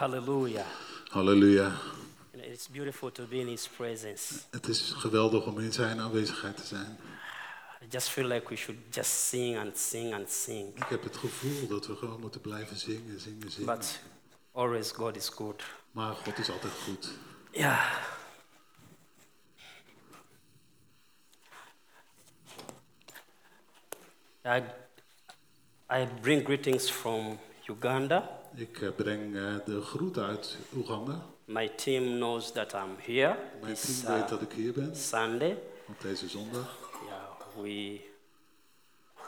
Hallelujah. 0.00 0.66
Halleluja. 1.10 1.72
Know, 2.32 2.44
it's 2.44 2.68
beautiful 2.68 3.10
to 3.10 3.26
be 3.26 3.40
in 3.40 3.46
His 3.48 3.68
presence. 3.68 4.34
Het 4.50 4.68
is 4.68 4.92
geweldig 4.96 5.46
om 5.46 5.58
in 5.58 5.72
zijn 5.72 6.00
aanwezigheid 6.00 6.56
te 6.56 6.66
zijn. 6.66 6.98
I 7.82 7.86
just 7.88 8.08
feel 8.08 8.26
like 8.26 8.48
we 8.48 8.56
should 8.56 8.78
just 8.90 9.10
sing 9.10 9.58
and 9.58 9.78
sing 9.78 10.14
and 10.14 10.30
sing. 10.30 10.76
Ik 10.76 10.84
heb 10.88 11.02
het 11.02 11.16
gevoel 11.16 11.68
dat 11.68 11.86
we 11.86 11.96
gewoon 11.96 12.20
moeten 12.20 12.40
blijven 12.40 12.76
zingen, 12.76 13.20
zingen, 13.20 13.50
zingen. 13.50 13.76
But 13.76 14.00
always 14.52 14.90
God 14.90 15.16
is 15.16 15.28
good. 15.28 15.62
Maar 15.90 16.14
God 16.14 16.38
is 16.38 16.50
altijd 16.50 16.72
goed. 16.72 17.10
Yeah. 17.50 17.92
I, 25.92 26.06
bring 26.20 26.44
greetings 26.44 26.88
from 26.90 27.38
Uganda. 27.68 28.40
Ik 28.54 28.80
eh, 28.80 28.88
breng 28.96 29.36
eh, 29.36 29.54
de 29.64 29.80
groet 29.80 30.18
uit 30.18 30.56
Oeganda. 30.76 31.26
My 31.44 31.68
team 31.68 32.04
knows 32.04 32.52
that 32.52 32.72
I'm 32.72 32.96
here 32.98 33.36
Mijn 33.60 33.74
team 33.74 34.14
weet 34.14 34.22
uh, 34.22 34.28
dat 34.28 34.42
ik 34.42 34.52
hier 34.52 34.72
ben 34.72 34.96
Sunday. 34.96 35.58
op 35.88 36.00
deze 36.00 36.28
zondag. 36.28 36.78
Yeah, 37.06 37.64
we, 37.64 38.00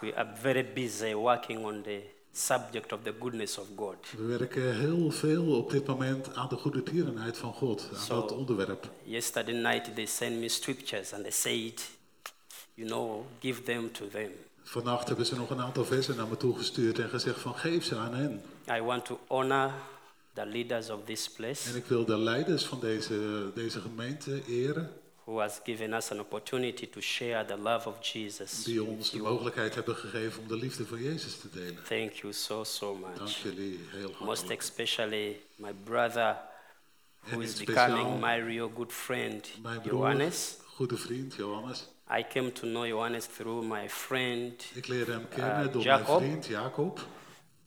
we 0.00 0.14
are 0.14 0.28
very 0.34 0.72
busy 0.74 1.14
working 1.14 1.64
on 1.64 1.82
the 1.82 2.00
subject 2.32 2.92
of 2.92 3.02
the 3.02 3.14
goodness 3.20 3.58
of 3.58 3.66
God. 3.76 3.96
We 4.16 4.24
werken 4.24 4.78
heel 4.78 5.10
veel 5.10 5.56
op 5.56 5.70
dit 5.70 5.86
moment 5.86 6.34
aan 6.34 6.48
de 6.48 6.56
goede 6.56 6.82
tierenheid 6.82 7.36
van 7.36 7.52
God, 7.52 7.88
aan 7.94 8.08
dat 8.08 8.32
onderwerp. 8.32 8.90
Yesterday 9.02 9.54
night 9.54 9.94
they 9.94 10.06
sent 10.06 10.36
me 10.36 10.48
scriptures 10.48 11.12
and 11.12 11.22
they 11.22 11.32
said, 11.32 11.88
you 12.74 12.88
know, 12.88 13.24
give 13.40 13.62
them 13.62 13.92
to 13.92 14.08
them. 14.08 14.30
Vannacht 14.64 15.08
hebben 15.08 15.26
ze 15.26 15.36
nog 15.36 15.50
een 15.50 15.60
aantal 15.60 15.84
versen 15.84 16.16
naar 16.16 16.26
me 16.26 16.36
toegestuurd 16.36 16.98
en 16.98 17.08
gezegd 17.08 17.40
van 17.40 17.54
geef 17.54 17.84
ze 17.84 17.96
aan 17.96 18.14
hen. 18.14 18.42
I 18.76 18.80
want 18.80 19.04
to 19.04 19.20
honor 19.28 19.70
the 20.32 20.46
leaders 20.46 20.90
of 20.90 21.00
this 21.04 21.30
place 21.30 21.70
En 21.70 21.76
ik 21.76 21.84
wil 21.84 22.04
de 22.04 22.18
leiders 22.18 22.64
van 22.64 22.80
deze, 22.80 23.50
deze 23.54 23.80
gemeente 23.80 24.42
eren, 24.48 24.90
who 25.24 25.38
has 25.40 25.60
given 25.64 25.92
us 25.92 26.10
an 26.10 26.20
opportunity 26.20 26.88
to 26.90 27.00
share 27.00 27.44
the 27.44 27.56
love 27.58 27.88
of 27.88 28.06
Jesus. 28.06 28.62
die 28.64 28.82
ons 28.82 29.10
de 29.10 29.18
mogelijkheid 29.18 29.74
hebben 29.74 29.96
gegeven 29.96 30.40
om 30.42 30.48
de 30.48 30.56
liefde 30.56 30.86
van 30.86 31.02
Jezus 31.02 31.36
te 31.38 31.48
delen. 31.52 31.82
Thank 31.88 32.12
you 32.12 32.32
so, 32.32 32.64
so 32.64 32.98
Dank 33.00 33.18
much. 33.20 33.36
jullie 33.42 33.78
heel 33.90 34.08
Most 34.08 34.26
hartelijk. 34.26 34.60
especially 34.60 35.40
my 35.56 35.72
brother, 35.84 36.36
who 37.20 37.40
is 37.40 37.58
in 37.58 37.64
becoming 37.64 38.20
my 38.20 38.38
real 38.40 38.70
good 38.74 38.92
friend, 38.92 39.48
Johannes. 39.84 40.56
goede 40.66 40.96
vriend 40.96 41.34
Johannes. 41.34 41.86
I 42.18 42.24
came 42.28 42.52
to 42.52 42.66
know 42.66 42.86
Johannes 42.86 43.26
through 43.26 43.64
my 43.66 43.88
friend. 43.88 44.70
Ik 44.74 44.86
leerde 44.86 45.12
hem 45.12 45.28
kennen 45.28 45.66
Uh, 45.66 45.72
door 45.72 45.82
Jacob. 45.82 46.18
mijn 46.20 46.30
vriend 46.30 46.46
Jacob. 46.46 47.00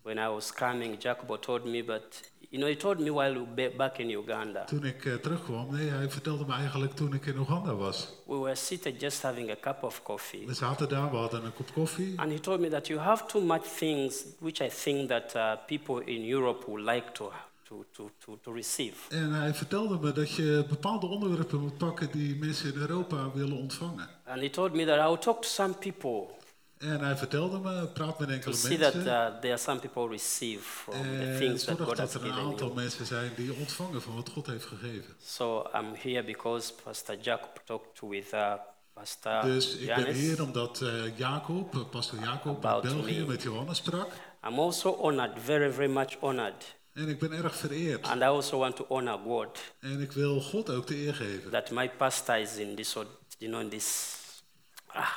When 0.01 0.17
I 0.17 0.27
was 0.27 0.53
coming, 0.53 1.01
Jacob 1.01 1.41
told 1.41 1.65
me, 1.65 1.83
but 1.83 2.31
you 2.49 2.61
know, 2.61 2.67
he 2.69 2.75
told 2.75 2.99
me 2.99 3.09
while 3.11 3.33
we 3.33 3.45
were 3.55 3.75
back 3.75 3.97
in 3.97 4.09
Uganda. 4.09 4.63
Toen 4.63 4.85
ik 4.85 5.05
eh, 5.05 5.13
terugkwam, 5.13 5.67
nee, 5.75 5.89
hij 5.89 6.09
vertelde 6.09 6.45
me 6.45 6.53
eigenlijk 6.53 6.93
toen 6.93 7.13
ik 7.13 7.25
in 7.25 7.38
Oeganda 7.38 7.75
was. 7.75 8.07
We 8.25 8.35
were 8.35 8.55
seated 8.55 9.01
just 9.01 9.21
having 9.21 9.51
a 9.51 9.55
cup 9.61 9.83
of 9.83 10.03
coffee. 10.03 10.45
We 10.45 10.53
zaten 10.53 10.89
daar, 10.89 11.11
we 11.11 11.17
hadden 11.17 11.45
een 11.45 11.53
kop 11.53 11.73
koffie. 11.73 12.13
And 12.19 12.31
he 12.31 12.39
told 12.39 12.59
me 12.59 12.69
that 12.69 12.88
you 12.88 12.99
have 12.99 13.25
too 13.25 13.41
much 13.41 13.63
things 13.77 14.23
which 14.39 14.61
I 14.61 14.69
think 14.69 15.09
that 15.09 15.35
uh, 15.35 15.51
people 15.66 16.05
in 16.13 16.33
Europe 16.33 16.66
would 16.67 16.85
like 16.85 17.11
to, 17.11 17.31
to, 17.76 17.86
to, 17.92 18.12
to, 18.26 18.40
to 18.42 18.52
receive. 18.54 18.95
En 19.09 19.31
hij 19.31 19.54
vertelde 19.54 19.98
me 20.00 20.12
dat 20.12 20.31
je 20.31 20.66
bepaalde 20.70 21.06
onderwerpen 21.08 21.59
moet 21.59 21.78
pakken 21.78 22.12
die 22.12 22.36
mensen 22.36 22.73
in 22.73 22.80
Europa 22.80 23.31
willen 23.34 23.58
ontvangen. 23.58 24.09
And 24.26 24.42
he 24.42 24.50
told 24.50 24.73
me 24.73 24.86
that 24.86 24.98
I 25.00 25.08
will 25.08 25.18
talk 25.18 25.42
to 25.42 25.48
some 25.48 25.73
people 25.73 26.26
En 26.78 27.00
hij 27.00 27.16
vertelde 27.18 27.59
me, 27.59 27.88
praat 27.88 28.20
met 28.20 28.30
enkele 28.30 28.56
see 28.56 28.78
that 28.78 28.94
mensen. 28.94 29.14
uh, 29.14 29.40
there 29.40 29.53
are 29.53 29.58
some 29.62 29.80
people 29.80 30.08
receive 30.09 30.59
from 30.62 30.94
the 30.94 31.09
En 31.09 31.38
things 31.38 31.64
that 31.64 31.78
God 31.80 31.98
has 31.98 32.12
dat 32.14 32.22
er 32.22 32.28
een 32.28 32.34
aantal 32.34 32.68
you. 32.68 32.73
mensen 32.73 33.06
zijn 33.06 33.31
die 33.36 33.53
ontvangen 33.53 34.02
van 34.02 34.16
wat 34.16 34.30
God 34.30 34.46
heeft 34.48 34.66
gegeven. 34.66 35.16
So 35.23 35.68
I'm 35.73 35.94
here 35.96 36.23
because 36.23 36.73
Pastor 36.84 37.16
Jacob 37.22 37.62
talked 37.66 38.00
with 38.09 38.34
uh, 38.34 38.53
Pastor 38.94 39.41
Dus 39.41 39.75
ik 39.78 39.96
ben 39.96 40.14
hier 40.14 40.44
omdat 40.44 40.81
eh, 40.81 41.18
Jacob, 41.18 41.74
eh, 41.75 41.81
pastor 41.90 42.19
Jacob 42.19 42.66
uit 42.66 42.81
België 42.81 43.19
me. 43.19 43.25
met 43.25 43.41
Johannes 43.44 43.78
sprak. 43.78 44.08
I'm 44.47 44.59
also 44.59 44.91
honored, 45.02 45.31
very, 45.44 45.72
very 45.72 45.91
much 45.91 46.18
honored. 46.19 46.75
En 46.95 47.09
ik 47.09 47.19
ben 47.19 47.31
erg 47.31 47.56
vereerd. 47.56 48.03
And 48.07 48.22
I 48.22 48.25
also 48.25 48.57
want 48.57 48.75
to 48.75 48.85
honor 48.88 49.19
God 49.23 49.59
En 49.79 50.01
ik 50.01 50.11
wil 50.11 50.41
God 50.41 50.69
ook 50.69 50.88
de 50.88 50.95
eer 50.95 51.13
geven. 51.16 51.51
that 51.51 51.72
my 51.72 51.89
pastor 51.89 52.38
is 52.38 52.56
in 52.57 52.75
this, 52.75 52.94
you 52.94 53.06
know, 53.51 53.61
in 53.61 53.69
this. 53.69 54.16
Ah, 54.88 55.09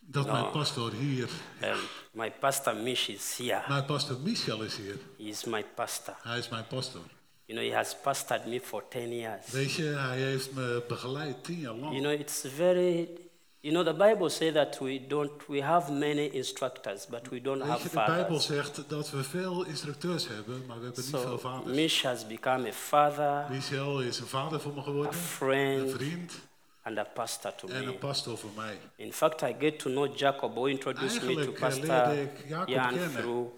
Dat 0.00 0.26
mijn 0.26 0.50
pastor 0.50 0.92
hier, 0.92 1.28
um, 1.62 1.76
my 2.12 2.32
pastor 2.32 2.76
Mish 2.76 3.08
is 3.08 3.36
here. 3.36 3.62
mijn 3.68 3.84
pastor 3.84 4.18
Michel 4.20 4.62
is 4.62 4.76
hier. 4.76 4.96
He 5.18 5.24
is 5.24 5.44
my 5.44 5.64
pastor. 5.74 6.14
Hij 6.22 6.38
is 6.38 6.48
mijn 6.48 6.66
pastor. 6.66 7.00
You 7.44 7.58
know, 7.58 7.70
he 7.70 7.76
has 7.76 7.96
pastored 8.02 8.46
me 8.46 8.60
for 8.60 8.88
10 8.88 9.12
years. 9.16 9.50
Weet 9.50 9.72
je, 9.72 9.82
hij 9.84 10.18
heeft 10.18 10.52
me 10.52 10.84
begeleid 10.88 11.44
tien 11.44 11.58
jaar 11.60 11.74
You 11.74 11.80
lang. 11.84 11.98
know, 11.98 12.20
it's 12.20 12.44
very, 12.56 13.08
you 13.60 13.72
know, 13.72 13.84
the 13.84 13.92
Bible 13.94 14.30
says 14.30 14.52
that 14.54 14.80
we 14.80 15.06
don't, 15.08 15.48
we 15.48 15.60
have 15.60 15.90
many 15.92 16.26
instructors, 16.34 17.06
but 17.06 17.28
we 17.30 17.40
don't 17.40 17.62
have 17.62 17.82
je, 17.82 17.88
de 17.88 17.94
Bijbel 17.94 18.24
fathers. 18.24 18.46
zegt 18.46 18.88
dat 18.88 19.10
we 19.10 19.22
veel 19.24 19.64
instructeurs 19.64 20.28
hebben, 20.28 20.66
maar 20.66 20.78
we 20.78 20.84
hebben 20.84 21.02
niet 21.02 21.10
veel 21.10 21.20
So 21.20 21.38
vaders. 21.38 21.76
Mish 21.76 22.02
has 22.02 22.26
become 22.26 22.68
a 22.68 22.72
father, 22.72 23.46
Michel 23.50 24.00
is 24.00 24.18
een 24.18 24.26
vader 24.26 24.60
voor 24.60 24.72
me 24.72 24.80
a 24.80 24.82
geworden, 24.82 25.12
een 25.12 25.18
friend, 25.18 25.90
vriend 25.90 26.32
and 26.82 26.98
a 26.98 27.04
pastor 27.04 27.54
to 27.54 27.68
en 27.68 27.84
me. 27.84 27.86
een 27.86 27.98
pastor 27.98 28.38
voor 28.38 28.50
mij. 28.56 28.78
In 28.96 29.12
fact, 29.12 29.42
I 29.42 29.54
get 29.58 29.78
to 29.78 29.90
know 29.90 30.16
Jacob, 30.16 30.54
who 30.54 30.66
introduced 30.66 31.22
me 31.22 31.34
to 31.34 31.52
eh, 31.52 31.60
Pastor 31.60 32.28
Jan 32.66 32.98
through 33.10 33.50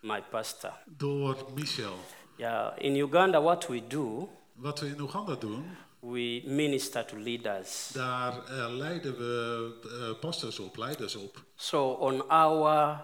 my 0.00 0.22
pastor. 0.30 0.72
Door 0.84 1.36
Michel. 1.54 1.94
Yeah, 2.36 2.72
in 2.78 2.96
Uganda, 2.96 3.40
what 3.40 3.66
we 3.68 3.86
do, 3.86 4.28
Wat 4.54 4.80
we 4.80 4.86
in 4.86 5.00
Oeganda 5.00 5.34
doen, 5.38 5.76
we 6.12 6.42
minister 6.44 7.04
to 7.04 7.16
leaders. 7.16 7.90
daar 7.92 8.44
eh, 8.46 8.74
leiden 8.76 9.16
we 9.16 9.72
eh, 9.82 10.20
pastors 10.20 10.58
op, 10.58 10.76
leiders 10.76 11.14
op. 11.14 11.42
So 11.56 11.90
on 11.92 12.28
our, 12.28 13.00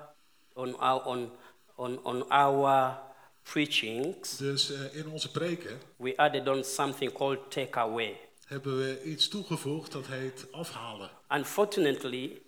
on 0.55 0.79
our, 0.79 1.05
on, 1.05 1.31
on, 1.75 2.05
on 2.05 2.29
our 2.29 2.99
preachings, 3.43 4.37
Dus 4.37 4.73
eh, 4.73 4.97
in 4.97 5.09
onze 5.09 5.31
preken 5.31 5.79
we 5.97 6.17
added 6.17 6.49
on 6.49 6.65
something 6.65 7.13
called 7.13 7.51
takeaway. 7.51 8.17
hebben 8.47 8.79
we 8.79 9.03
iets 9.03 9.29
toegevoegd 9.29 9.93
dat 9.93 10.07
heet 10.07 10.47
afhalen. 10.51 11.11
Unfortunately, 11.31 12.43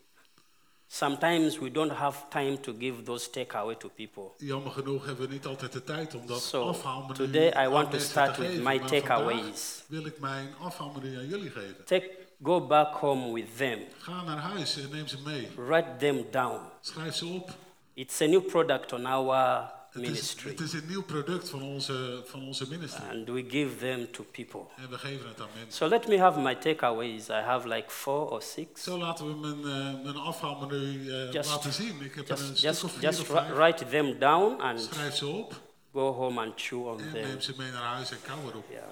sometimes 0.92 1.58
we 1.58 1.70
don't 1.70 1.92
have 1.92 2.16
time 2.28 2.58
to 2.58 2.72
give 2.78 3.04
those 3.04 3.26
takeaway 3.30 3.74
to 3.78 3.88
people. 3.88 4.34
Jammer 4.38 4.70
genoeg 4.72 5.04
hebben 5.06 5.26
we 5.28 5.32
niet 5.32 5.46
altijd 5.46 5.72
de 5.72 5.84
tijd 5.84 6.14
om 6.14 6.26
dat 6.26 6.42
So, 6.42 6.68
afhaalmenu 6.68 7.14
today 7.14 7.64
I 7.64 7.68
want 7.68 7.90
to 7.90 7.98
start 7.98 8.36
with 8.36 8.62
my 8.62 8.78
takeaways. 8.78 9.84
wil 9.86 10.06
ik 10.06 10.18
mijn 10.20 10.54
afhaalmenu 10.60 11.16
aan 11.16 11.28
jullie 11.28 11.50
geven. 11.50 11.84
Take, 11.84 12.10
go 12.42 12.66
back 12.66 12.94
home 12.94 13.32
with 13.32 13.56
them. 13.56 13.78
Ga 13.98 14.22
naar 14.22 14.38
huis 14.38 14.76
en 14.76 14.88
neem 14.90 15.06
ze 15.08 15.16
mee. 15.24 15.48
Write 15.56 15.96
them 15.98 16.24
down. 16.30 16.60
Schrijf 16.80 17.14
ze 17.14 17.26
op. 17.26 17.50
It's 17.94 18.20
a 18.20 18.26
new 18.26 18.46
product 18.46 18.92
on 18.92 19.06
our 19.06 19.70
Het 19.92 20.02
is, 20.02 20.08
ministry. 20.08 20.50
het 20.50 20.60
is 20.60 20.72
een 20.72 20.86
nieuw 20.86 21.02
product 21.02 21.48
van 21.48 21.62
onze, 21.62 22.22
van 22.26 22.42
onze 22.42 22.68
ministry. 22.68 23.02
And 23.10 23.28
we 23.28 23.44
give 23.48 23.76
them 23.76 24.10
to 24.10 24.24
people. 24.30 24.60
En 24.76 24.88
we 24.90 24.98
geven 24.98 25.28
het 25.28 25.40
aan 25.40 25.48
mensen. 25.54 25.72
So 25.72 25.86
let 25.88 26.08
me 26.08 26.18
have 26.18 26.40
my 26.40 26.54
takeaways. 26.54 27.28
I 27.28 27.32
have 27.32 27.68
like 27.68 27.90
four 27.90 28.30
or 28.30 28.42
six. 28.42 28.82
Zo 28.82 28.98
laten 28.98 29.26
we 29.28 29.34
mijn, 29.48 29.76
eh, 29.96 30.02
mijn 30.02 30.16
afhaalmenu 30.16 31.10
eh, 31.10 31.32
Just- 31.32 31.50
laten 31.50 31.72
zien. 31.72 32.00
Ik 32.00 32.14
heb 32.14 32.28
er 32.28 32.40
een 32.40 32.52
Just, 32.52 32.76
stuk 32.76 32.90
of 32.90 32.92
vier 32.92 33.02
just 33.02 33.20
of 33.20 33.26
vijf. 33.26 33.52
write 33.52 33.84
them 33.88 34.18
down 34.18 34.60
and 34.60 34.80
Schrijf 34.80 35.14
ze 35.14 35.26
op 35.26 35.60
go 35.92 36.12
home 36.12 36.40
and 36.46 36.52
chew 36.60 36.86
on 36.86 37.00
en 37.00 37.12
them. 37.12 37.22
neem 37.22 37.40
ze 37.40 37.54
mee 37.56 37.70
naar 37.70 37.82
huis 37.94 38.10
en 38.10 38.18
kou 38.22 38.38
erop. 38.48 38.64
Yeah. 38.70 38.82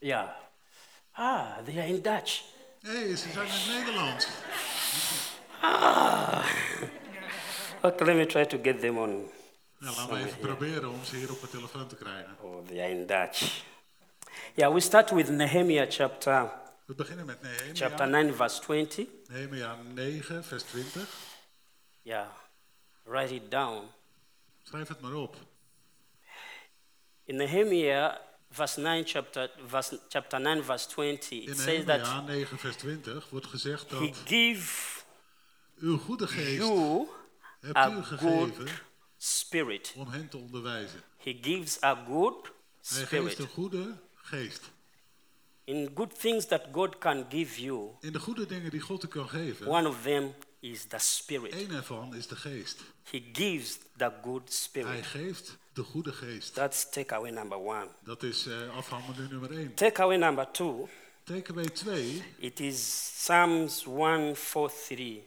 Yeah. 0.00 0.43
Ah, 1.16 1.58
they 1.64 1.78
are 1.78 1.86
in 1.86 2.02
Dutch. 2.02 2.42
Hey, 2.82 3.16
ze 3.16 3.28
zijn 3.32 3.46
in 3.46 3.78
Nederland. 3.78 4.28
Okay, 7.82 8.06
let 8.06 8.16
me 8.16 8.26
try 8.26 8.44
to 8.44 8.58
get 8.62 8.80
them 8.80 8.98
on. 8.98 9.30
Nou, 9.78 9.96
laten 9.96 10.14
we 10.14 10.24
even 10.24 10.38
proberen 10.38 10.90
om 10.90 11.04
ze 11.04 11.16
hier 11.16 11.30
op 11.30 11.40
mijn 11.40 11.50
telefoon 11.52 11.86
te 11.86 11.96
krijgen. 11.96 12.36
Oh, 12.40 12.66
they 12.66 12.80
are 12.80 12.90
in 12.90 13.06
Dutch. 13.06 13.62
Yeah, 14.54 14.72
we 14.72 14.80
start 14.80 15.10
with 15.10 15.28
Nehemiah 15.28 15.90
chapter 15.90 16.50
We 16.86 16.94
beginnen 16.94 17.26
met 17.26 17.38
chapter 17.72 18.06
Nehemia. 18.08 18.32
9, 18.32 18.34
verse 18.34 18.60
20. 18.60 19.06
Nehemia 19.28 19.76
9, 19.94 20.44
vers 20.44 20.62
20. 20.62 21.08
Yeah, 22.02 22.26
write 23.02 23.34
it 23.34 23.50
down. 23.50 23.90
Schrijf 24.62 24.88
het 24.88 25.00
maar 25.00 25.14
op. 25.14 25.36
In 27.24 27.36
Nehemiah, 27.36 28.16
verse 28.54 28.80
9, 28.80 29.04
chapter, 29.04 29.50
verse, 29.68 29.98
chapter 30.08 30.38
9, 30.40 30.62
verse 30.62 30.86
20, 30.88 31.36
In 31.44 31.50
it 31.50 31.58
says 31.58 31.84
that 31.84 32.00
Nehemia 32.00 32.46
9, 32.46 32.58
vers 32.58 32.76
20 32.76 33.28
wordt 33.30 33.46
gezegd 33.46 33.90
He 33.90 33.98
dat 33.98 34.16
give 34.24 35.02
uw 35.78 35.98
goede 35.98 36.26
geest 36.26 36.56
you 36.58 37.08
hebt 37.60 37.76
a 37.76 37.88
u 37.90 37.92
good 38.02 38.06
gegeven 38.06 38.68
spirit. 39.16 39.92
om 39.96 40.08
hen 40.08 40.28
te 40.28 40.36
onderwijzen. 40.36 41.02
He 41.16 41.38
gives 41.42 41.82
a 41.82 42.04
good 42.06 42.34
Hij 42.44 42.52
geeft 42.82 43.08
spirit. 43.08 43.38
een 43.38 43.48
goede 43.48 43.96
geest. 44.14 44.72
In 45.64 45.90
good 45.94 46.20
things 46.20 46.46
that 46.46 46.62
God 46.72 46.98
can 46.98 47.26
give 47.28 47.60
you, 47.62 47.90
In 48.00 48.12
de 48.12 48.18
goede 48.20 48.46
dingen 48.46 48.70
die 48.70 48.80
God 48.80 49.04
u 49.04 49.08
kan 49.08 49.28
geven, 49.28 49.66
one 49.66 49.88
of 49.88 50.02
them 50.02 50.34
is 50.60 50.84
the 50.84 50.98
Spirit. 50.98 51.52
één 51.52 51.70
ervan 51.70 52.14
is 52.14 52.26
de 52.26 52.36
geest. 52.36 52.80
He 53.10 53.22
gives 53.32 53.78
the 53.96 54.12
good 54.22 54.42
Hij 54.44 54.52
Spirit. 54.54 55.06
geeft 55.06 55.56
de 55.74 55.82
goede 55.82 56.12
geest. 56.12 56.54
That's 56.54 56.90
takeaway 56.90 57.30
number 57.30 57.58
one. 57.58 57.88
Dat 58.04 58.22
is 58.22 58.46
uh, 58.46 58.76
afhandeling 58.76 59.30
nummer 59.30 59.50
één. 59.50 59.74
Takeaway 59.74 60.16
number 60.16 60.50
two, 60.50 60.88
Takeaway 61.24 61.72
2 61.72 62.22
it 62.38 62.60
is 62.60 63.10
Psalms 63.16 63.84
143. 63.84 65.22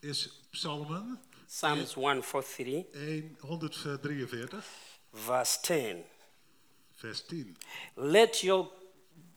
is 0.00 0.42
Psalmen 0.50 1.18
Psalms 1.46 1.94
143, 1.94 2.86
1, 2.92 3.36
143, 3.40 4.62
verse 5.12 5.58
10. 5.62 6.04
vers 7.00 7.26
10. 7.26 7.56
Let 7.96 8.42
your, 8.42 8.70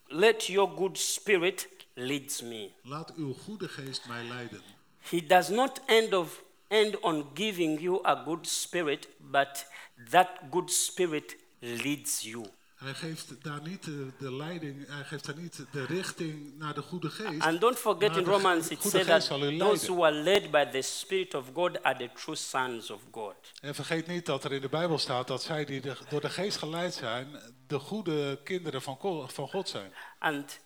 let 0.09 0.49
your 0.49 0.75
good 0.75 0.97
spirit 0.97 1.67
lead 1.95 2.41
me. 2.43 2.73
Laat 2.83 3.13
uw 3.17 3.33
goede 3.33 3.67
geest 3.67 4.07
mij 4.07 4.23
leiden. 4.23 4.61
He 5.09 5.21
does 5.27 5.49
not 5.49 5.81
end, 5.85 6.13
of, 6.13 6.43
end 6.67 6.99
on 6.99 7.29
giving 7.33 7.79
you 7.81 7.99
a 8.05 8.23
good 8.25 8.47
spirit, 8.47 9.07
but 9.17 9.67
that 10.09 10.27
good 10.51 10.71
spirit 10.71 11.35
leads 11.59 12.21
you. 12.21 12.45
Hij 12.77 12.93
geeft 12.93 13.43
daar 13.43 13.61
niet 13.61 13.83
de, 13.83 14.07
de 14.19 14.33
leiding, 14.33 14.87
hij 14.87 15.03
geeft 15.03 15.25
daar 15.25 15.37
niet 15.37 15.65
de 15.71 15.85
richting 15.85 16.57
naar 16.57 16.73
de 16.73 16.81
goede 16.81 17.09
geest. 17.09 17.41
And 17.41 17.61
don't 17.61 17.77
forget 17.77 18.17
in 18.17 18.23
Romans 18.23 18.67
it 18.67 18.81
says 18.81 19.05
that 19.05 19.27
those 19.59 19.91
who 19.91 20.03
are 20.03 20.15
led 20.15 20.51
by 20.51 20.65
the 20.71 20.81
Spirit 20.81 21.33
of 21.33 21.45
God 21.53 21.83
are 21.83 21.97
the 21.97 22.09
true 22.21 22.35
sons 22.35 22.89
of 22.89 23.01
God. 23.11 23.35
En 23.61 23.75
vergeet 23.75 24.07
niet 24.07 24.25
dat 24.25 24.43
er 24.43 24.51
in 24.53 24.61
de 24.61 24.69
Bijbel 24.69 24.97
staat 24.97 25.27
dat 25.27 25.43
zij 25.43 25.65
die 25.65 25.81
de- 25.81 25.97
door 26.09 26.21
de 26.21 26.29
geest 26.29 26.57
geleid 26.57 26.93
zijn, 26.93 27.27
de 27.67 27.79
goede 27.79 28.39
kinderen 28.43 28.81
van, 28.81 28.97
van 29.31 29.47
God 29.49 29.69
zijn. 29.69 29.93
And 30.19 30.59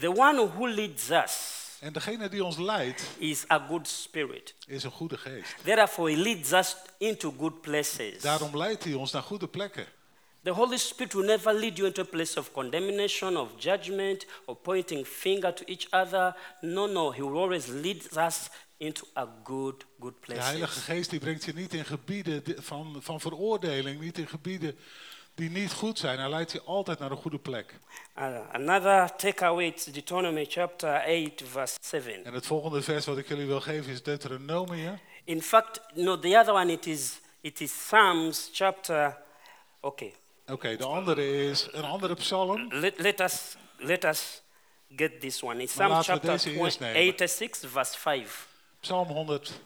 the 0.00 0.08
one 0.16 0.46
who 0.48 0.68
leads 0.68 1.10
us 1.10 1.64
En 1.80 1.92
degene 1.92 2.28
die 2.28 2.44
ons 2.44 2.58
leidt, 2.58 3.02
is 3.18 3.44
a 3.50 3.66
good 3.68 3.88
spirit. 3.88 4.54
is 4.66 4.84
een 4.84 4.90
goede 4.90 5.18
geest. 5.18 5.54
Therefore, 5.64 6.10
he 6.10 6.16
leads 6.16 6.52
us 6.52 6.76
into 6.98 7.34
good 7.38 7.60
places. 7.60 8.22
Daarom 8.22 8.56
leidt 8.56 8.84
hij 8.84 8.94
ons 8.94 9.12
naar 9.12 9.22
goede 9.22 9.48
plekken. 9.48 9.86
The 10.42 10.52
Holy 10.52 10.76
Spirit 10.76 11.12
will 11.12 11.24
never 11.24 11.52
lead 11.52 11.76
you 11.76 11.88
into 11.88 12.02
a 12.02 12.04
place 12.04 12.38
of 12.38 12.52
condemnation, 12.52 13.36
of 13.36 13.48
judgment, 13.58 14.26
or 14.44 14.56
pointing 14.56 15.06
finger 15.06 15.54
to 15.54 15.64
each 15.64 15.86
other. 15.90 16.36
No, 16.60 16.86
no, 16.86 17.12
He 17.12 17.22
will 17.22 17.36
always 17.36 17.66
lead 17.66 18.16
us 18.16 18.48
into 18.76 19.06
a 19.14 19.28
good, 19.44 19.84
good 20.00 20.14
De 20.26 20.34
Heilige 20.34 20.72
place. 20.72 20.80
Geest 20.80 21.10
die 21.10 21.18
brengt 21.18 21.44
je 21.44 21.52
niet 21.52 21.74
in 21.74 21.84
gebieden 21.84 22.42
van, 22.56 22.96
van 23.00 23.20
veroordeling, 23.20 24.00
niet 24.00 24.18
in 24.18 24.28
gebieden 24.28 24.78
die 25.36 25.50
niet 25.50 25.72
goed 25.72 25.98
zijn. 25.98 26.18
Hij 26.18 26.28
leidt 26.28 26.52
je 26.52 26.62
altijd 26.62 26.98
naar 26.98 27.10
een 27.10 27.16
goede 27.16 27.38
plek. 27.38 27.74
Uh, 28.18 28.38
another 28.52 29.16
takeaway 29.16 29.72
is 29.76 29.84
Deuteronomy 29.84 30.44
chapter 30.48 30.90
8, 31.34 31.42
verse 31.44 31.76
7. 31.80 32.24
En 32.24 32.34
het 32.34 32.46
volgende 32.46 32.82
vers 32.82 33.06
wat 33.06 33.18
ik 33.18 33.28
jullie 33.28 33.46
wil 33.46 33.60
geven 33.60 33.92
is 33.92 34.02
Deuteronomium. 34.02 34.98
In 35.24 35.42
fact, 35.42 35.80
no, 35.94 36.18
the 36.18 36.38
other 36.38 36.54
one 36.54 36.72
it 36.72 36.86
is 36.86 37.18
it 37.40 37.60
is 37.60 37.72
Psalms 37.72 38.50
chapter. 38.52 39.16
Okay, 39.80 40.14
Oké, 40.46 40.76
de 40.76 40.84
andere 40.84 41.48
is 41.48 41.68
een 41.70 41.84
andere 41.84 42.14
psalm. 42.14 42.66
let, 42.72 42.98
let 42.98 43.20
us 43.20 43.56
let 43.76 44.04
us 44.04 44.42
get 44.96 45.20
this 45.20 45.42
one. 45.42 45.62
It's 45.62 45.72
Psalm 45.72 45.96
we 45.96 46.02
chapter 46.02 46.30
deze 46.30 46.50
eerst 46.50 46.76
20 46.78 46.80
nemen. 46.80 47.14
86, 47.18 47.70
verse 47.70 47.98
5. 47.98 48.48
Psalm 48.80 49.08
100, 49.08 49.60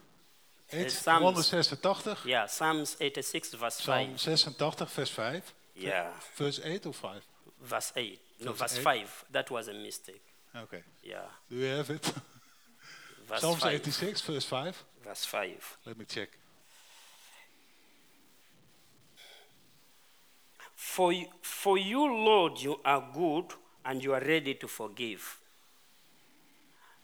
Eh, 0.67 0.84
Psalms. 0.87 1.20
186. 1.22 2.25
Yeah, 2.25 2.46
Psalms 2.46 2.94
86, 2.99 3.58
verse 3.58 3.78
Psalm 3.78 4.06
5. 4.08 4.20
86, 4.20 4.90
vers 4.93 5.11
5. 5.11 5.55
Yeah, 5.88 6.09
Verse 6.37 6.61
8 6.65 6.87
or 6.87 6.93
5? 6.93 7.27
verse 7.62 7.93
8. 7.97 8.21
No, 8.41 8.53
Verse 8.53 8.61
verse 8.61 8.79
eight. 8.79 8.82
5. 8.85 9.25
That 9.32 9.50
was 9.50 9.69
a 9.69 9.75
mistake. 9.75 10.23
Okay. 10.56 10.82
Yeah, 11.03 11.19
do 11.49 11.56
you 11.56 11.65
have 11.67 11.91
it? 11.91 12.05
verse 13.29 13.41
Psalm 13.41 13.56
5. 13.56 13.75
86, 13.75 14.21
verse 14.23 14.44
5. 14.44 14.85
Verse 15.05 15.25
5. 15.25 15.79
Let 15.87 15.99
me 15.99 16.05
check. 16.06 16.29
For 20.75 21.12
you, 21.12 21.27
for 21.43 21.79
you, 21.79 22.00
Lord, 22.06 22.59
you 22.61 22.81
are 22.85 23.06
good 23.15 23.47
and 23.85 24.03
you 24.03 24.15
are 24.15 24.21
ready 24.21 24.55
to 24.55 24.67
forgive. 24.69 25.38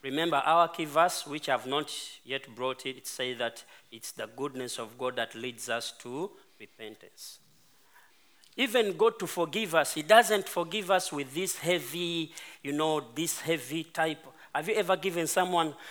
Remember 0.02 0.36
our 0.36 0.68
key 0.68 0.84
verse, 0.84 1.26
which 1.26 1.48
I've 1.48 1.66
not 1.66 1.92
yet 2.24 2.54
brought 2.54 2.86
it, 2.86 2.96
it 2.96 3.06
says 3.06 3.38
that 3.38 3.64
it's 3.90 4.12
the 4.12 4.26
goodness 4.26 4.78
of 4.78 4.96
God 4.98 5.16
that 5.16 5.34
leads 5.34 5.68
us 5.68 5.92
to 6.00 6.30
repentance. 6.60 7.38
Even 8.58 8.96
God 8.96 9.18
to 9.18 9.26
forgive 9.26 9.74
us, 9.74 9.94
He 9.94 10.02
doesn't 10.06 10.48
forgive 10.48 10.90
us 10.94 11.10
with 11.10 11.32
this 11.34 11.58
heavy, 11.58 12.32
you 12.60 12.72
know, 12.74 13.02
this 13.14 13.40
heavy 13.40 13.84
type. 13.92 14.18
Have 14.54 14.66
you 14.70 14.78
ever 14.78 14.96
given 15.00 15.28
someone, 15.28 15.74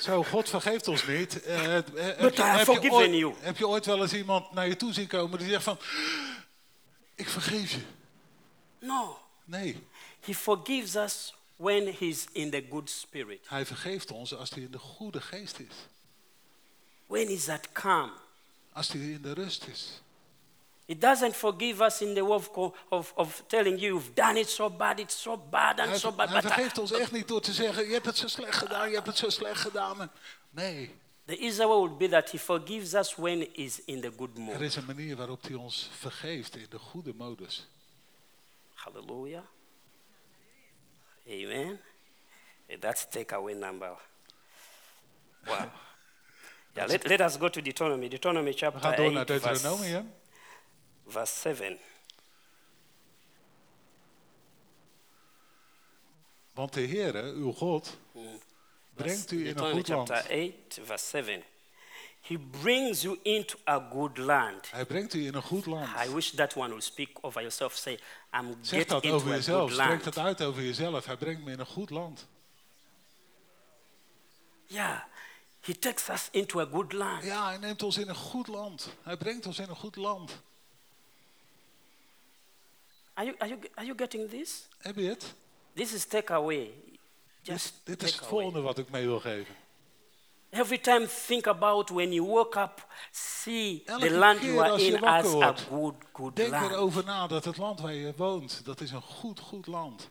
Zo, 0.00 0.22
God 0.22 0.48
vergeeft 0.48 0.88
ons 0.88 1.06
niet. 1.06 1.42
Eh, 1.42 1.62
heb, 1.62 1.96
heb 1.96 2.18
But 2.20 2.36
je, 2.36 2.42
I 2.42 2.44
have 2.46 2.72
heb, 2.72 2.82
je 2.82 2.90
ooit, 2.90 3.14
you. 3.14 3.34
heb 3.40 3.56
je 3.58 3.68
ooit 3.68 3.86
wel 3.86 4.02
eens 4.02 4.12
iemand 4.12 4.52
naar 4.52 4.68
je 4.68 4.76
toe 4.76 4.92
zien 4.92 5.06
komen 5.06 5.38
die 5.38 5.48
zegt 5.48 5.62
van... 5.64 5.78
Ik 7.14 7.28
vergeef 7.28 7.70
je. 7.72 7.80
no, 8.78 9.18
Nee, 9.44 9.86
He 10.20 10.34
forgives 10.34 10.94
us 10.96 11.34
when 11.56 11.94
He's 11.98 12.26
in 12.32 12.50
the 12.50 12.66
good 12.70 12.90
spirit, 12.90 13.40
hij 13.48 13.66
vergeeft 13.66 14.10
ons 14.10 14.34
als 14.34 14.50
hij 14.50 14.62
in 14.62 14.70
de 14.70 14.78
goede 14.78 15.20
geest 15.20 15.58
is. 15.58 15.74
when 17.06 17.26
He's 17.26 17.48
at 17.48 17.72
calm. 17.72 18.12
Als 18.72 18.88
hij 18.92 19.00
in 19.00 19.22
de 19.22 19.32
rust 19.32 19.66
is. 19.66 20.00
He 20.92 20.98
doesn't 20.98 21.34
forgive 21.34 21.80
us 21.80 22.02
in 22.02 22.14
the 22.14 22.22
way 22.22 22.36
of, 22.36 22.50
of, 22.90 23.12
of 23.16 23.42
telling 23.46 23.78
you 23.78 23.94
you've 23.94 24.14
done 24.14 24.36
it 24.36 24.48
so 24.48 24.68
bad, 24.68 25.00
it's 25.00 25.14
so 25.14 25.38
bad 25.38 25.80
and 25.80 25.88
Hij, 25.88 25.98
so 25.98 26.12
bad. 26.12 26.28
hij 26.28 26.40
vergeeft 26.40 26.78
ons 26.78 26.92
echt 26.92 27.12
niet 27.12 27.28
door 27.28 27.40
te 27.40 27.52
zeggen... 27.52 27.86
Je 27.86 27.92
hebt 27.92 28.06
het 28.06 28.16
zo 28.16 28.28
slecht 28.28 28.56
gedaan, 28.56 28.88
je 28.88 28.94
hebt 28.94 29.06
het 29.06 29.16
zo 29.16 29.28
slecht 29.30 29.60
gedaan. 29.60 30.10
Nee, 30.50 30.94
the 31.26 31.36
easier 31.36 31.66
way 31.66 31.76
would 31.76 31.98
be 31.98 32.08
that 32.08 32.30
he 32.30 32.38
forgives 32.38 32.94
us 32.94 33.14
when 33.14 33.48
he's 33.54 33.80
in 33.84 34.00
the 34.00 34.12
good 34.16 34.36
er 34.36 34.40
mood. 34.40 34.60
is 34.60 34.76
een 34.76 34.84
manier 34.84 35.16
waarop 35.16 35.42
hij 35.42 35.54
ons 35.54 35.90
vergeeft 35.98 36.56
in 36.56 36.66
de 36.70 36.78
goede 36.78 37.14
modus. 37.14 37.68
Hallelujah. 38.74 39.44
Amen. 41.28 41.80
That's 42.80 43.06
takeaway 43.10 43.54
number. 43.54 43.96
Wow. 45.44 45.56
Yeah, 46.74 46.88
let, 46.88 47.06
let 47.06 47.20
us 47.20 47.36
go 47.36 47.48
to 47.48 47.60
Deuteronomy. 47.60 48.08
Deuteronomy 48.08 48.50
We 48.50 48.56
chapter 48.56 48.80
gaan 48.80 48.96
door 48.96 49.12
naar 49.12 49.26
8, 49.42 49.62
verse, 51.12 51.42
Deuteronomium. 51.42 51.78
verse 51.78 51.78
7. 51.78 51.78
Want 56.54 56.72
de 56.72 56.86
Heere, 56.86 57.32
uw 57.32 57.52
God, 57.52 57.96
brengt 58.94 59.30
u 59.30 59.48
in 59.48 59.58
een 59.58 59.72
goed 59.72 59.88
land. 59.88 60.08
chapter 60.08 60.52
8, 60.68 60.80
verse 60.82 61.06
7. 61.06 61.42
He 62.22 62.38
brings 62.38 63.02
you 63.02 63.18
into 63.22 63.58
a 63.68 63.88
good 63.92 64.18
land. 64.18 64.70
Hij 64.70 64.86
brengt 64.86 65.14
u 65.14 65.26
in 65.26 65.34
een 65.34 65.42
goed 65.42 65.66
land. 65.66 65.88
I 66.06 66.14
wish 66.14 66.30
that 66.30 66.56
one 66.56 66.68
will 66.68 66.80
speak 66.80 67.18
over 67.20 67.40
yourself. 67.40 67.74
Say, 67.74 67.98
I'm 68.32 68.54
Zeg 68.60 68.84
dat 68.84 69.02
into 69.02 69.16
over 69.16 69.30
a 69.30 69.34
jezelf. 69.34 69.72
Spreek 69.72 70.02
dat 70.02 70.18
uit 70.18 70.42
over 70.42 70.62
jezelf. 70.62 71.06
Hij 71.06 71.16
brengt 71.16 71.44
me 71.44 71.50
in 71.50 71.60
een 71.60 71.66
goed 71.66 71.90
land. 71.90 72.26
Yeah, 74.66 75.00
he 75.60 75.78
takes 75.78 76.08
us 76.08 76.28
into 76.30 76.60
a 76.60 76.64
good 76.64 76.92
land. 76.92 77.24
Ja, 77.24 77.46
hij 77.46 77.58
neemt 77.58 77.82
ons 77.82 77.96
in 77.96 78.08
een 78.08 78.14
goed 78.14 78.46
land. 78.46 78.88
Hij 79.02 79.16
brengt 79.16 79.46
ons 79.46 79.58
in 79.58 79.68
een 79.68 79.76
goed 79.76 79.96
land. 79.96 80.42
Are 83.14 83.26
you, 83.26 83.36
are 83.38 83.48
you, 83.48 83.58
are 83.74 83.86
you 83.86 83.94
getting 83.96 84.30
this? 84.30 84.68
Heb 84.78 84.96
je 84.96 85.08
het? 85.08 85.34
This 85.74 85.92
is 85.92 86.04
takeaway. 86.04 86.70
Just 87.42 87.74
dit 87.84 88.02
is 88.02 88.14
het 88.14 88.26
volgende 88.26 88.60
wat 88.60 88.78
ik 88.78 88.90
mee 88.90 89.06
wil 89.06 89.20
geven. 89.20 89.54
Every 90.50 90.78
time 90.78 91.06
think 91.26 91.46
about 91.46 91.90
when 91.90 92.12
you 92.12 92.26
woke 92.26 92.58
up, 92.58 92.86
see 93.10 93.82
Elke 93.86 94.08
the 94.08 94.14
land 94.14 94.42
you 94.42 94.58
are 94.58 94.82
in 94.82 95.04
as 95.04 95.34
a 95.34 95.54
good, 95.68 95.94
good 96.12 96.36
Denk 96.36 96.50
land. 96.50 96.72
erover 96.72 97.04
na 97.04 97.26
dat 97.26 97.44
het 97.44 97.56
land 97.56 97.80
waar 97.80 97.94
je 97.94 98.12
woont, 98.16 98.64
dat 98.64 98.80
is 98.80 98.90
een 98.90 99.02
goed, 99.02 99.40
goed 99.40 99.66
land. 99.66 100.10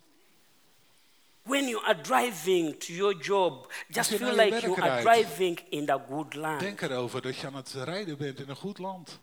When 1.43 1.67
you 1.67 1.84
are 1.84 2.01
driving 2.01 2.79
to 2.79 2.93
your 2.93 3.17
job, 3.17 3.72
just 3.89 4.10
feel 4.15 4.36
like 4.36 4.60
you 4.62 4.81
are 4.81 5.01
rijdt, 5.01 5.03
driving 5.03 5.60
in 5.70 5.86
the 5.86 6.00
good 6.10 6.34
land. 6.34 6.60
Denk 6.60 6.81
erover 6.81 7.22
dat 7.22 7.38
je 7.38 7.48
aan 7.48 7.55
het 7.55 7.74
rijden 7.74 8.17
bent 8.17 8.39
in 8.39 8.50
een 8.50 8.55
goed 8.55 8.77
land. 8.77 9.20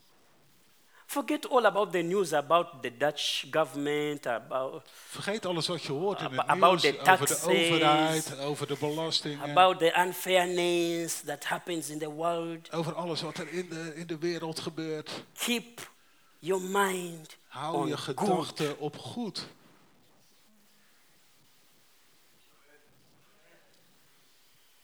Forget 1.10 1.48
all 1.48 1.64
about 1.64 1.92
the 1.92 2.02
news 2.02 2.32
about 2.34 2.82
the 2.82 2.90
Dutch 2.90 3.46
government, 3.50 4.26
about, 4.26 4.82
Vergeet 5.08 5.46
alles 5.46 5.66
wat 5.66 5.82
je 5.82 5.92
hoort 5.92 6.20
in 6.20 6.24
het 6.24 6.54
nieuws 6.54 6.80
the 6.82 6.88
over 6.88 6.96
de 6.96 7.02
taxes, 7.02 7.42
overheid, 7.44 8.38
over 8.38 8.66
de 8.66 8.76
belastingen. 8.80 9.50
about 9.50 9.78
the 9.78 9.94
unfairness 9.98 11.20
that 11.20 11.44
happens 11.44 11.88
in 11.88 11.98
the 11.98 12.10
world. 12.10 12.72
Over 12.72 12.94
alles 12.94 13.22
wat 13.22 13.38
er 13.38 13.52
in 13.52 13.68
de, 13.68 13.92
in 13.94 14.06
de 14.06 14.18
wereld 14.18 14.60
gebeurt. 14.60 15.24
Keep 15.32 15.90
your 16.38 16.62
mind 16.62 17.36
Hou 17.46 17.76
on 17.76 17.86
je 17.86 17.96
good. 17.96 18.18
gedachten 18.18 18.78
op 18.78 18.96
goed. 18.96 19.46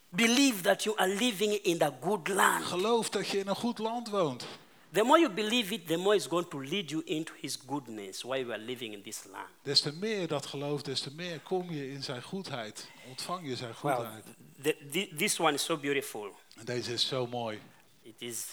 Believe 0.09 0.63
that 0.63 0.83
you 0.85 0.97
are 0.99 1.15
living 1.15 1.53
in 1.53 1.79
the 1.79 1.93
good 2.01 2.29
land. 2.29 2.65
Geloof 2.65 3.11
dat 3.11 3.29
je 3.29 3.39
in 3.39 3.49
een 3.49 3.57
goed 3.57 3.79
land 3.79 4.09
woont. 4.09 4.47
The 4.95 5.03
more 5.03 5.19
you 5.19 5.29
believe 5.29 5.73
it, 5.75 5.87
the 5.87 5.97
more 5.97 6.15
it's 6.15 6.29
going 6.29 6.49
to 6.49 6.61
lead 6.61 6.91
you 6.91 7.03
into 7.07 7.33
His 7.41 7.57
goodness 7.57 8.25
while 8.25 8.39
you 8.39 8.53
are 8.53 8.65
living 8.67 8.93
in 8.93 9.03
this 9.03 9.25
land. 9.33 9.49
Des 9.63 9.81
te 9.81 9.93
meer 9.93 10.29
dat 10.29 10.47
gelooft, 10.47 10.85
des 10.85 11.01
te 11.01 11.11
meer 11.15 11.41
kom 11.41 11.71
je 11.71 11.91
in 11.91 12.03
zijn 12.03 12.23
goedheid. 12.23 12.89
Ontvang 13.09 13.49
je 13.49 13.57
zijn 13.57 13.75
goedheid. 13.75 14.25
the, 14.63 14.77
the, 14.91 15.09
this 15.17 15.41
one 15.41 15.55
is 15.55 15.65
so 15.65 15.77
beautiful. 15.77 16.37
En 16.59 16.65
deze 16.65 16.93
is 16.93 17.07
zo 17.09 17.27
mooi. 17.27 17.61
It 18.03 18.15
is 18.19 18.47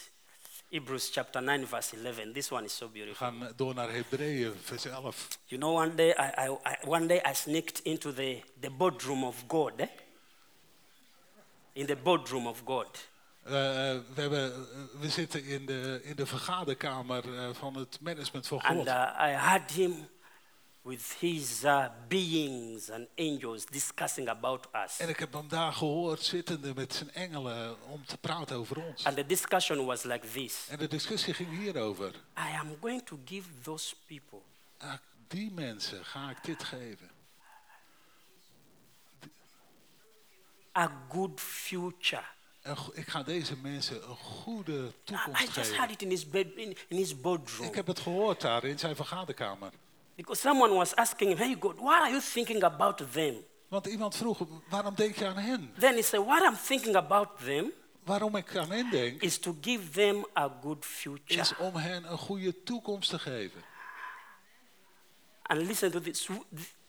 Hebrews 0.70 1.10
chapter 1.12 1.42
9, 1.42 1.68
verse 1.68 1.96
11. 1.96 2.34
This 2.34 2.52
one 2.52 2.64
is 2.66 2.76
so 2.76 2.86
We 2.86 2.92
beautiful. 2.92 3.28
gaan 3.28 3.54
door 3.56 3.74
naar 3.74 3.92
Hebreeën, 3.92 4.54
vers 4.62 4.86
11. 4.86 5.28
You 5.46 5.62
know, 5.62 5.76
one 5.76 5.96
day 5.96 6.10
I, 6.10 6.48
I, 6.48 6.58
I, 6.66 6.88
one 6.88 7.08
day 7.08 7.22
I 7.32 7.34
sneaked 7.34 7.80
into 7.84 8.14
the, 8.14 8.42
the 8.60 8.70
boardroom 8.70 9.24
of 9.24 9.44
God. 9.48 9.72
Eh? 9.80 9.88
In 11.74 11.86
the 11.86 11.96
boardroom 11.96 12.48
of 12.48 12.62
God. 12.66 12.88
Eh, 13.44 13.52
we, 13.52 14.22
hebben, 14.22 14.54
eh, 14.54 15.00
we 15.00 15.10
zitten 15.10 15.44
in 15.46 15.66
de, 15.66 16.00
in 16.04 16.16
de 16.16 16.26
vergaderkamer 16.26 17.38
eh, 17.38 17.50
van 17.54 17.76
het 17.76 17.98
management 18.02 18.48
van 18.48 18.60
And 18.62 18.78
God. 18.78 18.88
uh, 18.88 19.18
I 19.20 19.32
had 19.32 19.72
him 19.72 20.08
with 20.82 21.16
his 21.20 21.64
uh, 21.64 21.86
beings 22.08 22.90
and 22.90 23.08
angels 23.18 23.66
discussing 23.66 24.30
about 24.30 24.68
us. 24.86 25.00
En 25.00 25.10
ik 25.10 25.20
heb 25.20 25.34
hem 25.34 25.48
daar 25.48 25.74
gehoord 25.74 26.22
zittende 26.24 26.74
met 26.76 26.94
zijn 26.94 27.12
engelen 27.12 27.76
om 27.88 28.06
te 28.06 28.18
praten 28.18 28.56
over 28.56 28.84
ons. 28.84 29.06
And 29.06 29.16
the 29.16 29.26
discussion 29.26 29.86
was 29.86 30.04
like 30.04 30.28
this 30.28 30.68
En 30.70 30.78
de 30.78 30.88
discussie 30.88 31.34
ging 31.34 31.58
hierover. 31.58 32.10
I 32.38 32.56
am 32.60 32.78
going 32.82 33.06
to 33.06 33.20
give 33.26 33.48
those 33.62 33.96
people 34.06 34.40
Ah, 34.78 34.94
die 35.28 35.52
mensen 35.52 36.06
ga 36.06 36.30
ik 36.30 36.38
dit 36.44 36.64
geven. 36.64 37.10
a 40.78 40.92
good 41.10 41.40
future. 41.40 42.24
Ik 42.94 43.08
ga 43.08 43.24
deze 43.24 43.56
mensen 43.58 44.10
een 44.10 44.16
goede 44.16 44.88
I 44.88 44.92
toekomst 45.04 45.42
just 45.42 45.56
geven. 45.56 45.76
had 45.76 45.90
it 45.90 46.02
in 46.02 46.10
his 46.10 46.30
bed, 46.30 46.48
in, 46.56 46.78
in 46.88 46.98
his 46.98 47.22
boardroom. 47.22 47.68
Ik 47.68 47.76
heb 47.76 47.88
het 47.88 48.00
gehoord 48.00 48.42
daar 48.42 48.64
in 48.64 48.80
zijn 48.80 48.96
vergaderkamer. 48.96 49.72
Because 50.16 50.42
someone 50.42 50.74
was 50.74 50.96
asking 50.96 51.30
him, 51.30 51.38
Hey 51.38 51.56
God, 51.60 51.76
what 51.80 52.02
are 52.02 52.10
you 52.10 52.22
thinking 52.22 52.64
about 52.64 53.12
them? 53.12 53.36
Want 53.68 53.86
iemand 53.86 54.16
vroeg, 54.16 54.40
waarom 54.70 54.96
denk 54.96 55.16
je 55.16 55.26
aan 55.28 55.38
hen? 55.38 55.74
Then 55.80 55.94
he 55.96 56.02
said, 56.02 56.26
What 56.26 56.44
I'm 56.44 56.58
thinking 56.66 56.96
about 56.96 57.30
them 57.44 57.72
Waarom 58.04 58.36
ik 58.36 58.56
aan 58.56 58.72
hen 58.72 58.90
denk, 58.90 59.22
is 59.22 59.38
to 59.40 59.58
give 59.62 59.90
them 59.90 60.26
a 60.38 60.58
good 60.62 60.86
future. 60.86 61.40
is 61.42 61.56
om 61.58 61.76
hen 61.76 62.12
een 62.12 62.18
goede 62.18 62.64
toekomst 62.64 63.10
te 63.10 63.20
geven. 63.20 63.62
And 65.42 65.62
listen 65.62 65.92
to 65.92 66.00
this. 66.00 66.28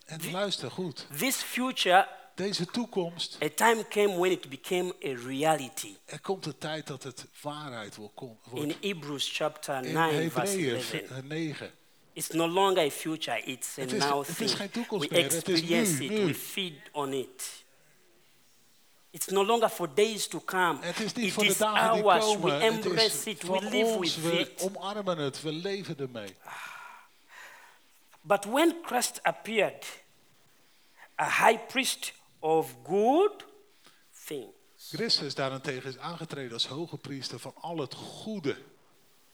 En 0.04 0.30
luister 0.30 0.70
goed, 0.70 1.06
This 1.18 1.36
future, 1.36 2.08
deze 2.42 2.66
toekomst, 2.66 3.38
a 3.42 3.48
time 3.54 3.88
came 3.88 4.18
when 4.18 4.30
it 4.30 4.48
became 4.48 4.94
a 5.04 5.26
reality. 5.26 5.94
er 6.04 6.20
komt 6.20 6.46
een 6.46 6.58
tijd 6.58 6.86
dat 6.86 7.02
het 7.02 7.26
waarheid 7.42 7.98
kom- 8.14 8.38
In. 8.54 8.74
Hebrews 8.80 9.30
chapter 9.36 9.84
In 9.84 9.92
9, 9.92 10.30
verse 10.30 11.02
11. 11.06 11.22
9. 11.22 11.70
It's 12.12 12.28
no 12.28 12.48
longer 12.48 12.84
a 12.86 12.90
future, 12.90 13.40
it's 13.42 13.78
a 13.78 13.80
Het 13.80 13.92
is- 13.92 13.98
now 14.04 14.18
het 14.18 14.28
is 14.28 14.36
thing. 14.36 14.50
geen 14.50 14.70
toekomst 14.70 15.08
We 15.08 15.14
meer, 15.14 15.26
is 15.26 15.34
experience 15.34 15.98
nu, 15.98 16.04
it, 16.04 16.10
nu. 16.10 16.24
we 16.26 16.34
feed 16.34 16.74
on 16.92 17.12
it. 17.12 17.64
It's 19.10 19.26
no 19.26 19.44
longer 19.44 19.68
for 19.68 19.94
days 19.94 20.26
to 20.28 20.40
come. 20.44 20.78
Het 20.80 21.00
is 21.00 21.12
niet 21.12 21.26
It 21.26 21.32
voor 21.32 21.42
de 21.42 21.48
is 21.50 21.56
dagen 21.56 21.94
die 21.94 22.04
ours. 22.10 22.24
komen. 22.24 22.58
We 22.58 22.64
embrace 22.64 23.04
is 23.04 23.24
it, 23.26 23.42
we 23.42 23.60
live 23.60 23.84
ons. 23.96 24.16
with 24.16 24.24
We 24.32 24.38
it. 24.40 24.60
omarmen 24.62 25.18
het. 25.18 25.42
We 25.42 25.52
leven 25.52 25.98
ermee. 25.98 26.34
But 28.20 28.44
when 28.44 28.76
Christ 28.84 29.22
appeared, 29.22 29.86
a 31.20 31.46
high 31.46 31.66
priest 31.66 32.12
of 32.42 32.74
good 32.84 33.44
things, 34.26 34.52
Christus 34.88 35.34
daarentegen 35.34 35.90
is 35.90 35.98
aangetreden 35.98 36.52
als 36.52 36.66
hoge 36.66 36.96
priester 36.96 37.38
van 37.38 37.54
al 37.60 37.78
het 37.78 37.94
goede. 37.94 38.56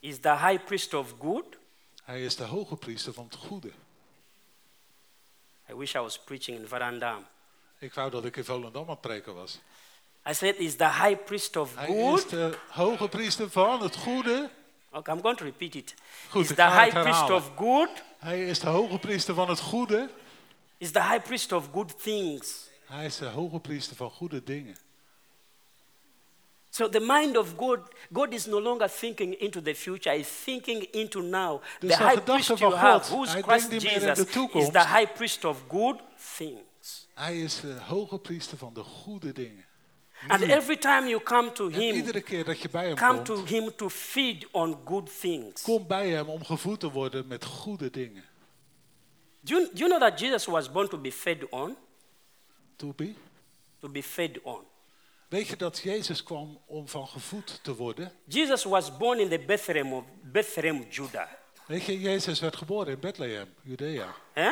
is 0.00 0.20
the 0.20 0.36
high 0.36 0.64
priest 0.64 0.94
of 0.94 1.14
good? 1.20 1.58
Hij 2.04 2.24
is 2.24 2.36
de 2.36 2.44
hoge 2.44 2.76
priester 2.76 3.12
van 3.12 3.24
het 3.24 3.34
goede. 3.34 3.70
I 5.70 5.74
wish 5.74 5.94
I 5.94 5.98
was 5.98 6.18
preaching 6.18 6.58
in 6.58 6.68
Varandam. 6.68 7.26
Ik 7.78 7.94
wou 7.94 8.10
dat 8.10 8.24
ik 8.24 8.36
in 8.36 8.44
Volendam 8.44 8.82
aan 8.82 8.88
het 8.90 9.00
preken 9.00 9.34
was. 9.34 9.58
I 10.28 10.34
said, 10.34 10.56
is 10.56 10.76
the 10.76 10.88
high 10.88 11.24
priest 11.24 11.56
of 11.56 11.74
Hij 11.74 11.88
is 11.88 12.20
good? 12.20 12.30
de 12.30 12.58
hoge 12.68 13.08
priester 13.08 13.50
van 13.50 13.82
het 13.82 13.96
goede. 13.96 14.50
Okay, 14.90 15.14
I'm 15.14 15.22
going 15.22 15.36
to 15.36 15.44
repeat 15.44 15.74
it. 15.74 15.94
Goed, 16.30 16.50
is 16.50 16.56
the 16.56 16.70
high 16.70 17.00
priest 17.02 17.30
of 17.30 17.50
good? 17.56 17.90
Hij 18.18 18.46
is 18.46 18.58
de 18.60 18.66
hoge 18.68 18.98
priester 18.98 19.34
van 19.34 19.48
het 19.48 19.60
goede. 19.60 20.10
Is 20.78 20.90
the 20.90 21.02
high 21.02 21.22
priest 21.22 21.52
of 21.52 21.68
good 21.72 22.02
things? 22.02 22.67
Hij 22.88 23.04
is 23.04 23.16
de 23.16 23.26
hoge 23.26 23.60
priester 23.60 23.96
van 23.96 24.10
goede 24.10 24.42
dingen. 24.42 24.76
So 26.70 26.88
the 26.88 27.00
mind 27.00 27.36
of 27.36 27.54
God, 27.56 27.78
God 28.12 28.32
is 28.32 28.46
no 28.46 28.60
longer 28.60 28.90
thinking 28.90 29.34
into 29.34 29.62
the 29.62 29.74
future, 29.74 30.16
he's 30.16 30.42
thinking 30.44 30.82
into 30.92 31.20
now. 31.20 31.62
Dus 31.80 31.90
the 31.90 31.96
de 31.96 32.04
high 32.04 32.22
priest 32.22 32.46
van 32.46 32.56
you 32.56 32.70
God, 32.70 32.80
have, 32.80 33.14
who's 33.14 33.30
Christ 33.30 33.70
Jesus, 33.70 34.18
is 34.54 34.70
the 34.70 34.84
high 34.86 35.12
priest 35.14 35.44
of 35.44 35.62
good 35.68 35.96
things. 36.36 37.08
Hij 37.14 37.40
is 37.40 37.60
de 37.60 37.76
hoge 37.80 38.18
priester 38.18 38.58
van 38.58 38.74
de 38.74 38.82
goede 38.82 39.32
dingen. 39.32 39.64
And 40.28 40.42
every 40.42 40.76
time 40.76 41.08
you 41.08 41.22
come 41.22 41.52
to 41.52 41.66
En 41.66 41.80
him, 41.80 41.94
iedere 41.94 42.20
keer 42.20 42.44
dat 42.44 42.60
je 42.60 42.68
bij 42.68 42.86
hem 42.86 42.96
come 42.96 43.14
komt, 43.14 43.24
to 43.24 43.44
him 43.44 43.76
to 43.76 43.88
feed 43.88 44.46
on 44.50 44.78
good 44.84 45.20
things. 45.20 45.62
kom 45.62 45.86
bij 45.86 46.08
hem 46.08 46.28
om 46.28 46.44
gevoed 46.44 46.80
te 46.80 46.90
worden 46.90 47.26
met 47.26 47.44
goede 47.44 47.90
dingen. 47.90 48.24
Do 49.40 49.54
you, 49.54 49.68
do 49.72 49.78
you 49.78 49.88
know 49.88 50.00
that 50.00 50.20
Jesus 50.20 50.46
was 50.46 50.72
born 50.72 50.88
to 50.88 50.98
be 50.98 51.12
fed 51.12 51.48
on? 51.50 51.76
Toepie. 52.78 53.16
To 53.80 53.88
be 53.88 54.02
fed 54.02 54.38
on. 54.42 54.60
Weet 55.28 55.46
je 55.46 55.56
dat 55.56 55.78
Jezus 55.78 56.22
kwam 56.22 56.58
om 56.66 56.88
van 56.88 57.06
gevoed 57.08 57.58
te 57.62 57.74
worden? 57.76 58.12
Jesus 58.24 58.64
was 58.64 58.96
born 58.96 59.18
in 59.20 59.28
the 59.28 59.38
Bethlehem 59.38 59.92
of 59.92 60.04
Bethlehem, 60.22 60.86
Judah. 60.90 61.28
Weet 61.66 61.84
je, 61.84 62.00
Jezus 62.00 62.40
werd 62.40 62.56
geboren 62.56 62.92
in 62.92 63.00
Bethlehem, 63.00 63.54
Judea. 63.62 64.14
Eh? 64.32 64.50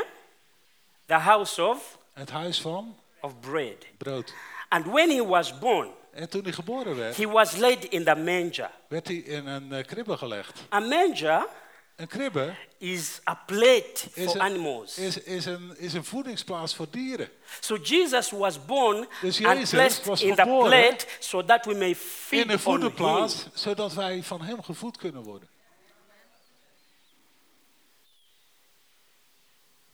The 1.06 1.14
house 1.14 1.64
of, 1.64 1.99
Het 2.12 2.30
huis 2.30 2.61
van 2.61 2.97
of 3.21 3.40
bread. 3.40 3.87
brood. 3.99 4.35
And 4.68 4.87
when 4.87 5.11
he 5.11 5.26
was 5.26 5.59
born, 5.59 5.90
En 6.12 6.28
toen 6.28 6.42
hij 6.42 6.52
geboren 6.52 6.97
werd, 6.97 7.16
he 7.16 7.26
was 7.28 7.56
laid 7.56 7.85
in 7.85 8.04
the 8.04 8.14
manger. 8.14 8.71
werd 8.88 9.06
hij 9.06 9.16
in 9.16 9.47
een 9.47 9.73
eh, 9.73 9.85
kribbe 9.85 10.16
gelegd. 10.16 10.62
A 10.73 10.80
manger 10.80 11.47
Een 11.96 12.06
kribbe 12.06 12.54
is 12.78 13.20
a 13.28 13.34
plate 13.34 13.92
for 14.10 14.34
een, 14.34 14.40
animals. 14.40 14.98
is, 14.98 15.18
is, 15.18 15.44
een, 15.44 15.78
is 15.78 15.92
een 15.92 16.04
voedingsplaats 16.04 16.74
voor 16.74 16.86
dieren. 16.90 17.30
So 17.60 17.76
Jesus 17.76 18.30
was 18.30 18.64
born 18.64 19.08
Dus 19.20 19.44
and 19.44 19.56
Jezus 19.58 19.70
placed 19.70 20.04
was 20.04 20.22
in 20.22 20.34
the 20.34 20.42
plate 20.42 21.06
so 21.18 21.44
that 21.44 21.64
we 21.64 21.74
may 21.74 21.88
In 21.88 21.94
feed 21.94 22.38
een 22.38 22.44
on 22.44 22.50
him. 22.50 22.58
voederplaats, 22.58 23.46
zodat 23.54 23.92
wij 23.92 24.22
van 24.22 24.42
hem 24.42 24.62
gevoed 24.62 24.96
kunnen 24.96 25.22
worden. 25.22 25.48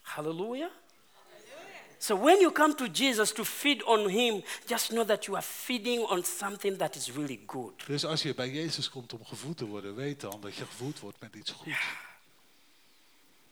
Hallelujah. 0.01 0.69
So 2.03 2.17
when 2.17 2.41
you 2.41 2.51
come 2.51 2.75
to 2.75 2.89
Jesus 2.89 3.31
to 3.31 3.45
feed 3.45 3.81
on 3.83 4.09
him, 4.09 4.43
just 4.67 4.91
know 4.91 5.05
that 5.05 5.25
you 5.25 5.35
are 5.35 5.41
feeding 5.41 6.05
on 6.09 6.23
something 6.23 6.77
that 6.77 6.95
is 6.95 7.09
really 7.11 7.39
good. 7.47 7.73
Dus 7.87 8.05
als 8.05 8.21
je 8.21 8.33
bij 8.33 8.49
Jezus 8.49 8.89
komt 8.89 9.13
om 9.13 9.25
gevoed 9.25 9.57
te 9.57 9.65
worden, 9.65 9.95
weet 9.95 10.21
dan 10.21 10.41
dat 10.41 10.55
je 10.55 10.65
gevoed 10.65 10.99
wordt 10.99 11.19
met 11.19 11.35
iets 11.35 11.51
goeds. 11.51 11.77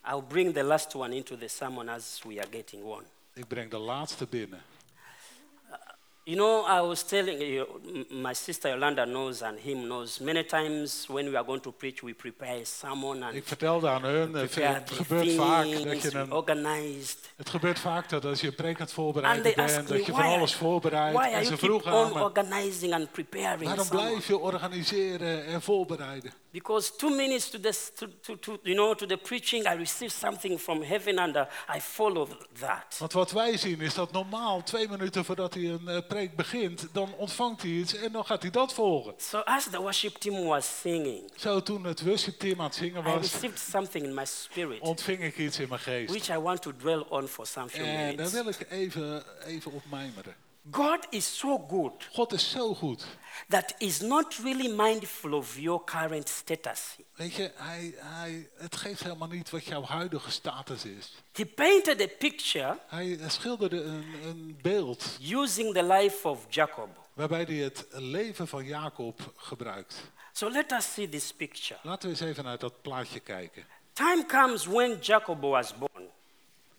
I'll 0.05 0.21
bring 0.27 0.53
the 0.53 0.63
last 0.63 0.95
one 0.95 1.15
into 1.15 1.37
the 1.37 1.47
sermon 1.47 1.89
as 1.89 2.21
we 2.27 2.39
are 2.39 2.47
getting 2.51 2.83
on. 2.83 3.03
Ik 3.33 3.47
breng 3.47 3.69
de 3.69 3.77
laatste 3.77 4.25
binnen. 4.25 4.61
You 6.23 6.37
know, 6.37 6.63
I 6.65 6.81
was 6.81 7.01
telling 7.03 7.41
you, 7.41 7.65
my 8.11 8.33
sister 8.33 8.69
Yolanda 8.69 9.05
knows 9.05 9.41
and 9.41 9.57
him 9.57 9.87
knows. 9.87 10.19
Many 10.19 10.43
times 10.43 11.07
when 11.09 11.25
we 11.25 11.35
are 11.35 11.43
going 11.43 11.61
to 11.61 11.71
preach, 11.71 12.03
we 12.03 12.13
prepare 12.13 12.63
sermon 12.63 13.23
and 13.23 13.35
Ik 13.35 13.47
vertelde 13.47 13.89
aan 13.89 14.03
hun, 14.03 14.35
eh, 14.35 14.41
het 14.41 14.87
the 14.87 14.93
gebeurt 14.93 15.31
vaak 15.31 15.65
dat 15.83 16.01
je 16.01 16.15
een, 16.15 16.33
organized. 16.33 17.33
het 17.35 17.49
gebeurt 17.49 17.79
vaak 17.79 18.09
dat 18.09 18.25
als 18.25 18.41
je 18.41 18.47
een 18.47 18.55
preek 18.55 18.75
aan 18.75 18.85
het 18.85 18.93
voorbereiden 18.93 19.53
bent, 19.55 19.87
dat 19.87 20.05
je 20.05 20.11
van 20.11 20.23
alles 20.23 20.55
voorbereidt. 20.55 21.19
En 21.19 21.45
ze 21.45 21.57
vroegen 21.57 21.91
aan 21.91 22.05
on 22.05 22.13
me, 22.13 22.23
organizing 22.23 22.93
and 22.93 23.11
preparing 23.11 23.63
waarom 23.63 23.87
blijf 23.89 24.27
je 24.27 24.37
organiseren 24.37 25.45
en 25.45 25.61
voorbereiden? 25.61 26.33
Because 26.51 26.91
two 26.97 27.09
minutes 27.09 27.49
to, 27.49 27.59
the, 27.59 27.71
to, 27.95 28.07
to, 28.21 28.35
to, 28.35 28.59
you 28.63 28.75
know, 28.75 28.93
to 28.93 29.05
the 29.05 29.17
preaching, 29.17 29.65
I 29.65 29.75
receive 29.75 30.11
something 30.11 30.59
from 30.59 30.81
heaven 30.81 31.17
and 31.17 31.35
uh, 31.35 31.45
I 31.75 31.79
follow 31.79 32.27
that. 32.59 32.95
Want 32.99 33.13
wat 33.13 33.31
wij 33.31 33.57
zien 33.57 33.81
is 33.81 33.93
dat 33.93 34.11
normaal 34.11 34.63
twee 34.63 34.87
minuten 34.87 35.25
voordat 35.25 35.53
hij 35.53 35.63
een 35.63 35.87
eh, 35.87 36.07
preek 36.27 36.35
begint, 36.35 36.87
dan 36.91 37.13
ontvangt 37.17 37.61
hij 37.61 37.71
iets 37.71 37.95
en 37.95 38.11
dan 38.11 38.25
gaat 38.25 38.41
hij 38.41 38.51
dat 38.51 38.73
volgen. 38.73 39.13
So 39.17 39.37
as 39.39 39.63
the 39.71 39.81
worship 39.81 40.15
team 40.17 40.43
was 40.45 40.79
singing, 40.81 41.31
Zo 41.35 41.61
toen 41.63 41.83
het 41.83 42.01
worship 42.03 42.39
team 42.39 42.59
aan 42.59 42.65
het 42.65 42.75
zingen 42.75 43.01
I 43.01 43.03
was, 43.03 43.31
received 43.31 43.59
something 43.59 44.05
in 44.05 44.13
my 44.13 44.25
spirit, 44.25 44.79
ontving 44.79 45.23
ik 45.23 45.37
iets 45.37 45.59
in 45.59 45.69
mijn 45.69 45.81
geest. 45.81 46.09
which 46.09 46.29
I 46.29 46.39
want 46.39 46.61
to 46.61 46.71
dwell 46.77 47.05
on 47.09 47.27
for 47.27 47.45
some 47.47 47.69
few 47.69 47.81
En 47.85 47.95
daar 47.95 48.05
minutes. 48.05 48.31
wil 48.31 48.47
ik 48.47 48.65
even, 48.69 49.23
even 49.45 49.71
op 49.71 49.83
mijmeren. 49.89 50.35
God 50.71 51.07
is 51.09 51.37
so 51.37 51.57
good 51.67 52.09
God 52.13 52.33
is 52.33 52.49
zo 52.49 52.73
goed. 52.73 53.05
that 53.49 53.75
is 53.77 53.99
not 53.99 54.35
really 54.43 54.75
mindful 54.75 55.33
of 55.33 55.59
your 55.59 55.83
current 55.83 56.29
status. 56.29 56.95
Weet 57.15 57.33
je, 57.33 57.51
hij, 57.55 57.93
hij, 57.97 58.49
het 58.57 58.75
geeft 58.75 59.03
helemaal 59.03 59.27
niet 59.27 59.49
wat 59.49 59.65
jouw 59.65 59.83
huidige 59.83 60.31
status 60.31 60.85
is. 60.85 61.13
He 61.33 61.45
painted 61.45 62.01
a 62.01 62.07
picture 62.17 62.77
Hij 62.87 63.19
schilderde 63.27 63.81
een, 63.83 64.05
een 64.23 64.59
beeld 64.61 65.17
using 65.21 65.73
the 65.73 65.83
life 65.83 66.27
of 66.27 66.45
Jacob. 66.49 66.89
waarbij 67.13 67.43
hij 67.43 67.55
het 67.55 67.85
leven 67.89 68.47
van 68.47 68.65
Jacob 68.65 69.33
gebruikt. 69.35 69.95
So 70.31 70.49
let 70.49 70.71
us 70.71 70.93
see 70.93 71.09
this 71.09 71.33
picture. 71.33 71.79
Laten 71.83 72.09
we 72.09 72.15
eens 72.15 72.29
even 72.29 72.43
naar 72.43 72.57
dat 72.57 72.81
plaatje 72.81 73.19
kijken. 73.19 73.65
Time 73.93 74.25
comes 74.25 74.65
when 74.65 74.97
Jacob 74.99 75.41
was 75.41 75.77
born. 75.77 76.09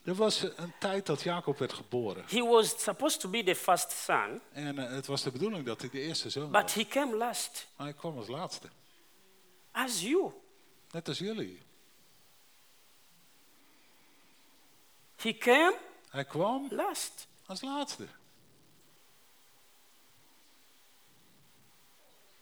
Er 0.04 0.14
was 0.14 0.42
een 0.56 0.72
tijd 0.78 1.06
dat 1.06 1.22
Jacob 1.22 1.58
werd 1.58 1.72
geboren. 1.72 2.24
He 2.28 2.40
was 2.44 2.82
supposed 2.82 3.20
to 3.20 3.28
be 3.28 3.42
the 3.42 3.54
first 3.54 3.90
son, 3.90 4.40
En 4.52 4.78
eh, 4.78 4.90
het 4.90 5.06
was 5.06 5.22
de 5.22 5.30
bedoeling 5.30 5.66
dat 5.66 5.80
hij 5.80 5.90
de 5.90 6.00
eerste 6.00 6.30
zoon 6.30 6.50
but 6.50 6.62
was. 6.62 6.74
he 6.74 6.86
came 6.86 7.16
last, 7.16 7.68
Maar 7.76 7.86
hij 7.86 7.96
kwam 7.96 8.16
als 8.18 8.28
laatste. 8.28 8.68
as 9.70 10.00
you. 10.00 10.32
Net 10.90 11.08
als 11.08 11.18
jullie. 11.18 11.60
He 15.16 15.32
came 15.38 15.76
Hij 16.10 16.24
kwam 16.24 16.66
last. 16.70 17.26
als 17.46 17.60
laatste. 17.62 18.06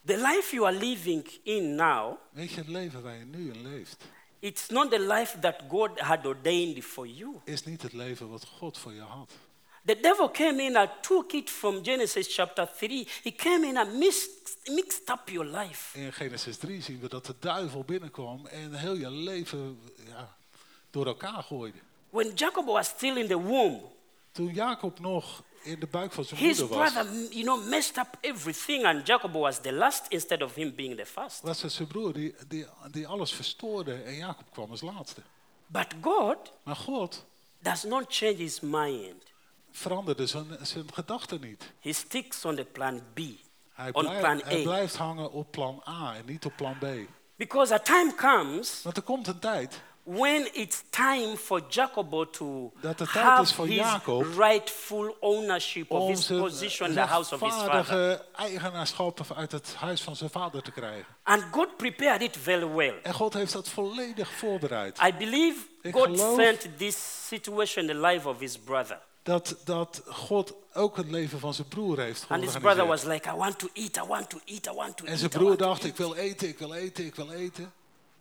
The 0.05 0.17
life 0.17 0.55
you 0.55 0.65
are 0.67 0.77
living 0.77 1.27
in 1.43 1.75
now, 1.75 2.17
Weet 2.31 2.51
je, 2.51 2.57
het 2.57 2.69
leven 2.69 3.03
waar 3.03 3.17
je 3.17 3.25
nu 3.25 3.53
in 3.53 3.63
leeft, 3.63 4.05
it's 4.41 4.69
not 4.69 4.91
the 4.91 4.99
life 4.99 5.37
that 5.41 5.69
God 5.69 6.01
had 6.01 6.27
ordained 6.27 6.85
for 6.85 7.07
you. 7.07 7.41
is 7.45 7.65
niet 7.65 7.83
het 7.83 7.93
leven 7.93 8.29
wat 8.29 8.47
God 8.59 8.79
voor 8.79 8.93
je 8.93 9.01
had. 9.01 9.33
The 9.85 9.99
devil 10.01 10.31
came 10.31 10.63
in 10.63 10.77
and 10.77 10.91
took 11.03 11.33
it 11.33 11.51
from 11.51 11.83
Genesis 11.83 12.35
chapter 12.35 12.67
3. 12.67 13.09
He 13.23 13.31
came 13.31 13.67
in 13.67 13.77
and 13.77 13.99
mixed, 13.99 14.59
mixed 14.69 15.11
up 15.11 15.29
your 15.29 15.47
life. 15.47 15.99
In 15.99 16.13
Genesis 16.13 16.57
3 16.57 16.83
zien 16.83 17.01
we 17.01 17.09
dat 17.09 17.27
de 17.27 17.35
duivel 17.39 17.85
binnenkwam 17.85 18.47
en 18.47 18.75
heel 18.75 18.95
je 18.95 19.11
leven 19.11 19.81
ja, 20.09 20.37
door 20.91 21.07
elkaar 21.07 21.43
gooide. 21.43 21.79
When 22.11 22.33
Jacob 22.35 22.67
was 22.67 22.89
still 22.89 23.17
in 23.17 23.27
the 23.27 23.39
womb, 23.41 23.83
Toen 24.33 24.55
Jacob 24.55 24.99
nog 25.01 25.43
in 25.63 25.81
de 25.81 25.87
buik 25.87 26.13
van 26.13 26.25
zijn 26.25 26.41
his 26.41 26.59
moeder 26.59 26.79
was, 26.79 26.93
brother, 26.93 27.13
you 27.33 27.43
know, 27.43 27.67
messed 27.69 27.97
up 27.97 28.07
everything, 28.21 28.85
and 28.85 29.07
Jacob 29.07 29.33
was 29.33 29.61
the 29.61 29.73
last 29.73 30.07
instead 30.09 30.43
of 30.43 30.55
him 30.55 30.75
being 30.75 30.97
the 30.97 31.07
first. 31.07 31.41
was 31.43 31.63
het 31.63 31.73
zijn 31.73 31.89
broer 31.89 32.13
die, 32.13 32.35
die, 32.49 32.67
die 32.91 33.07
alles 33.07 33.33
verstoorde 33.33 33.95
en 33.95 34.15
Jacob 34.17 34.45
kwam 34.53 34.71
als 34.71 34.81
laatste. 34.81 35.21
But 35.67 35.87
God 36.01 36.53
Maar 36.63 36.77
God 36.77 37.25
does 37.59 37.83
not 37.85 38.05
change 38.09 38.35
his 38.35 38.61
mind. 38.61 39.23
veranderde 39.71 40.27
zijn, 40.27 40.47
zijn 40.63 40.93
gedachten 40.95 41.41
niet. 41.41 41.73
He 41.81 41.93
sticks 41.93 42.45
on 42.45 42.57
the 42.57 42.65
plan 42.65 43.03
B, 43.15 43.19
Hij, 43.73 43.93
on 43.93 44.05
plan 44.19 44.41
hij 44.45 44.61
A. 44.61 44.63
blijft 44.63 44.97
hangen 44.97 45.33
op 45.33 45.51
plan 45.51 45.83
A 45.89 46.15
en 46.17 46.23
niet 46.27 46.45
op 46.45 46.53
plan 46.57 46.79
B. 46.79 46.85
Because 47.37 47.75
a 47.75 47.79
time 47.79 48.15
comes 48.15 48.83
Want 48.83 48.97
er 48.97 49.03
komt 49.03 49.27
een 49.27 49.39
tijd 49.39 49.81
when 50.19 50.55
it's 50.55 50.83
time 50.91 51.37
for 51.37 51.63
Jacob 51.69 52.33
to 52.33 52.73
Dat 52.81 52.99
het 52.99 53.13
tijd 53.13 53.25
have 53.25 53.43
is 53.43 53.53
voor 53.53 53.67
his 53.67 53.77
Jacob 53.77 54.27
rightful 54.37 55.17
ownership 55.21 55.91
of 55.91 56.01
om 56.01 56.09
his 56.09 56.27
zijn 56.27 56.41
position 56.41 56.89
in 56.89 56.95
the 56.95 57.01
house 57.01 57.35
of 57.35 57.41
his 57.41 57.53
father. 57.53 57.73
rechtvaardige 57.73 58.25
eigenaarschap 58.37 59.21
uit 59.37 59.53
het 59.53 59.75
huis 59.75 60.01
van 60.03 60.17
zijn 60.17 60.31
vader 60.31 60.63
te 60.63 60.71
krijgen. 60.71 61.07
And 61.23 61.43
God 61.51 61.77
prepared 61.77 62.23
it 62.23 62.37
very 62.43 62.69
well. 62.69 62.95
En 63.03 63.15
God 63.15 63.35
heeft 63.35 63.53
dat 63.53 63.69
volledig 63.69 64.31
voorbereid. 64.31 64.99
I 65.03 65.15
believe 65.19 65.59
Ik 65.83 65.93
God 65.95 66.05
geloof- 66.05 66.41
sent 66.41 66.69
this 66.79 67.27
situation 67.29 67.89
in 67.89 67.95
the 68.01 68.07
life 68.07 68.29
of 68.29 68.39
his 68.39 68.59
brother. 68.59 69.01
Dat, 69.23 69.57
dat 69.65 70.03
God 70.07 70.55
ook 70.75 70.97
het 70.97 71.11
leven 71.11 71.39
van 71.41 71.55
zijn 71.55 71.69
broer 71.69 71.99
heeft 71.99 72.25
And 72.29 72.43
his 72.45 72.53
brother 72.53 72.87
was 72.87 73.01
georganiseerd. 73.01 73.25
like, 73.25 73.29
I 73.37 73.39
want 73.39 73.59
to 73.59 73.69
eat, 73.73 73.97
I 73.97 74.09
want 74.09 74.31
to 74.31 74.39
eat, 74.45 74.67
I 74.67 74.71
want 74.73 74.97
to 74.97 75.05
En 75.05 75.11
eat. 75.11 75.19
zijn 75.19 75.31
I 75.31 75.35
broer 75.35 75.47
want 75.47 75.59
to 75.59 75.65
dacht, 75.65 75.81
eat." 75.81 75.91
ik 75.91 75.97
wil 75.97 76.15
eten, 76.15 76.49
ik 76.49 76.59
wil 76.59 76.75
eten, 76.75 77.05
ik 77.05 77.15
wil 77.15 77.31
eten. 77.33 77.73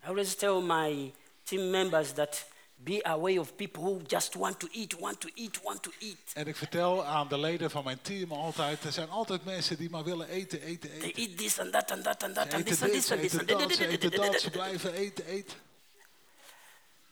I 0.04 0.08
always 0.08 0.36
tell 0.36 0.62
my 0.62 1.14
team 1.50 1.70
members 1.70 2.12
that 2.14 2.46
be 2.84 3.02
of 3.40 3.56
people 3.56 3.84
who 3.84 4.02
just 4.08 4.36
want 4.36 4.60
to 4.60 4.68
eat, 4.72 4.94
want 5.00 5.20
to 5.20 5.28
eat, 5.36 5.60
want 5.64 5.82
to 5.84 5.92
eat. 6.00 6.18
En 6.34 6.48
ik 6.48 6.56
vertel 6.56 7.06
aan 7.06 7.28
de 7.28 7.38
leden 7.38 7.72
van 7.72 7.84
mijn 7.84 8.02
team 8.02 8.32
altijd, 8.32 8.84
er 8.84 8.92
zijn 8.92 9.10
altijd 9.10 9.46
mensen 9.46 9.78
die 9.78 9.90
maar 9.90 10.04
willen 10.04 10.28
eten, 10.28 10.62
eten, 10.62 10.90
They 11.00 11.08
eten. 11.10 11.22
eat 11.24 11.38
this 11.38 11.60
and 11.60 11.72
that 11.72 11.92
and 11.92 12.04
that 12.04 12.24
and 12.24 12.36
that 12.36 12.54
and 12.54 12.54
eten 12.54 12.66
this 12.66 12.82
and 12.82 12.92
this 12.92 13.12
and 13.12 13.22
this. 13.22 13.34
eten 13.34 13.48
dat, 13.48 13.72
ze 13.74 13.88
eten 13.88 14.12
dat, 14.12 14.34
ze 14.34 14.42
that. 14.42 14.52
blijven 14.52 14.94
eten, 14.94 15.26
eten. 15.26 15.58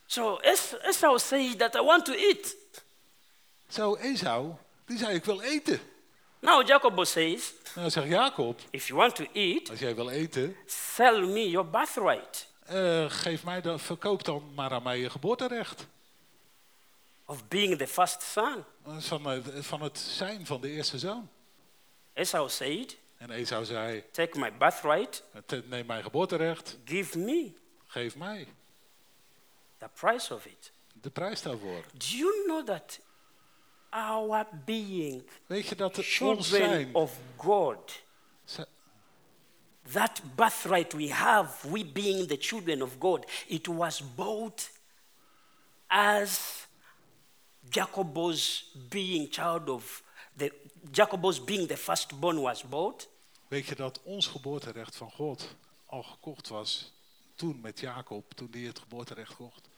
So 0.06 0.38
Es- 0.42 0.74
Esau 0.82 1.20
says 1.20 1.56
that 1.58 1.76
I 1.76 1.82
want 1.82 2.06
to 2.06 2.14
eat. 2.14 2.56
Zo, 3.70 3.96
Esau, 3.96 4.54
die 4.86 4.98
zei, 4.98 5.16
ik 5.16 5.26
wil 5.26 5.42
eten. 5.42 5.80
Now 6.40 6.68
Jacob 6.68 7.06
says, 7.06 7.54
Nou 7.76 7.90
zegt 7.90 8.08
Jacob, 8.08 8.60
if 8.72 8.88
you 8.88 9.00
want 9.00 9.16
to 9.16 9.26
eat, 9.34 9.70
als 9.70 9.80
jij 9.80 9.96
wil 9.96 10.10
eten, 10.10 10.56
sell 10.66 11.20
me 11.26 11.50
your 11.50 11.70
birthright 11.70 12.47
eh, 12.68 13.10
geef 13.10 13.44
mij 13.44 13.62
dan, 13.62 13.80
verkoop 13.80 14.24
dan 14.24 14.54
maar 14.56 14.72
aan 14.72 14.84
mij 14.84 15.00
je 15.00 15.10
geboorterecht. 15.10 15.88
of 17.26 17.48
being 17.48 17.78
the 17.78 17.88
first 17.88 18.22
son. 18.22 18.64
Is 18.98 19.08
Van 19.08 19.26
het, 19.26 19.66
van 19.66 19.82
het 19.82 20.00
zijn 20.00 20.46
van 20.46 20.62
de 20.62 20.70
eerste 20.70 21.00
zoon. 21.00 21.30
Esau 22.14 22.50
said, 22.50 22.98
En 23.18 23.32
Esau 23.32 23.66
zei, 23.66 24.04
take 24.12 24.40
my 24.40 24.58
birthright, 24.58 25.24
"Te- 25.46 25.64
neem 25.68 25.86
mijn 25.86 26.04
geboorterecht, 26.04 26.78
give 26.86 27.18
me 27.18 27.52
geef 27.88 28.16
mij 28.16 28.48
the 29.78 29.90
price 29.94 30.34
of 30.34 30.46
it. 30.46 30.72
de 31.02 31.10
prijs 31.10 31.42
daarvoor. 31.42 31.84
Do 31.94 32.06
you 32.06 32.44
know 32.46 32.66
that 32.66 33.00
our 33.90 34.48
being 34.66 35.24
Weet 35.46 35.68
je 35.68 35.76
dat 35.76 35.96
het 35.96 36.22
ons 36.22 36.50
zijn, 36.50 36.96
of 36.96 37.18
God, 37.36 38.02
that 39.94 40.22
birthright 40.36 40.94
we 40.94 41.10
have, 41.10 41.48
we 41.64 41.86
being 41.86 42.28
the 42.28 42.38
children 42.38 42.82
of 42.82 43.00
God, 43.00 43.26
it 43.48 43.68
was 43.68 44.02
bought 44.16 44.70
as 45.90 46.68
Jacob's 47.70 48.64
being 48.90 49.30
child 49.30 49.70
of 49.70 50.04
the 50.38 50.52
Jacob's 50.92 51.40
being 51.40 51.68
the 51.68 51.78
firstborn 51.78 52.42
was 52.42 52.64
bought. 52.64 53.08
weet 53.48 53.66
je 53.66 53.76
dat 53.76 54.00
ons 54.04 54.28
geboorterecht 54.28 54.96
van 54.96 55.12
God 55.12 55.56
al 55.86 56.04
gekocht 56.04 56.48
was 56.48 56.92
toen 57.36 57.60
met 57.62 57.80
Jacob, 57.80 58.34
toen 58.34 58.48
hij 58.52 58.62
het 58.62 58.80
geboorterecht 58.80 59.36
kocht. 59.36 59.70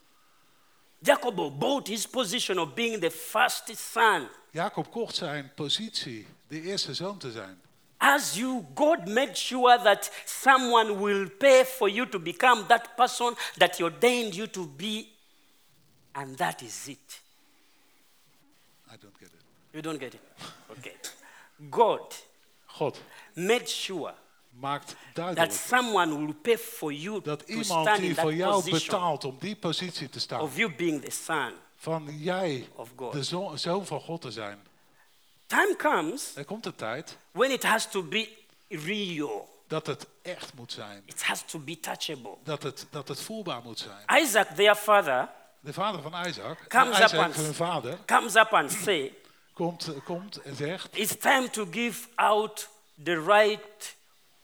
Jacob 0.99 1.59
bought 1.59 1.87
his 1.87 2.07
position 2.07 2.59
of 2.59 2.73
being 2.73 3.01
the 3.01 3.11
first 3.11 3.77
son. 3.77 4.27
Jacob 4.51 4.91
kocht 4.91 5.15
zijn 5.15 5.51
positie 5.55 6.27
de 6.47 6.61
eerste 6.61 6.93
zoon 6.93 7.17
te 7.17 7.31
zijn. 7.31 7.61
As 8.01 8.37
you, 8.37 8.65
God 8.75 9.07
made 9.07 9.35
sure 9.35 9.77
that 9.83 10.09
someone 10.25 10.99
will 10.99 11.29
pay 11.37 11.63
for 11.65 11.89
you 11.89 12.05
to 12.05 12.19
become 12.19 12.65
that 12.67 12.95
person 12.95 13.35
that 13.57 13.75
He 13.75 13.83
ordained 13.83 14.35
you 14.35 14.47
to 14.47 14.65
be, 14.65 15.07
and 16.13 16.37
that 16.37 16.61
is 16.61 16.87
it. 16.87 17.21
I 18.91 18.95
don't 19.01 19.19
get 19.19 19.29
it. 19.29 19.41
You 19.73 19.81
don't 19.81 19.99
get 19.99 20.13
it? 20.13 20.21
Okay. 20.71 20.95
God 21.69 22.15
God 22.79 22.97
made 23.35 23.67
sure 23.69 24.13
maakt 24.59 24.95
duidelijk 25.13 25.49
that 25.49 25.59
someone 25.67 26.17
will 26.25 26.33
pay 26.33 26.57
for 26.57 26.91
you 26.91 27.21
dat 27.21 27.39
to 27.39 27.45
iemand 27.45 27.65
stand 27.65 27.97
in 27.97 28.01
die 28.01 28.13
that 28.13 28.23
voor 28.23 28.33
jou 28.33 28.71
betaalt 28.71 29.23
om 29.25 29.35
die 29.39 29.55
positie 29.55 30.09
te 30.09 30.19
staan, 30.19 30.41
of 30.41 30.57
you 30.57 30.75
being 30.75 31.01
the 31.01 31.11
son. 31.11 31.53
van 31.75 32.17
jij 32.17 32.67
of 32.75 32.89
God. 32.95 33.13
de 33.13 33.23
zo- 33.23 33.55
zoon 33.55 33.85
van 33.85 33.99
God 33.99 34.21
te 34.21 34.31
zijn. 34.31 34.59
Time 35.49 35.75
comes 35.75 36.35
Er 36.35 36.45
komt 36.45 36.65
een 36.65 36.75
tijd 36.75 37.17
when 37.31 37.51
it 37.51 37.63
has 37.63 37.89
to 37.91 38.03
be 38.03 38.29
real. 38.67 39.63
dat 39.67 39.87
het 39.87 40.07
echt 40.21 40.53
moet 40.53 40.71
zijn. 40.71 41.03
It 41.05 41.23
has 41.23 41.41
to 41.45 41.59
be 41.59 41.79
touchable. 41.79 42.37
Dat 42.43 42.63
het, 42.63 42.85
dat 42.89 43.07
het 43.07 43.21
voelbaar 43.21 43.61
moet 43.63 43.79
zijn. 43.79 44.21
Isaac, 44.23 44.47
their 44.55 44.75
father, 44.75 45.29
De 45.59 45.73
vader 45.73 46.01
van 46.01 46.25
Isaac, 46.27 46.65
Comes 46.67 46.97
en 46.97 47.01
up 47.03 47.07
Isaac, 47.07 47.23
and- 47.25 47.35
hun 47.35 47.53
vader, 47.53 47.97
comes 48.05 48.35
up 48.35 48.53
and 48.53 48.71
say, 48.71 49.13
komt, 49.53 49.87
komt 50.03 50.37
en 50.41 50.55
zegt, 50.55 50.97
It's 50.97 51.17
time 51.17 51.49
to 51.49 51.67
give 51.71 52.07
out 52.15 52.69
the 53.03 53.23
right, 53.23 53.95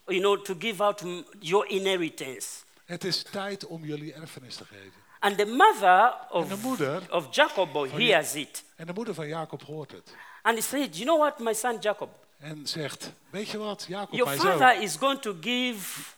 you 0.06 0.20
know, 0.20 0.44
to 0.44 0.56
give 0.60 0.84
out 0.84 1.04
your 1.40 1.68
inheritance. 1.70 2.48
het 2.86 3.04
is 3.04 3.24
tijd 3.24 3.66
om 3.66 3.86
jullie 3.86 4.14
erfenis 4.14 4.56
te 4.56 4.66
geven. 4.66 5.04
And 5.20 5.38
the 5.38 5.46
mother 5.46 6.14
En 6.32 6.48
de 6.48 6.54
of, 6.54 6.62
moeder, 6.62 7.14
of 7.14 7.36
Jacob 7.36 7.74
hears 7.92 8.36
it. 8.36 8.64
en 8.76 8.86
de 8.86 8.94
moeder 8.94 9.14
van 9.14 9.28
Jacob 9.28 9.62
hoort 9.64 9.92
het. 9.92 10.14
And 10.46 10.56
he 10.58 10.62
said, 10.62 10.96
You 10.96 11.06
know 11.06 11.18
what, 11.20 11.40
my 11.40 11.54
son 11.54 11.78
Jacob? 11.80 12.10
En 12.40 12.68
zegt, 12.68 13.12
weet 13.30 13.50
je 13.50 13.58
wat, 13.58 13.86
Jacob, 13.88 14.14
Your 14.14 14.26
mijn 14.30 14.40
father 14.42 14.74
zoon, 14.74 14.82
is 14.84 14.96
going 14.96 15.22
to 15.22 15.36
give 15.42 16.14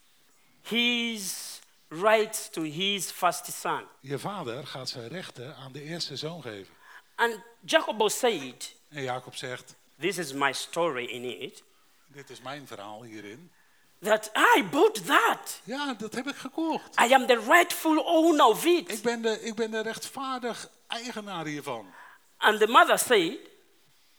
his 0.61 1.59
rights 1.89 2.49
to 2.49 2.61
his 2.61 3.11
first 3.11 3.45
son. 3.51 3.83
je 3.99 4.19
vader 4.19 4.67
gaat 4.67 4.89
zijn 4.89 5.07
rechten 5.07 5.55
aan 5.55 5.71
de 5.71 5.81
eerste 5.81 6.15
zoon 6.15 6.41
geven. 6.41 6.73
And 7.15 7.39
Jacob 7.65 8.09
said, 8.11 8.75
En 8.89 9.03
Jacob 9.03 9.35
zegt, 9.35 9.75
This 9.99 10.17
is 10.17 10.33
my 10.33 10.53
story 10.53 11.05
in 11.05 11.41
it, 11.41 11.63
dit 12.07 12.29
is 12.29 12.41
mijn 12.41 12.67
verhaal 12.67 13.03
hierin. 13.03 13.51
that 14.01 14.31
I 14.57 14.63
bought 14.71 15.05
that. 15.05 15.61
Ja, 15.63 15.93
dat 15.93 16.13
heb 16.15 16.27
ik 16.27 16.35
gekocht. 16.35 16.99
I 16.99 17.13
am 17.13 17.25
the 17.27 17.39
rightful 17.47 17.97
owner 17.99 18.45
of 18.45 18.65
Ik 18.65 18.89
it. 18.89 19.01
ben 19.01 19.21
de, 19.21 19.41
ik 19.41 19.55
ben 19.55 19.71
de 19.71 19.79
rechtvaardig 19.81 20.69
eigenaar 20.87 21.45
hiervan. 21.45 21.85
And 22.37 22.59
the 22.59 22.67
mother 22.67 22.97
said, 22.99 23.37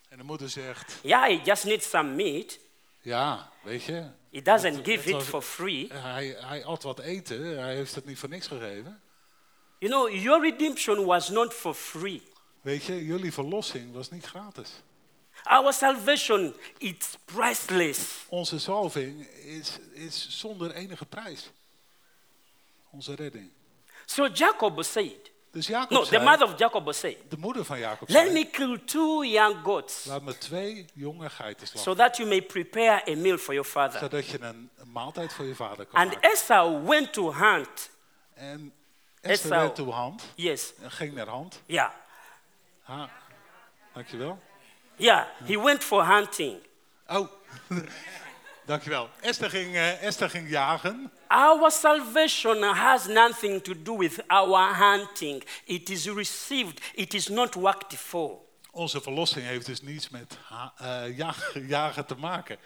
En 0.09 0.19
de 0.19 0.25
moeder 0.25 0.49
zegt, 0.49 0.99
Yeah, 1.03 1.23
he 1.23 1.41
just 1.45 1.65
needs 1.65 1.91
some 1.91 2.15
meat. 2.15 2.59
ja, 3.01 3.51
weet 3.63 3.83
je, 3.83 4.11
He 4.31 4.43
doesn't 4.43 4.77
Het- 4.77 4.85
give 4.85 5.11
het 5.13 5.23
it 5.23 5.29
for 5.29 5.43
free. 5.43 5.93
hij, 5.93 6.37
hij 6.39 6.65
at 6.65 6.83
wat 6.83 6.99
eten, 6.99 7.59
hij 7.59 7.75
heeft 7.75 7.95
het 7.95 8.05
niet 8.05 8.19
voor 8.19 8.29
niks 8.29 8.47
gegeven. 8.47 9.01
You 9.79 9.93
know, 9.93 10.23
your 10.23 10.43
redemption 10.43 11.05
was 11.05 11.29
not 11.29 11.55
for 11.55 11.75
free. 11.75 12.23
Weet 12.61 12.85
je, 12.85 13.05
jullie 13.05 13.33
verlossing 13.33 13.93
was 13.93 14.11
niet 14.11 14.25
gratis. 14.27 14.71
Our 15.43 15.73
salvation, 15.73 16.55
it's 16.79 17.17
priceless. 17.25 17.99
Onze 18.29 18.59
zalving 18.59 19.27
is, 19.29 19.79
is 19.93 20.29
zonder 20.31 20.73
enige 20.75 21.05
prijs. 21.07 21.51
Onze 22.91 23.15
redding. 23.15 23.51
So 24.07 24.27
Jacob 24.27 24.85
said, 24.85 25.31
Dus 25.51 25.67
Jacob 25.67 25.91
no, 25.91 26.05
the 26.05 26.19
mother 26.19 26.47
of 26.47 26.55
Jacob 26.59 26.93
said, 26.95 27.17
de 27.29 27.37
moeder 27.39 27.65
van 27.65 27.79
Jacob 27.79 28.09
Let 28.09 28.23
zei, 28.23 28.33
me 28.33 28.51
kill 28.51 28.79
two 28.85 29.25
young 29.25 29.57
goats 29.65 30.05
laat 30.05 30.23
me 30.23 30.39
twee 30.39 30.87
jonge 30.95 31.31
geiten 31.31 31.67
so 31.67 31.73
slachten, 31.79 31.97
that 31.97 32.17
you 32.17 32.29
may 32.29 32.43
prepare 32.43 33.03
a 33.13 33.17
meal 33.17 33.39
for 33.39 33.55
your 33.55 33.69
father. 33.69 33.99
zodat 34.01 34.27
je 34.27 34.41
een, 34.41 34.71
maaltijd 34.85 35.33
voor 35.33 35.45
je 35.45 35.55
vader 35.55 35.87
kan 35.87 36.01
And 36.01 36.13
maken. 36.15 36.31
Esau 36.31 36.85
went 36.87 37.13
to 37.13 37.33
hunt. 37.35 37.91
En 38.35 38.73
Esther 39.21 39.51
Esau. 39.51 39.63
werd 39.63 39.75
toe 39.75 39.91
hand, 39.93 40.23
Yes, 40.35 40.73
en 40.83 40.91
ging 40.91 41.15
naar 41.15 41.29
hand. 41.29 41.61
yeah, 41.67 41.91
Ha, 42.83 43.09
dankjewel. 43.95 44.39
yeah. 44.97 45.25
He 45.45 45.61
went 45.63 45.85
for 45.85 46.07
hunting. 46.07 46.57
Oh, 47.07 47.29
dankjewel. 48.69 49.09
Esther 49.21 49.51
ging, 49.51 49.75
eh, 49.75 50.03
Esther 50.03 50.31
ging 50.31 50.49
jagen. 50.49 51.11
Our 51.29 51.71
salvation 51.71 52.63
has 52.63 53.07
nothing 53.07 53.63
to 53.63 53.75
do 53.83 53.97
with 53.97 54.23
our 54.27 54.75
hunting. 54.75 55.45
It 55.65 55.91
is 55.91 56.07
received, 56.07 56.81
it 56.95 57.15
is 57.15 57.29
not 57.29 57.55
worked 57.55 57.95
for. 57.95 58.39
Onze 58.71 59.01
verlossing 59.01 59.47
heeft 59.47 59.67
dus 59.67 59.83
niets 59.83 60.09
met 60.09 60.39
eh, 60.79 61.17
jagen, 61.17 61.67
jagen 61.67 62.07
te 62.07 62.15
maken. 62.15 62.59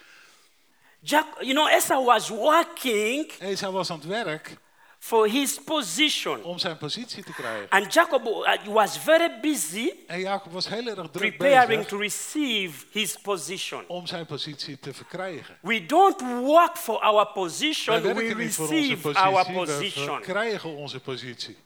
Jack, 1.01 1.27
you 1.41 1.53
know, 1.53 1.69
Esau 1.69 2.05
was 2.05 2.29
working 2.29 3.33
Esau 3.41 3.73
was 3.73 3.91
aan 3.91 3.99
het 3.99 4.07
werk 4.07 4.57
for 5.03 5.27
his 5.29 5.59
position. 5.59 6.43
om 6.43 6.59
zijn 6.59 6.77
positie 6.77 7.25
te 7.25 7.33
krijgen. 7.33 7.69
And 7.69 7.93
Jacob 7.95 8.27
uh, 8.27 8.75
was 8.75 8.99
very 8.99 9.41
busy 9.41 9.93
En 10.07 10.21
Jacob 10.21 10.53
was 10.53 10.69
heel 10.69 10.87
erg 10.87 11.11
druk 11.11 11.37
preparing 11.37 11.69
bezig 11.69 11.87
to 11.87 11.99
receive 11.99 12.85
his 12.91 13.17
position. 13.17 13.85
om 13.87 14.07
zijn 14.07 14.27
positie 14.27 14.79
te 14.79 14.95
verkrijgen. 14.95 15.59
We 15.61 15.87
don't 15.87 16.21
work 16.21 16.77
for 16.77 16.99
our 16.99 17.27
position, 17.33 18.03
we 18.03 18.35
receive 18.35 19.15
our 19.15 19.47
we 19.47 19.53
position. 19.53 20.07
verkrijgen 20.07 20.77
onze 20.77 21.01
positie. 21.01 21.57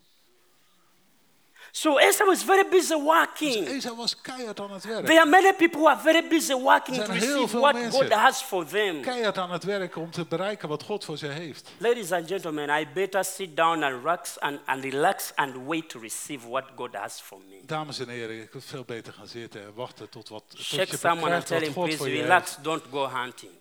So 1.76 2.00
Esau 2.00 2.24
was 2.24 2.42
very 2.42 2.64
busy 2.64 2.94
Dus 2.94 3.02
working. 3.02 3.68
Esau 3.68 3.96
was 3.96 4.16
keihard 4.20 4.60
aan 4.60 4.70
het 4.70 4.84
werk. 4.84 5.06
There 5.06 5.20
are 5.20 5.28
many 5.28 5.52
people 5.52 5.80
who 5.80 5.88
are 5.88 6.00
very 6.02 6.28
busy 6.28 6.54
working 6.54 6.96
to 6.96 7.12
receive 7.12 7.58
what 7.58 7.74
mensen. 7.74 8.02
God 8.02 8.12
has 8.12 8.42
for 8.42 8.66
them. 8.66 9.02
Keihard 9.02 9.38
aan 9.38 9.50
het 9.50 9.64
werk 9.64 9.96
om 9.96 10.10
te 10.10 10.24
bereiken 10.24 10.68
wat 10.68 10.82
God 10.82 11.04
voor 11.04 11.16
ze 11.16 11.26
heeft. 11.26 11.70
Ladies 11.78 12.12
and 12.12 12.28
gentlemen, 12.28 12.80
I 12.80 12.88
better 12.94 13.24
sit 13.24 13.56
down 13.56 13.82
and 13.82 13.94
relax 13.94 14.38
and, 14.38 14.60
and 14.66 14.84
relax 14.84 15.32
and 15.34 15.66
wait 15.66 15.88
to 15.88 15.98
receive 15.98 16.48
what 16.48 16.64
God 16.76 16.94
has 16.94 17.20
for 17.20 17.38
me. 17.48 17.60
Dames 17.66 17.98
en 17.98 18.08
heren, 18.08 18.42
ik 18.42 18.52
wil 18.52 18.60
veel 18.60 18.84
beter 18.84 19.12
gaan 19.12 19.28
zitten 19.28 19.60
en 19.60 19.74
wachten 19.74 20.08
tot, 20.08 20.28
wat, 20.28 20.44
tot 20.48 20.88
je 20.88 20.96
someone 20.96 21.34
and 21.34 21.46
tell 21.46 21.60
him, 21.60 21.72
please 21.72 22.04
relax, 22.04 22.56
don't 22.62 22.82
go 22.90 23.08
hunting. 23.08 23.52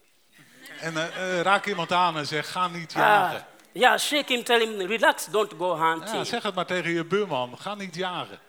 En 0.80 0.98
eh, 0.98 1.38
eh, 1.38 1.42
raak 1.42 1.66
iemand 1.66 1.92
aan 1.92 2.18
en 2.18 2.28
zeg, 2.28 2.52
ga 2.52 2.68
niet 2.68 2.92
Ah, 2.92 2.98
jagen. 2.98 3.46
Yeah, 3.76 3.98
shake 3.98 4.34
him, 4.34 4.44
tell 4.44 4.60
him, 4.60 4.88
relax, 4.88 5.28
don't 5.32 5.54
go 5.58 5.76
Ja, 5.76 5.90
hunting. 5.90 6.26
zeg 6.26 6.44
het 6.44 6.56
maar 6.56 6.66
tegen 6.66 6.92
je 6.92 7.04
buurman, 7.06 7.58
ga 7.60 7.76
niet 7.76 7.96
jagen. 7.96 8.40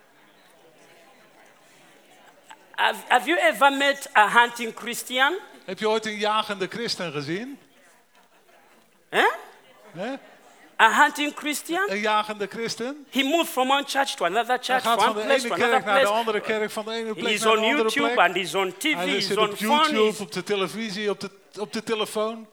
Have, 2.74 2.98
have 3.08 3.26
you 3.26 3.38
ever 3.38 3.72
met 3.72 4.08
a 4.16 4.28
hunting 4.30 4.72
Christian? 4.74 5.38
Heb 5.64 5.78
je 5.78 5.88
ooit 5.88 6.06
een 6.06 6.18
jagende 6.18 6.66
christen 6.66 7.12
gezien? 7.12 7.58
Eh? 9.08 9.24
Hè? 9.92 10.14
A 10.80 11.02
hunting 11.02 11.32
Christian? 11.36 11.84
Een 11.90 11.98
jagende 12.00 12.46
christen? 12.46 13.06
He 13.10 13.22
moved 13.22 13.48
from 13.48 13.70
one 13.70 13.84
church 13.86 14.14
to 14.14 14.24
another 14.24 14.54
Hij 14.54 14.62
church, 14.64 14.82
gaat 14.82 15.02
from 15.02 15.12
van 15.12 15.14
de 15.22 15.26
place 15.28 15.46
ene 15.46 15.48
to 15.48 15.54
another 15.54 15.70
kerk 15.82 15.84
naar 15.84 16.00
de 16.00 16.06
andere 16.06 16.40
kerk, 16.40 16.70
van 16.70 16.84
de 16.84 16.92
ene 16.92 17.14
plek 17.14 17.26
He's 17.32 17.40
naar 17.42 17.52
de 17.52 17.58
on 17.58 17.64
andere 17.64 17.82
YouTube 17.88 18.12
plek. 18.12 18.26
and 18.26 18.34
he's 18.36 18.54
on 18.54 18.74
TV, 18.78 18.94
Hij 18.94 19.08
he's 19.08 19.26
zit 19.26 19.36
on 19.36 19.48
op. 19.50 19.56
YouTube, 19.56 20.02
he's- 20.04 20.20
op 20.20 20.32
de 20.32 20.42
televisie, 20.42 21.10
op 21.10 21.20
de, 21.20 21.30
op 21.58 21.72
de 21.72 21.82
telefoon. 21.82 22.46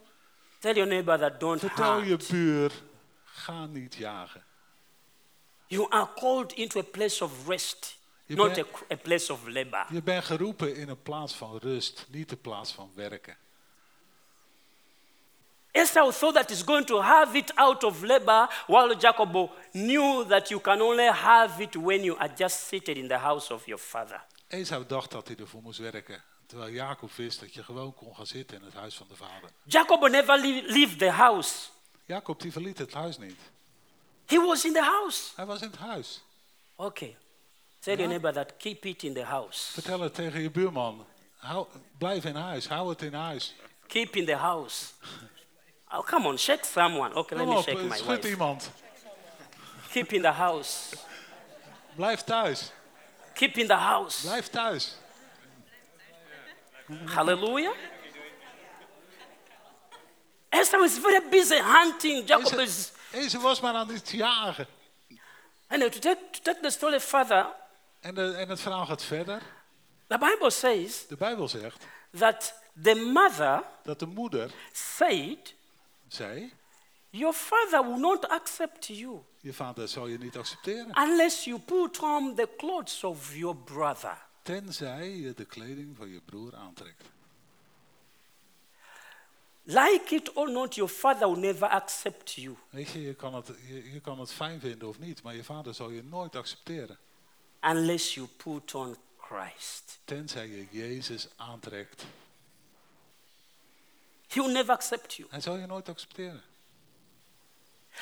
Tell 0.63 0.75
your 0.75 0.87
neighbor 0.87 1.17
that 1.17 1.39
don't 1.39 1.59
Vertel 1.59 2.01
je 2.01 2.17
buur, 2.29 2.71
ga 3.23 3.65
niet 3.65 3.95
jagen. 3.95 4.43
You 5.67 5.89
are 5.89 6.07
called 6.15 6.53
into 6.53 6.79
a 6.79 6.83
place 6.83 7.23
of 7.23 7.47
rest, 7.47 7.97
Je 8.25 8.35
not 8.35 8.57
a 8.91 8.95
place 8.95 9.33
of 9.33 9.47
labor. 9.47 9.85
Je 9.89 10.01
bent 10.01 10.23
geroepen 10.23 10.75
in 10.75 10.89
een 10.89 11.01
plaats 11.01 11.33
van 11.33 11.57
rust, 11.57 12.05
niet 12.09 12.29
de 12.29 12.35
plaats 12.35 12.71
van 12.71 12.91
werken. 12.95 13.37
Esau 15.71 16.11
thought 16.11 16.35
that 16.35 16.49
he's 16.49 16.63
going 16.63 16.85
to 16.85 17.01
have 17.01 17.37
it 17.37 17.55
out 17.55 17.83
of 17.83 18.01
labor, 18.01 18.63
while 18.67 18.95
Jacob 18.95 19.49
knew 19.71 20.27
that 20.27 20.49
you 20.49 20.61
can 20.61 20.81
only 20.81 21.07
have 21.07 21.63
it 21.63 21.75
when 21.75 22.03
you 22.03 22.17
are 22.17 22.33
just 22.35 22.67
seated 22.67 22.97
in 22.97 23.07
the 23.07 23.17
house 23.17 23.53
of 23.53 23.65
your 23.65 23.81
father. 23.81 24.25
Esau 24.47 24.85
dacht 24.87 25.11
dat 25.11 25.27
hij 25.27 25.35
ervoor 25.39 25.61
moest 25.61 25.79
werken. 25.79 26.23
Terwijl 26.53 26.73
Jacob 26.73 27.11
wist 27.11 27.39
dat 27.39 27.53
je 27.53 27.63
gewoon 27.63 27.93
kon 27.93 28.15
gaan 28.15 28.27
zitten 28.27 28.57
in 28.57 28.63
het 28.63 28.73
huis 28.73 28.95
van 28.95 29.07
de 29.09 29.15
vader. 29.15 29.49
Jacob 29.63 30.09
never 30.09 30.39
leave, 30.39 30.95
the 30.95 31.09
house. 31.09 31.69
Jacob 32.05 32.41
die 32.41 32.51
verliet 32.51 32.77
het 32.77 32.93
huis 32.93 33.17
niet. 33.17 33.39
He 34.25 34.45
was 34.45 34.65
in 34.65 34.73
the 34.73 34.81
house. 34.81 35.31
Hij 35.35 35.45
was 35.45 35.61
in 35.61 35.69
het 35.69 35.79
huis. 35.79 36.21
Okay. 36.75 37.17
Tell 37.79 37.95
your 37.95 38.07
neighbor 38.07 38.33
that 38.33 38.57
keep 38.57 38.85
it 38.85 39.03
in 39.03 39.13
the 39.13 39.23
house. 39.23 39.71
Vertel 39.71 39.99
het 39.99 40.13
tegen 40.13 40.41
je 40.41 40.51
buurman. 40.51 41.05
Hou, 41.37 41.67
blijf 41.97 42.25
in 42.25 42.35
huis, 42.35 42.67
hou 42.67 42.89
het 42.89 43.01
in 43.01 43.13
huis. 43.13 43.55
Keep 43.87 44.15
in 44.15 44.25
the 44.25 44.35
house. 44.35 44.85
Oh, 45.91 46.05
come 46.05 46.27
on, 46.27 46.37
shake 46.37 46.65
someone. 46.65 47.15
Okay, 47.15 47.37
let 47.37 47.47
me 47.47 47.55
op, 47.55 47.63
shake 47.63 47.83
my 47.83 47.97
schud 47.97 48.07
wife. 48.07 48.29
iemand. 48.29 48.71
Keep 49.91 50.11
in 50.11 50.21
the 50.21 50.31
house. 50.31 50.95
Blijf 51.95 52.21
thuis. 52.21 52.71
Keep 53.33 53.57
in 53.57 53.67
the 53.67 53.75
house. 53.75 54.21
Blijf 54.21 54.49
thuis. 54.49 55.01
Hallelujah. 57.05 57.73
Esther 60.49 60.83
is 60.83 60.97
very 60.99 61.21
busy 61.29 61.59
hunting. 61.61 62.25
Jacob 62.27 62.59
is. 62.59 62.91
Was 63.41 63.59
maar 63.59 63.73
aan 63.73 63.89
het 63.89 64.09
jagen. 64.09 64.67
Anyway, 65.67 65.89
to 65.89 65.99
take, 65.99 66.19
to 66.31 66.39
take 66.41 66.59
the 66.61 66.69
story 66.69 66.99
further, 66.99 67.47
En, 67.99 68.15
de, 68.15 68.33
en 68.33 68.49
het 68.49 68.61
verhaal 68.61 68.85
gaat 68.85 69.03
verder. 69.03 69.41
the 70.07 70.17
Bible 70.17 70.49
says 70.51 71.07
De 71.07 71.15
Bijbel 71.15 71.47
zegt 71.47 71.85
that 72.17 72.53
the 72.83 72.95
mother 72.95 73.63
dat 73.83 73.99
de 73.99 74.05
moeder 74.05 74.51
said, 74.71 75.53
zei... 76.07 76.53
Your 77.09 77.33
father 77.33 77.83
will 77.85 77.99
not 77.99 78.27
accept 78.27 78.85
you 78.87 79.23
Je 79.39 79.53
vader 79.53 79.87
zal 79.87 80.07
je 80.07 80.17
niet 80.17 80.37
accepteren. 80.37 80.97
unless 80.97 81.43
you 81.43 81.59
put 81.59 81.99
on 81.99 82.35
the 82.35 82.49
clothes 82.57 83.03
of 83.03 83.35
your 83.35 83.55
brother. 83.55 84.17
Tenzij 84.43 85.09
je 85.09 85.33
de 85.33 85.45
kleding 85.45 85.97
van 85.97 86.09
je 86.09 86.21
broer 86.25 86.55
aantrekt. 86.55 87.03
Like 89.63 90.15
it 90.15 90.33
or 90.33 90.51
not, 90.51 90.75
your 90.75 90.91
father 90.91 91.27
will 91.31 91.39
never 91.39 91.67
accept 91.67 92.33
you. 92.33 92.55
Weet 92.69 92.89
je, 92.89 93.01
je 93.01 93.13
kan, 93.13 93.33
het, 93.35 93.47
je, 93.67 93.91
je 93.91 93.99
kan 93.99 94.19
het 94.19 94.31
fijn 94.31 94.59
vinden 94.59 94.87
of 94.87 94.99
niet, 94.99 95.21
maar 95.23 95.35
je 95.35 95.43
vader 95.43 95.73
zal 95.73 95.89
je 95.89 96.03
nooit 96.03 96.35
accepteren. 96.35 96.97
unless 97.61 98.13
you 98.13 98.27
put 98.27 98.75
on 98.75 98.97
Christ. 99.17 99.99
Tenzij 100.05 100.47
je 100.47 100.67
Jezus 100.69 101.27
aantrekt. 101.35 102.03
He 104.27 104.41
will 104.41 104.51
never 104.51 104.73
accept 104.73 105.13
you. 105.13 105.29
Hij 105.29 105.41
zal 105.41 105.55
je 105.55 105.65
nooit 105.65 105.89
accepteren. 105.89 106.41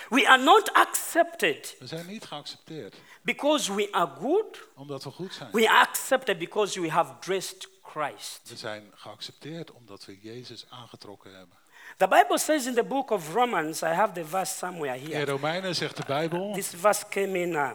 We 0.09 0.27
are 0.27 0.43
not 0.43 0.73
accepted 0.73 1.75
We 1.79 1.87
zijn 1.87 2.05
niet 2.07 2.25
geaccepteerd 2.25 2.95
because 3.21 3.73
we 3.73 3.87
are 3.91 4.11
good. 4.19 4.67
omdat 4.75 5.03
we 5.03 5.11
goed 5.11 5.33
zijn. 5.33 5.51
We 5.51 5.69
are 5.69 5.79
accepted 5.87 6.37
because 6.37 6.79
we 6.81 6.89
have 6.89 7.13
dressed 7.19 7.67
Christ. 7.83 8.39
We 8.49 8.55
zijn 8.55 8.91
geaccepteerd 8.95 9.71
omdat 9.71 10.05
we 10.05 10.19
Jezus 10.21 10.65
aangetrokken 10.69 11.35
hebben. 11.35 11.57
The 11.97 12.07
Bible 12.07 12.37
says 12.37 12.65
in 12.65 12.73
the 12.73 12.83
book 12.83 13.09
of 13.11 13.33
Romans, 13.33 13.81
I 13.81 13.85
have 13.85 14.13
the 14.13 14.25
verse 14.25 14.53
somewhere 14.57 14.97
In 14.99 15.05
here. 15.11 15.25
Romeinen 15.25 15.75
zegt 15.75 15.97
de 15.97 16.03
Bijbel, 16.07 16.53
This 16.53 16.67
verse 16.75 17.05
came 17.09 17.39
in 17.39 17.49
uh, 17.51 17.71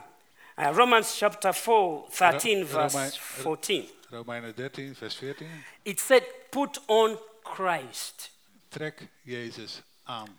uh, 0.59 0.77
Romans 0.77 1.19
chapter 1.19 1.55
4, 1.55 2.05
13, 2.19 2.61
Ro- 2.61 2.67
verse 2.67 2.97
Rome- 2.97 3.11
14. 3.13 3.89
Romeinen 4.11 4.55
13, 4.55 4.95
vers 4.95 5.15
14. 5.15 5.65
It 5.83 6.01
said, 6.01 6.23
Put 6.51 6.81
on 6.87 7.19
Christ. 7.43 8.31
Trek 8.69 9.09
Jezus 9.23 9.83
aan. 10.05 10.37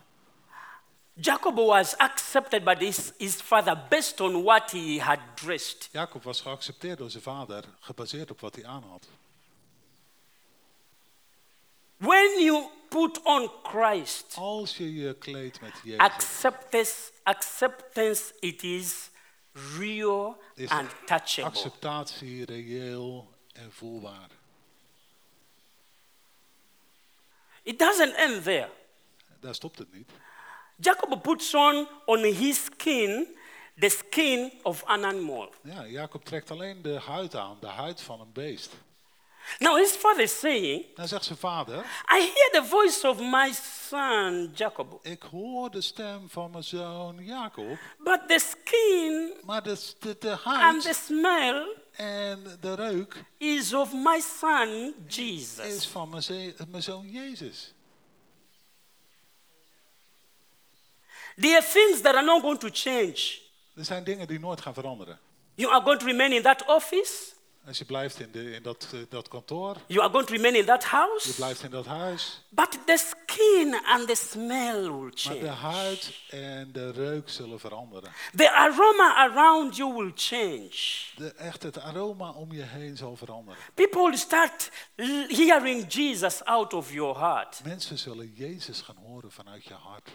Jacob 1.19 1.55
was 1.55 1.95
accepted 1.97 2.63
by 2.63 2.75
his, 2.75 3.11
his 3.17 3.41
father 3.41 3.75
based 3.89 4.21
on 4.21 4.43
what 4.43 4.71
he 4.71 4.99
had 4.99 5.19
dressed. 5.35 5.89
Jacob 5.91 6.23
was 6.23 6.41
geaccepteerd 6.41 6.97
door 6.97 7.09
zijn 7.09 7.23
vader, 7.23 7.63
gebaseerd 7.79 8.31
op 8.31 8.39
wat 8.39 8.55
hij 8.55 8.65
aan 8.65 8.83
had. 8.83 9.07
When 11.97 12.41
you 12.43 12.69
put 12.89 13.21
on 13.23 13.49
Christ, 13.63 14.35
Als 14.35 14.77
je 14.77 14.93
je 14.93 15.13
kleedt 15.13 15.61
met 15.61 15.73
Jezus, 15.83 15.99
acceptance, 15.99 17.11
acceptance 17.23 18.33
it 18.39 18.63
is 18.63 19.09
real 19.77 20.37
is 20.55 20.69
and 20.69 20.89
touchable. 21.05 21.49
acceptatie 21.49 22.45
reëel 22.45 23.29
en 23.53 23.71
voelbaar. 23.71 24.29
It 27.63 27.79
doesn't 27.79 28.15
end 28.15 28.43
there. 28.43 28.69
Daar 29.39 29.55
stopt 29.55 29.77
het 29.77 29.93
niet. 29.93 30.09
Jacob 30.79 31.21
puts 31.21 31.53
on 31.53 31.87
on 32.05 32.23
his 32.23 32.63
skin 32.65 33.27
the 33.77 33.89
skin 33.89 34.51
of 34.63 34.83
an 34.85 35.05
animal. 35.05 35.53
Ja, 35.63 35.85
Jacob 35.85 36.25
trekt 36.25 36.51
alleen 36.51 36.81
de 36.81 36.99
huid 36.99 37.35
aan, 37.35 37.57
de 37.59 37.67
huid 37.67 38.01
van 38.01 38.19
een 38.19 38.31
beest. 38.33 38.69
Now 39.59 39.77
his 39.77 39.91
father 39.91 40.23
is 40.23 40.39
saying, 40.39 40.85
Dan 40.95 41.07
zegt 41.07 41.25
zijn 41.25 41.37
vader, 41.37 41.85
I 42.13 42.19
hear 42.19 42.61
the 42.61 42.69
voice 42.69 43.07
of 43.07 43.19
my 43.19 43.53
son 43.89 44.51
Jacob, 44.53 44.99
ik 45.01 45.23
hoor 45.23 45.71
de 45.71 45.81
stem 45.81 46.29
van 46.29 46.51
mijn 46.51 46.63
zoon 46.63 47.25
Jacob, 47.25 47.77
but 47.97 48.27
the 48.27 48.39
skin 48.39 49.33
maar 49.45 49.63
de, 49.63 49.93
de, 49.99 50.15
de 50.19 50.39
and 50.43 50.81
the 50.81 50.93
smell 50.93 51.75
en 51.91 52.57
de 52.61 52.73
reuk 52.73 53.23
is 53.37 53.73
of 53.73 53.93
my 53.93 54.19
son 54.19 54.93
is 55.07 55.15
Jesus. 55.15 55.85
van 55.85 56.09
mijn, 56.09 56.55
mijn 56.67 56.83
zoon 56.83 57.09
Jezus. 57.09 57.73
There 61.39 61.55
are 61.55 61.65
things 61.65 62.01
that 62.01 62.15
are 62.15 62.25
not 62.25 62.41
going 62.41 62.59
to 62.59 62.69
change. 62.71 63.39
Er 63.75 63.85
zijn 63.85 64.03
dingen 64.03 64.27
die 64.27 64.39
nooit 64.39 64.61
gaan 64.61 64.73
veranderen. 64.73 65.19
You 65.55 65.71
are 65.73 65.83
going 65.83 65.99
to 65.99 66.05
remain 66.05 66.31
in 66.33 66.41
that 66.41 66.65
office. 66.65 67.35
Als 67.67 67.77
je 67.77 67.85
blijft 67.85 68.19
in, 68.19 68.31
de, 68.31 68.51
in 68.51 68.63
dat, 68.63 68.87
eh, 68.93 68.99
dat 69.09 69.27
kantoor, 69.27 69.75
You 69.87 70.01
are 70.01 70.11
going 70.11 70.27
to 70.27 70.33
remain 70.33 70.55
in 70.55 70.65
that 70.65 70.81
je 70.83 70.87
house. 70.89 71.33
blijft 71.35 71.63
in 71.63 71.69
dat 71.69 71.85
huis, 71.85 72.41
But 72.49 72.77
the 72.85 72.97
skin 72.97 73.79
and 73.85 74.07
the 74.07 74.15
smell 74.15 74.81
will 74.81 74.91
maar 74.91 75.11
change. 75.13 75.39
de 75.39 75.47
huid 75.47 76.13
en 76.29 76.71
de 76.71 76.91
reuk 76.91 77.29
zullen 77.29 77.59
veranderen. 77.59 78.11
The 78.35 78.51
aroma 78.51 79.15
around 79.15 79.75
you 79.75 79.93
will 79.93 80.11
change. 80.15 80.71
De, 81.15 81.33
echt 81.33 81.63
het 81.63 81.79
aroma 81.79 82.31
om 82.31 82.53
je 82.53 82.63
heen 82.63 82.97
zal 82.97 83.15
veranderen. 83.15 83.59
People 83.73 84.17
start 84.17 84.71
hearing 85.27 85.93
Jesus 85.93 86.43
out 86.43 86.73
of 86.73 86.91
your 86.93 87.17
heart. 87.19 87.61
Mensen 87.63 87.97
zullen 87.97 88.33
Jezus 88.35 88.81
gaan 88.81 88.97
horen 89.05 89.31
vanuit 89.31 89.63
je 89.63 89.73
hart. 89.73 90.09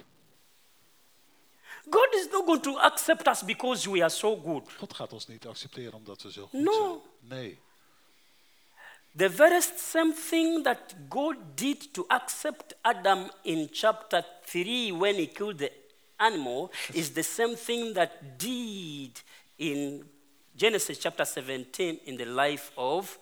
God 1.90 2.08
is 2.14 2.28
not 2.30 2.46
going 2.46 2.60
to 2.62 2.78
accept 2.78 3.26
us 3.28 3.42
because 3.42 3.90
we 3.90 4.00
are 4.00 4.10
so 4.10 4.36
good. 4.40 4.72
God 4.78 4.94
gaat 4.94 5.12
ons 5.12 5.26
niet 5.26 5.46
accepteren 5.46 5.92
omdat 5.92 6.22
we 6.22 6.32
zo 6.32 6.46
goed 6.46 6.60
No. 6.60 6.72
zijn. 6.72 7.00
Nee. 7.40 7.58
The 9.16 9.30
very 9.30 9.60
same 9.76 10.12
thing 10.30 10.64
that 10.64 10.94
God 11.08 11.36
did 11.54 11.92
to 11.92 12.04
accept 12.08 12.74
Adam 12.82 13.30
in 13.42 13.68
chapter 13.72 14.24
3 14.44 14.92
when 14.92 15.14
he 15.14 15.26
killed 15.26 15.58
the 15.58 15.72
animal 16.16 16.70
is 16.92 17.12
the 17.12 17.22
same 17.22 17.56
thing 17.56 17.94
that 17.94 18.10
did 18.38 19.22
in 19.56 20.10
Genesis 20.56 20.98
chapter 20.98 21.26
17 21.26 22.00
in 22.04 22.16
the 22.16 22.24
life 22.26 22.70
of 22.74 23.18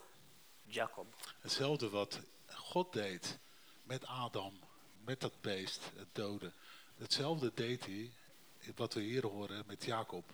Jacob. 0.69 1.07
Hetzelfde 1.41 1.89
wat 1.91 2.19
God 2.55 2.93
deed 2.93 3.39
met 3.83 4.07
Adam, 4.07 4.53
met 5.05 5.21
dat 5.21 5.41
beest, 5.41 5.81
het 5.97 6.09
doden. 6.13 6.53
Hetzelfde 6.99 7.51
deed 7.55 7.87
hij, 7.87 8.11
wat 8.77 8.95
we 8.95 9.01
hier 9.01 9.27
horen, 9.27 9.65
met 9.67 9.85
Jacob. 9.85 10.25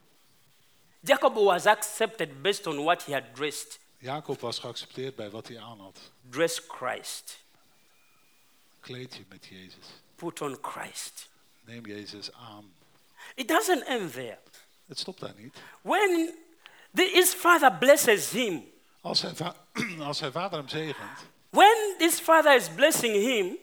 Jacob 1.01 1.35
was 1.35 1.67
accepted 1.67 2.43
based 2.43 2.67
on 2.67 2.85
what 2.85 3.05
he 3.05 3.12
had 3.12 3.35
dressed. 3.35 3.79
Jacob 3.99 4.41
was 4.41 4.59
geaccepteerd 4.59 5.15
bij 5.15 5.31
wat 5.31 5.49
hij 5.49 5.61
aan 5.61 5.81
had. 5.81 5.99
Dress 6.31 6.61
Christ. 6.69 7.45
Kleed 8.81 9.15
je 9.15 9.25
met 9.29 9.47
Jezus. 9.47 9.87
Put 10.15 10.41
on 10.41 10.59
Christ. 10.62 11.29
Neem 11.65 11.87
Jezus 11.87 12.33
aan. 12.33 12.73
It 13.35 13.49
doesn't 13.49 13.85
end 13.85 14.12
there. 14.12 14.39
Het 14.87 14.99
stopt 14.99 15.21
daar 15.21 15.35
niet. 15.37 15.57
When 15.83 16.35
the, 16.95 17.11
his 17.12 17.33
father 17.35 17.73
blesses 17.73 18.31
him, 18.31 18.73
Als 19.01 19.21
zijn, 19.21 19.37
als 20.01 20.19
zijn 20.19 20.33
vader 20.33 20.59
hem 20.59 20.69
zegent, 20.69 21.19
when 21.51 21.95
this 21.99 22.21
father 22.21 22.55
is 22.55 22.69
blessing 22.69 23.15
him, 23.15 23.57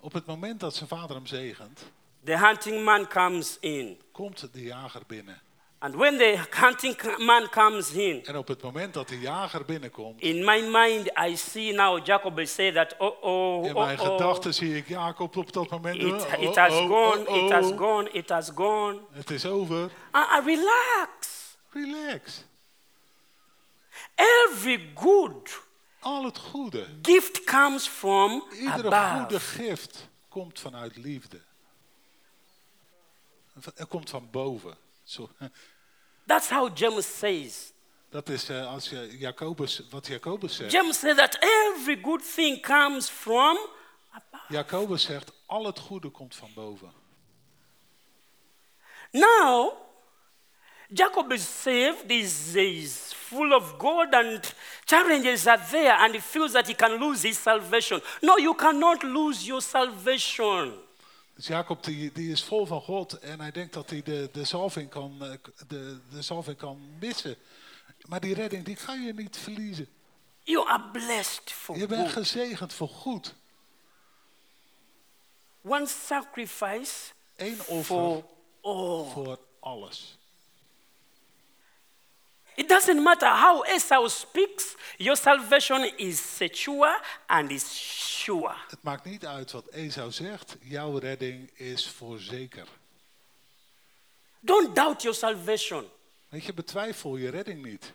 op 0.00 0.12
het 0.12 0.26
moment 0.26 0.60
dat 0.60 0.74
zijn 0.74 0.88
vader 0.88 1.16
hem 1.16 1.26
zegent, 1.26 1.80
the 2.24 2.36
hunting 2.36 2.84
man 2.84 3.06
comes 3.06 3.56
in. 3.60 3.98
komt 4.12 4.52
de 4.52 4.62
jager 4.62 5.02
binnen. 5.06 5.40
And 5.78 5.96
when 5.96 6.16
the 6.16 6.46
hunting 6.50 6.96
man 7.18 7.48
comes 7.48 7.92
in, 7.92 8.24
En 8.24 8.36
op 8.36 8.48
het 8.48 8.62
moment 8.62 8.94
dat 8.94 9.08
de 9.08 9.18
jager 9.18 9.64
binnenkomt, 9.64 10.20
in 10.20 10.44
my 10.44 10.60
mind, 10.60 11.10
I 11.30 11.36
see 11.36 11.72
now 11.72 12.06
Jacob 12.06 12.34
will 12.34 12.46
say 12.46 12.72
that, 12.72 12.94
oh, 12.98 13.22
oh, 13.22 13.64
in 13.64 13.74
oh, 13.74 13.84
mijn 13.84 14.00
oh, 14.00 14.06
gedachten 14.06 14.54
zie 14.54 14.76
ik 14.76 14.88
Jacob 14.88 15.36
op 15.36 15.52
dat 15.52 15.70
moment. 15.70 15.96
it, 15.96 16.12
oh, 16.12 16.42
it 16.42 16.48
oh, 16.48 16.56
has 16.56 16.72
oh, 16.72 16.88
gone, 16.88 17.28
oh, 17.28 17.44
it 17.44 17.50
has 17.50 17.70
oh. 17.70 17.78
gone, 17.78 18.10
it 18.12 18.28
has 18.28 18.50
gone. 18.54 19.00
Het 19.10 19.30
is 19.30 19.46
over. 19.46 19.90
Uh, 20.12 20.38
uh, 20.38 20.46
relax. 20.46 21.56
Relax. 21.70 22.44
Every 24.14 24.90
good 24.94 25.60
Al 26.00 26.24
het 26.24 26.38
goede, 26.38 26.86
gift 27.02 27.44
comes 27.44 27.88
from 27.88 28.44
iedere 28.52 28.72
goede 28.72 28.96
above. 28.96 29.40
gift 29.40 30.08
komt 30.28 30.60
vanuit 30.60 30.96
liefde. 30.96 31.40
Het 33.64 33.88
komt 33.88 34.10
van 34.10 34.28
boven. 34.30 34.76
Zo, 35.04 35.30
That's 36.26 36.48
how 36.48 36.78
James 36.78 37.18
says. 37.18 37.72
Dat 38.10 38.28
is 38.28 38.48
eh, 38.48 38.66
als 38.66 38.90
Jacobus, 39.18 39.82
wat 39.90 40.06
Jacobus 40.06 40.56
zegt. 40.56 40.72
James 40.72 40.98
says 40.98 41.16
that 41.16 41.38
every 41.40 41.98
good 42.02 42.34
thing 42.34 42.60
comes 42.60 43.08
from 43.08 43.58
above. 44.10 44.44
Jacobus 44.48 45.02
zegt, 45.02 45.32
al 45.46 45.64
het 45.64 45.78
goede 45.78 46.08
komt 46.08 46.34
van 46.36 46.50
boven. 46.54 46.92
Now, 49.10 49.72
Jacob 50.88 51.32
is 51.32 51.62
saved, 51.62 52.10
is, 52.10 52.54
is 52.54 53.12
full 53.14 53.52
of 53.52 53.78
God, 53.78 54.14
and 54.14 54.54
challenges 54.84 55.46
are 55.46 55.60
there, 55.70 55.96
and 55.98 56.14
he 56.14 56.20
feels 56.20 56.52
that 56.52 56.66
he 56.66 56.74
can 56.74 56.98
lose 56.98 57.22
his 57.22 57.38
salvation. 57.38 58.00
No, 58.20 58.36
you 58.38 58.54
cannot 58.54 59.02
lose 59.02 59.46
your 59.46 59.62
salvation. 59.62 60.72
Dus 61.42 61.50
Jacob 61.50 61.84
die, 61.84 62.12
die 62.12 62.30
is 62.30 62.42
vol 62.44 62.66
van 62.66 62.80
God 62.80 63.18
en 63.18 63.40
hij 63.40 63.50
denkt 63.50 63.72
dat 63.72 63.90
hij 63.90 64.02
de, 64.02 64.28
de, 64.32 64.44
zalving 64.44 64.90
kan, 64.90 65.24
eh, 65.24 65.30
de, 65.68 66.00
de 66.10 66.22
zalving 66.22 66.56
kan 66.56 66.80
missen. 67.00 67.36
Maar 68.06 68.20
die 68.20 68.34
redding 68.34 68.64
die 68.64 68.76
ga 68.76 68.92
je 68.92 69.14
niet 69.14 69.36
verliezen. 69.36 69.88
You 70.42 70.68
are 70.68 70.90
blessed 70.92 71.52
for 71.52 71.76
Je 71.76 71.86
bent 71.86 72.00
good. 72.00 72.12
gezegend 72.12 72.72
voor 72.72 72.88
goed. 72.88 73.34
One 75.62 75.86
sacrifice 75.86 77.12
Eén 77.36 77.60
offer 77.66 77.84
for 77.84 78.24
all. 78.60 79.10
voor 79.10 79.38
alles. 79.60 80.18
It 82.54 82.68
doesn't 82.68 83.02
matter 83.02 83.28
how 83.28 83.62
Esau 83.74 84.08
speaks, 84.08 84.76
your 84.98 85.16
salvation 85.16 85.90
is 85.96 86.36
secure 86.36 87.00
and 87.26 87.50
is 87.50 87.72
sure. 87.72 88.54
Het 88.68 88.82
maakt 88.82 89.04
niet 89.04 89.26
uit 89.26 89.52
wat 89.52 89.68
Esau 89.68 90.10
zegt. 90.10 90.56
Jouw 90.60 90.98
redding 90.98 91.50
is 91.54 91.88
voorzeker. 91.88 92.66
Don't 94.40 94.74
doubt 94.74 95.02
your 95.02 95.16
salvation. 95.16 95.84
Weet 96.28 96.44
je, 96.44 96.54
betwijfel 96.54 97.16
je 97.16 97.30
redding 97.30 97.64
niet. 97.64 97.92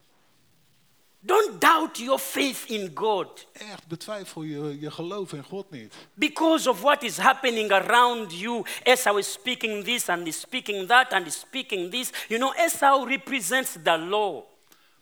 Don't 1.27 1.59
doubt 1.61 1.97
your 1.97 2.19
faith 2.19 2.65
in 2.69 2.91
God 2.93 3.45
Echt, 3.53 3.87
betwijfel 3.87 4.43
je, 4.43 4.79
je 4.79 4.91
geloof 4.91 5.33
in 5.33 5.43
God 5.43 5.71
niet. 5.71 5.93
because 6.13 6.69
of 6.69 6.81
what 6.81 7.03
is 7.03 7.17
happening 7.17 7.71
around 7.71 8.31
you. 8.39 8.65
Esau 8.83 9.17
is 9.17 9.31
speaking 9.31 9.83
this 9.83 10.09
and 10.09 10.27
is 10.27 10.39
speaking 10.39 10.87
that 10.87 11.13
and 11.13 11.27
is 11.27 11.39
speaking 11.39 11.91
this. 11.91 12.11
You 12.27 12.39
know, 12.39 12.65
Esau 12.65 13.05
represents 13.05 13.77
the 13.83 13.97
law. 13.97 14.43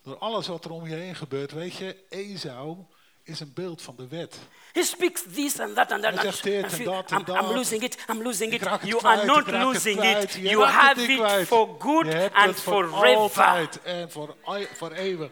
Door 0.02 0.18
alles 0.18 0.46
wat 0.46 0.64
er 0.64 0.70
om 0.70 0.86
je 0.88 0.94
heen 0.94 1.14
gebeurt, 1.14 1.52
weet 1.52 1.74
je, 1.76 1.96
Esau 2.08 2.76
is 3.24 3.40
een 3.40 3.52
beeld 3.54 3.82
van 3.82 3.94
de 3.96 4.08
wet. 4.08 4.38
He 4.72 4.82
speaks 4.82 5.22
this 5.34 5.60
and 5.60 5.74
that 5.74 5.92
and 5.92 6.02
that. 6.02 6.14
Hij 6.14 6.24
and 6.24 6.34
zegt 6.34 6.42
dit 6.42 6.78
en 6.78 6.84
dat 6.84 7.10
en 7.10 7.18
I'm, 7.20 7.36
I'm 7.36 7.54
losing 7.54 7.82
it. 7.82 8.04
I'm 8.10 8.22
losing 8.22 8.52
it. 8.52 8.60
You 8.62 8.96
kwijt, 8.96 9.04
are 9.04 9.24
not 9.24 9.38
ik 9.38 9.46
raak 9.46 9.62
het 9.62 9.62
losing 9.74 10.04
it. 10.04 10.32
You 10.32 10.64
have 10.64 11.00
niet 11.00 11.20
it 11.20 11.46
for 11.46 11.76
good 11.78 12.14
and 12.32 12.54
forever. 12.54 13.44
altijd 13.44 13.82
en 13.82 14.10
voor, 14.10 14.36
voor 14.74 14.92
eeuwig. 14.92 15.30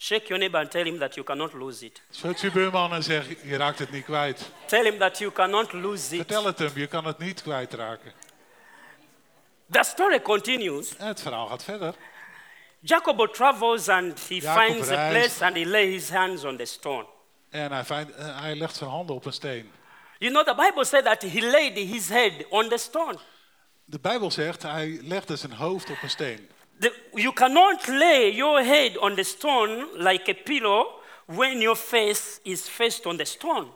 Shake 0.00 0.26
your 0.28 0.38
neighbor 0.38 0.60
and 0.60 0.70
tell 0.70 0.84
him 0.84 0.98
that 0.98 1.14
you 1.14 1.26
cannot 1.26 1.52
lose 1.52 1.84
it. 1.84 2.02
Schud 2.10 2.40
je 2.40 2.50
buurman 2.50 2.92
en 2.92 3.02
zeg, 3.02 3.26
je 3.42 3.56
raakt 3.56 3.78
het 3.78 3.90
niet 3.90 4.04
kwijt. 4.04 4.50
Tell 4.66 4.84
him 4.84 4.98
that 4.98 5.18
you 5.18 5.32
cannot 5.32 5.72
lose 5.72 6.10
it. 6.10 6.16
Vertel 6.16 6.44
het 6.44 6.58
hem, 6.58 6.70
je 6.74 6.86
kan 6.86 7.04
het 7.04 7.18
niet 7.18 7.42
kwijtraken. 7.42 8.12
The 9.70 9.82
story 9.82 10.20
continues. 10.22 10.96
En 10.96 11.06
het 11.06 11.20
verhaal 11.22 11.46
gaat 11.46 11.64
verder. 11.64 11.94
Jacob 12.80 13.34
travels 13.34 13.88
and 13.88 14.28
he 14.28 14.34
Jacob 14.34 14.62
finds 14.62 14.88
a 14.90 14.94
reist. 14.94 15.10
place 15.38 15.44
and 15.44 15.56
he 15.56 15.64
lays 15.70 15.92
his 15.92 16.10
hands 16.10 16.44
on 16.44 16.56
the 16.56 16.64
stone. 16.64 17.06
En 17.50 17.72
hij, 17.72 17.84
vindt- 17.84 18.14
eh, 18.14 18.40
hij 18.40 18.54
legt 18.56 18.76
zijn 18.76 18.90
handen 18.90 19.14
op 19.16 19.24
een 19.24 19.32
steen. 19.32 19.70
You 20.18 20.32
know, 20.32 20.44
the 20.46 20.54
Bible 20.54 20.84
said 20.84 21.04
that 21.04 21.22
he 21.22 21.40
laid 21.50 21.74
his 21.76 22.08
head 22.08 22.32
on 22.48 22.68
the 22.68 22.76
stone. 22.78 23.18
De 23.84 23.98
Bijbel 24.00 24.30
zegt, 24.30 24.62
hij 24.62 24.98
legde 25.02 25.36
zijn 25.36 25.52
hoofd 25.52 25.90
op 25.90 26.02
een 26.02 26.10
steen. 26.10 26.50
The- 26.80 26.94
you 27.14 27.32
cannot 27.32 27.86
lay 27.86 28.30
your 28.34 28.62
head 28.64 28.96
on 28.98 29.14
the 29.14 29.22
stone 29.22 29.86
like 29.94 30.30
a 30.30 30.34
pillow 30.44 30.86
when 31.26 31.60
your 31.60 31.76
face 31.76 32.40
is 32.42 32.68
faced 32.68 33.06
on 33.06 33.16
the 33.16 33.24
stone. 33.24 33.66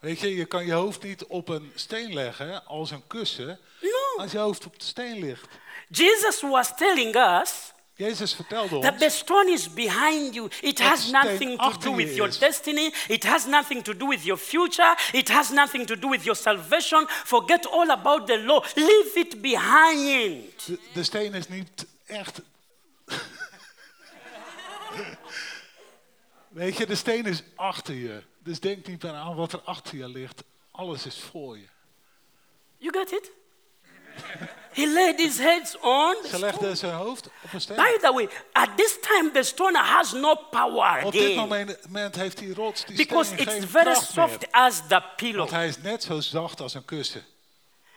Weet 0.00 0.20
je, 0.20 0.34
je 0.36 0.44
kan 0.44 0.66
je 0.66 0.72
hoofd 0.72 1.02
niet 1.02 1.24
op 1.24 1.48
een 1.48 1.72
steen 1.74 2.14
leggen 2.14 2.66
als 2.66 2.90
een 2.90 3.06
kussen 3.06 3.58
No. 3.80 4.22
als 4.22 4.32
je 4.32 4.38
hoofd 4.38 4.66
op 4.66 4.78
de 4.78 4.84
steen 4.84 5.18
ligt. 5.18 5.48
Jesus 5.88 6.40
was 6.40 6.76
telling 6.76 7.16
us 7.16 7.72
Jezus 7.94 8.34
vertelde 8.34 8.78
that 8.78 8.98
the 8.98 9.08
stone 9.08 9.50
is 9.50 9.72
behind 9.74 10.34
you. 10.34 10.48
It 10.60 10.78
has 10.78 11.10
nothing 11.10 11.58
to 11.58 11.72
do 11.80 11.94
with 11.94 12.14
your 12.14 12.38
destiny. 12.38 12.92
It 13.08 13.22
has 13.24 13.46
nothing 13.46 13.82
to 13.84 13.96
do 13.96 14.06
with 14.08 14.22
your 14.24 14.40
future. 14.40 14.96
It 15.12 15.28
has 15.28 15.50
nothing 15.50 15.86
to 15.86 15.98
do 15.98 16.08
with 16.08 16.22
your 16.24 16.36
salvation. 16.36 17.06
Forget 17.08 17.66
all 17.70 17.90
about 17.90 18.26
the 18.26 18.38
law. 18.44 18.64
Leave 18.74 19.10
it 19.14 19.40
behind. 19.40 20.66
de, 20.66 20.78
de 20.92 21.02
steen 21.02 21.34
is 21.34 21.48
niet 21.48 21.86
echt... 22.06 22.40
Weet 26.48 26.76
je, 26.76 26.86
de 26.86 26.94
steen 26.94 27.24
is 27.26 27.42
achter 27.54 27.94
je. 27.94 28.22
Dus 28.38 28.60
denk 28.60 28.86
niet 28.86 29.02
meer 29.02 29.12
aan 29.12 29.34
wat 29.34 29.52
er 29.52 29.60
achter 29.60 29.96
je 29.96 30.08
ligt. 30.08 30.42
Alles 30.70 31.06
is 31.06 31.20
voor 31.30 31.58
je. 31.58 31.66
You 32.78 32.92
get 32.92 33.12
it? 33.12 33.30
he 34.72 34.86
laid 34.92 35.20
his 35.20 35.38
hands 35.38 35.76
on. 35.80 36.16
Ze 36.30 36.38
legde 36.38 36.74
zijn 36.74 36.94
hoofd 36.94 37.26
op 37.26 37.52
een 37.52 37.60
steen. 37.60 37.76
By 37.76 37.98
the 38.00 38.12
way, 38.12 38.28
at 38.52 38.76
this 38.76 38.98
time 39.00 39.30
the 39.30 39.42
stone 39.42 39.78
has 39.78 40.12
no 40.12 40.34
power 40.34 41.04
Op 41.04 41.12
dit 41.12 41.36
moment 41.36 42.14
heeft 42.14 42.38
die 42.38 42.54
rots, 42.54 42.84
die 42.84 42.96
because 42.96 43.32
steen, 43.32 43.40
it's 43.46 43.52
geen 43.52 43.68
very 43.68 43.94
soft 43.94 44.40
meer. 44.40 44.48
as 44.50 44.82
the 44.88 45.02
pillow. 45.16 45.36
Want 45.38 45.50
hij 45.50 45.68
is 45.68 45.78
net 45.78 46.02
zo 46.02 46.20
zacht 46.20 46.60
als 46.60 46.74
een 46.74 46.84
kussen. 46.84 47.24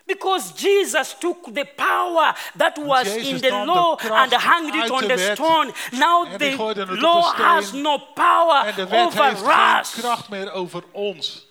Because 0.10 0.52
Jesus 0.56 1.16
took 1.20 1.54
the 1.54 1.66
power 1.76 2.36
that 2.56 2.78
was 2.78 3.08
in 3.16 3.38
the 3.42 3.64
law 3.66 3.96
and 4.02 4.32
hanged 4.34 4.76
it 4.76 4.90
on 4.90 5.08
the 5.08 5.18
stone. 5.18 5.72
Now 5.92 6.26
the 6.38 6.52
gooide 6.58 6.80
het 6.80 6.90
op 6.90 6.96
de 6.96 7.02
law 7.02 7.34
has 7.36 7.72
no 7.72 7.98
power 7.98 8.66
En 8.66 8.76
de 8.76 8.88
wet 8.88 9.06
over 9.06 9.24
heeft 9.24 9.42
geen 9.42 9.80
us. 9.80 9.94
kracht 9.94 10.30
meer 10.30 10.52
over 10.52 10.84
ons. 10.92 11.46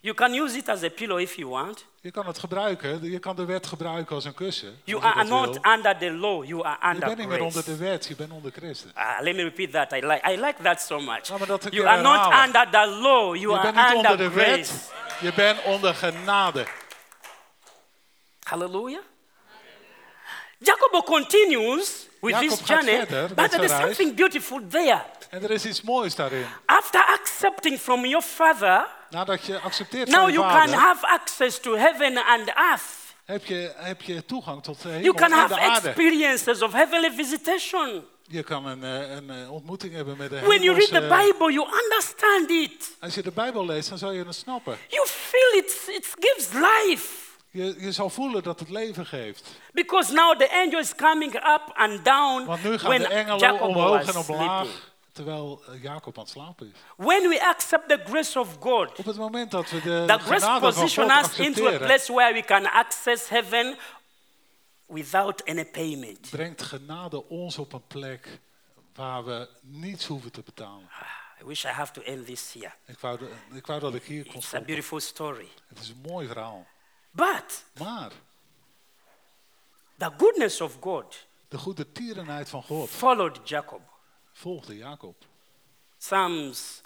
You 0.00 0.14
can 0.14 0.34
use 0.34 0.56
it 0.56 0.68
as 0.68 0.82
a 0.82 0.88
pillow 0.88 1.18
if 1.18 1.36
you 1.36 1.48
want. 1.48 1.84
Je 2.02 2.10
kan 2.10 2.26
het 2.26 2.38
gebruiken, 2.38 3.02
je 3.10 3.18
kan 3.18 3.36
de 3.36 3.44
wet 3.44 3.66
gebruiken 3.66 4.14
als 4.14 4.24
een 4.24 4.34
kussen. 4.34 4.80
You 4.84 5.00
je 5.00 5.06
are 5.06 5.24
not 5.24 5.58
wil. 5.62 5.72
under 5.74 5.98
the 5.98 6.10
law, 6.10 6.44
you 6.44 6.64
are 6.64 6.76
Je 6.80 6.94
under 6.94 7.06
bent 7.06 7.18
niet 7.18 7.28
meer 7.28 7.42
onder 7.42 7.62
grace. 7.62 7.78
de 7.78 7.84
wet, 7.84 8.06
je 8.06 8.16
bent 8.16 8.32
onder 8.32 8.52
Christus. 8.52 8.90
Ah, 8.94 9.20
let 9.20 9.36
me 9.36 9.42
repeat 9.42 9.72
that. 9.72 9.92
I 9.92 10.06
like, 10.06 10.30
I 10.32 10.36
like 10.40 10.62
that 10.62 10.80
so 10.80 11.00
much. 11.00 11.28
Een 11.28 11.70
You 11.70 11.86
are 11.86 12.02
not 12.02 12.46
under 12.46 12.70
the 12.70 12.86
law, 12.86 13.34
you 13.36 13.38
Je 13.52 13.58
are 13.58 13.62
bent 13.72 13.74
niet 13.86 13.94
onder 13.96 14.10
under 14.10 14.28
de 14.28 14.34
wet, 14.34 14.66
grace. 14.68 14.72
je 15.20 15.32
bent 15.34 15.62
onder 15.62 15.94
genade. 15.94 16.66
Hallelujah. 18.42 19.02
Jacob 20.58 21.04
continues 21.04 22.08
with 22.20 22.34
Jacob 22.34 22.48
this 22.48 22.66
journey, 22.68 23.06
verder 23.06 23.34
but 23.34 23.50
there's 23.50 23.70
reis. 23.70 23.80
something 23.96 24.14
beautiful 24.16 24.60
there. 24.68 25.02
En 25.30 25.42
er 25.42 25.50
is 25.50 25.64
iets 25.66 25.82
moois 25.82 26.14
daarin. 26.14 26.46
After 26.66 27.00
accepting 27.20 27.78
from 27.80 28.04
your 28.04 28.22
father, 28.24 28.86
Nadat 29.10 29.46
je 29.46 29.58
accepteert 29.58 30.08
now 30.08 30.20
van 30.20 30.32
je 30.32 30.38
you 30.38 30.48
can 30.48 30.60
vader, 30.60 30.74
have 30.80 31.06
access 31.06 31.60
to 31.60 31.74
heaven 31.76 32.16
and 32.26 32.48
earth. 32.48 32.84
heb 33.24 33.44
je, 33.44 33.72
heb 33.76 34.02
je 34.02 34.24
toegang 34.24 34.62
tot 34.62 34.82
de 34.82 34.88
You 34.88 34.96
hemel 35.00 35.14
can 35.14 35.32
en 35.32 35.38
have 35.38 35.54
de 35.54 35.60
aarde. 35.60 35.88
experiences 35.88 36.62
of 36.62 36.72
heavenly 36.72 37.10
visitation. 37.12 38.04
Je 38.26 38.42
kan 38.42 38.66
een, 38.66 38.84
eh, 38.84 39.10
een 39.16 39.30
eh, 39.30 39.52
ontmoeting 39.52 39.94
hebben 39.94 40.16
met 40.16 40.30
de 40.30 40.40
When 40.40 40.62
you 40.62 40.76
read 40.76 40.88
the 40.88 41.00
Bible, 41.00 41.52
you 41.52 41.68
understand 41.82 42.50
it. 42.50 42.96
Als 43.00 43.14
je 43.14 43.22
de 43.22 43.30
Bijbel 43.30 43.66
leest, 43.66 43.88
dan 43.88 43.98
zal 43.98 44.10
je 44.10 44.24
het 44.24 44.34
snappen. 44.34 44.78
You 44.88 45.06
feel 45.06 45.58
it, 45.62 45.82
it 45.86 46.06
gives 46.18 46.48
life. 46.52 47.06
Je, 47.52 47.74
je 47.78 47.92
zal 47.92 48.10
voelen 48.10 48.42
dat 48.42 48.60
het 48.60 48.68
leven 48.70 49.06
geeft. 49.06 49.48
Because 49.72 50.12
now 50.12 50.38
the 50.38 50.50
angel 50.64 50.78
is 50.78 50.94
coming 50.94 51.34
up 51.34 51.62
and 51.74 52.04
down 52.04 52.44
Want 52.46 52.62
nu 52.64 52.78
gaan 52.78 52.88
when 52.88 53.00
de 53.02 53.08
engelen 53.08 53.38
Jacob 53.38 53.60
omhoog 53.68 54.14
en 54.14 54.16
omlaag, 54.16 54.60
sleeping. 54.66 54.82
Terwijl 55.24 55.62
eh, 55.68 55.82
Jacob 55.82 56.16
aan 56.18 56.22
het 56.22 56.32
slapen 56.32 56.66
is. 56.66 56.80
When 56.96 57.28
we 57.28 57.46
accept 57.48 57.88
the 57.88 58.00
grace 58.04 58.38
of 58.38 58.56
God, 58.60 58.98
Op 58.98 59.04
het 59.04 59.16
moment 59.16 59.50
dat 59.50 59.70
we 59.70 59.80
de 59.80 60.04
the 60.06 60.18
grace 60.18 60.40
genade 60.44 60.60
van 60.60 60.72
position 60.72 61.10
God 61.10 61.24
us 61.24 61.38
into 61.38 61.66
a 61.68 61.78
place 61.78 62.12
where 62.12 62.32
we 62.32 62.42
can 62.44 62.66
access 62.66 63.28
heaven 63.28 63.76
without 64.86 65.44
any 65.44 65.64
payment. 65.64 66.30
brengt 66.30 66.62
genade 66.62 67.28
ons 67.28 67.58
op 67.58 67.72
een 67.72 67.86
plek 67.86 68.40
waar 68.94 69.24
we 69.24 69.48
niets 69.60 70.06
hoeven 70.06 70.32
te 70.32 70.42
betalen. 70.42 70.88
I 71.40 71.44
wish 71.44 71.64
I 71.64 71.68
have 71.68 71.92
to 71.92 72.02
end 72.02 72.26
this 72.26 72.52
here. 72.52 72.72
Ik 72.86 72.98
wou, 72.98 73.18
de- 73.18 73.30
ik 73.56 73.66
wou 73.66 73.80
dat 73.80 73.94
ik 73.94 74.02
hier 74.04 74.24
kon 74.24 74.34
It's 74.34 74.54
a 74.54 74.60
beautiful 74.60 75.00
story. 75.00 75.48
Het 75.68 75.78
is 75.78 75.88
een 75.88 76.00
mooi 76.10 76.26
verhaal. 76.26 76.66
But 77.10 77.64
Maar 77.78 78.10
the 79.98 80.10
goodness 80.16 80.60
of 80.60 80.76
God 80.80 81.26
de 81.48 81.58
goede 81.58 81.92
tierenheid 81.92 82.48
van 82.48 82.62
God 82.62 82.88
followed 82.90 83.48
Jacob. 83.48 83.80
Volgde 84.32 84.76
Jacob. 84.76 85.16
Psalms 85.98 86.82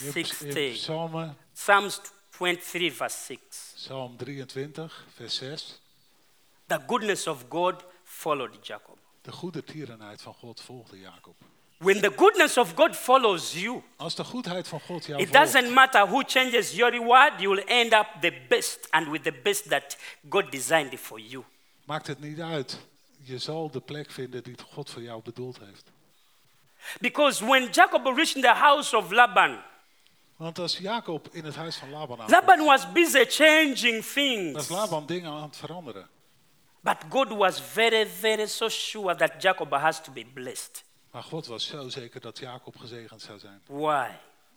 In, 0.00 0.06
in 0.06 0.12
60, 0.12 0.72
Psalmen, 0.72 1.36
Psalms 1.54 2.00
23, 2.30 2.96
verse 2.96 3.16
6. 3.24 3.72
Psalm 3.76 4.16
23, 4.16 5.04
vers 5.14 5.36
6. 5.36 5.80
The 6.66 6.80
goodness 6.86 7.26
of 7.26 7.44
God 7.48 7.84
followed 8.04 8.66
Jacob. 8.66 8.96
De 9.22 9.32
goede 9.32 9.64
tierenheid 9.64 10.22
van 10.22 10.34
God 10.34 10.60
volgde 10.60 10.98
Jacob. 10.98 11.34
When 11.78 12.00
the 12.00 12.12
goodness 12.16 12.56
of 12.56 12.74
God 12.74 12.96
follows 12.96 13.52
you, 13.52 13.82
Als 13.96 14.14
de 14.14 14.24
goedheid 14.24 14.68
van 14.68 14.80
God 14.80 15.04
jou 15.06 15.20
it 15.20 15.28
volgt, 15.28 15.52
doesn't 15.52 15.74
matter 15.74 16.06
who 16.08 16.22
changes 16.26 16.72
your 16.72 16.90
reward, 16.92 17.40
you 17.40 17.54
will 17.54 17.64
end 17.66 17.92
up 17.92 18.06
the 18.20 18.44
best 18.48 18.86
and 18.90 19.08
with 19.08 19.22
the 19.22 19.40
best 19.42 19.68
that 19.68 19.96
God 20.28 20.50
designed 20.52 21.00
for 21.00 21.20
you. 21.20 21.44
maakt 21.84 22.06
het 22.06 22.20
niet 22.20 22.40
uit. 22.40 22.78
Je 23.22 23.38
zal 23.38 23.70
de 23.70 23.80
plek 23.80 24.10
vinden 24.10 24.42
die 24.42 24.54
God 24.72 24.90
voor 24.90 25.02
jou 25.02 25.22
bedoeld 25.22 25.58
heeft. 25.58 25.90
Because 27.00 27.44
when 27.44 27.70
Jacob 27.72 28.06
reached 28.06 28.42
the 28.42 28.54
house 28.54 28.96
of 28.96 29.10
Laban, 29.10 29.58
Want 30.36 30.58
als 30.58 30.78
Jacob 30.78 31.28
in 31.32 31.44
het 31.44 31.56
huis 31.56 31.76
van 31.76 31.90
Laban 31.90 32.20
aankomt, 32.20 32.30
Laban 32.30 32.64
was 32.64 32.92
busy 32.92 33.24
changing 33.24 33.96
was 33.96 34.12
things. 34.12 34.68
Laban 34.68 35.06
dingen 35.06 35.32
aan 35.32 35.42
het 35.42 35.56
veranderen. 35.56 36.08
But 36.80 36.96
God 37.08 37.28
was 37.28 37.60
very, 37.60 38.06
very 38.06 38.46
so 38.46 38.68
sure 38.68 39.14
that 39.14 39.42
Jacob 39.42 39.72
has 39.72 40.02
to 40.02 40.12
be 40.12 40.24
blessed. 40.34 40.84
Maar 41.10 41.22
God 41.22 41.46
was 41.46 41.66
zo 41.66 41.88
zeker 41.88 42.20
dat 42.20 42.38
Jacob 42.38 42.76
gezegend 42.76 43.22
zou 43.22 43.38
zijn. 43.38 43.62
Why? 43.66 44.08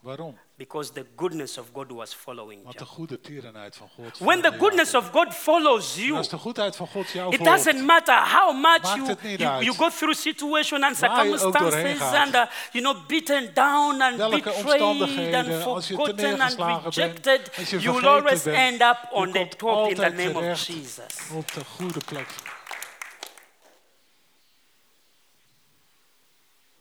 Waarom? 0.02 0.38
Because 0.58 0.92
the 0.94 1.06
goodness 1.16 1.58
of 1.58 1.74
God 1.74 1.92
was 1.92 2.14
following 2.14 2.64
Want 2.64 2.78
de 2.78 2.86
goede 2.86 3.20
tierenheid 3.20 3.76
van 3.76 3.90
God. 3.96 4.18
When 4.18 4.42
the 4.42 4.52
goodness 4.52 4.96
of 4.96 5.12
God 5.12 5.34
follows 5.34 5.96
you, 5.96 6.18
als 6.18 6.30
de 6.30 6.38
goedheid 6.38 6.76
van 6.76 6.88
God 6.88 7.10
jou 7.10 7.34
It 7.34 7.44
doesn't 7.44 7.86
matter 7.86 8.16
how 8.16 8.52
much 8.54 8.96
you, 8.96 9.16
you, 9.38 9.64
you 9.64 9.74
go 9.74 9.90
through 9.90 10.16
situation 10.16 10.84
and 10.84 11.00
Waar 11.00 11.26
je 11.26 11.40
ook 11.40 11.60
doorheen 11.60 11.98
circumstances 11.98 12.20
and 12.20 12.36
uh, 12.36 12.46
you 12.72 12.84
know 12.84 13.06
beaten 13.08 13.54
down 13.54 14.02
and 14.02 14.18
Welke 14.18 14.44
betrayed 14.44 15.34
and 15.34 15.54
forgotten 15.64 16.42
and 16.42 16.58
bent, 16.58 16.84
rejected, 16.84 17.52
you 17.82 17.94
will 17.94 18.08
always 18.08 18.44
bent, 18.44 18.58
end 18.58 18.82
up 18.82 18.98
on 19.12 19.32
the 19.32 19.48
top 19.58 19.90
in 19.90 19.96
the 19.96 20.10
name 20.10 20.36
of 20.36 20.66
Jesus. 20.66 21.30
op 21.34 21.54
de 21.54 21.66
goede 21.66 22.00
plek. 22.06 22.28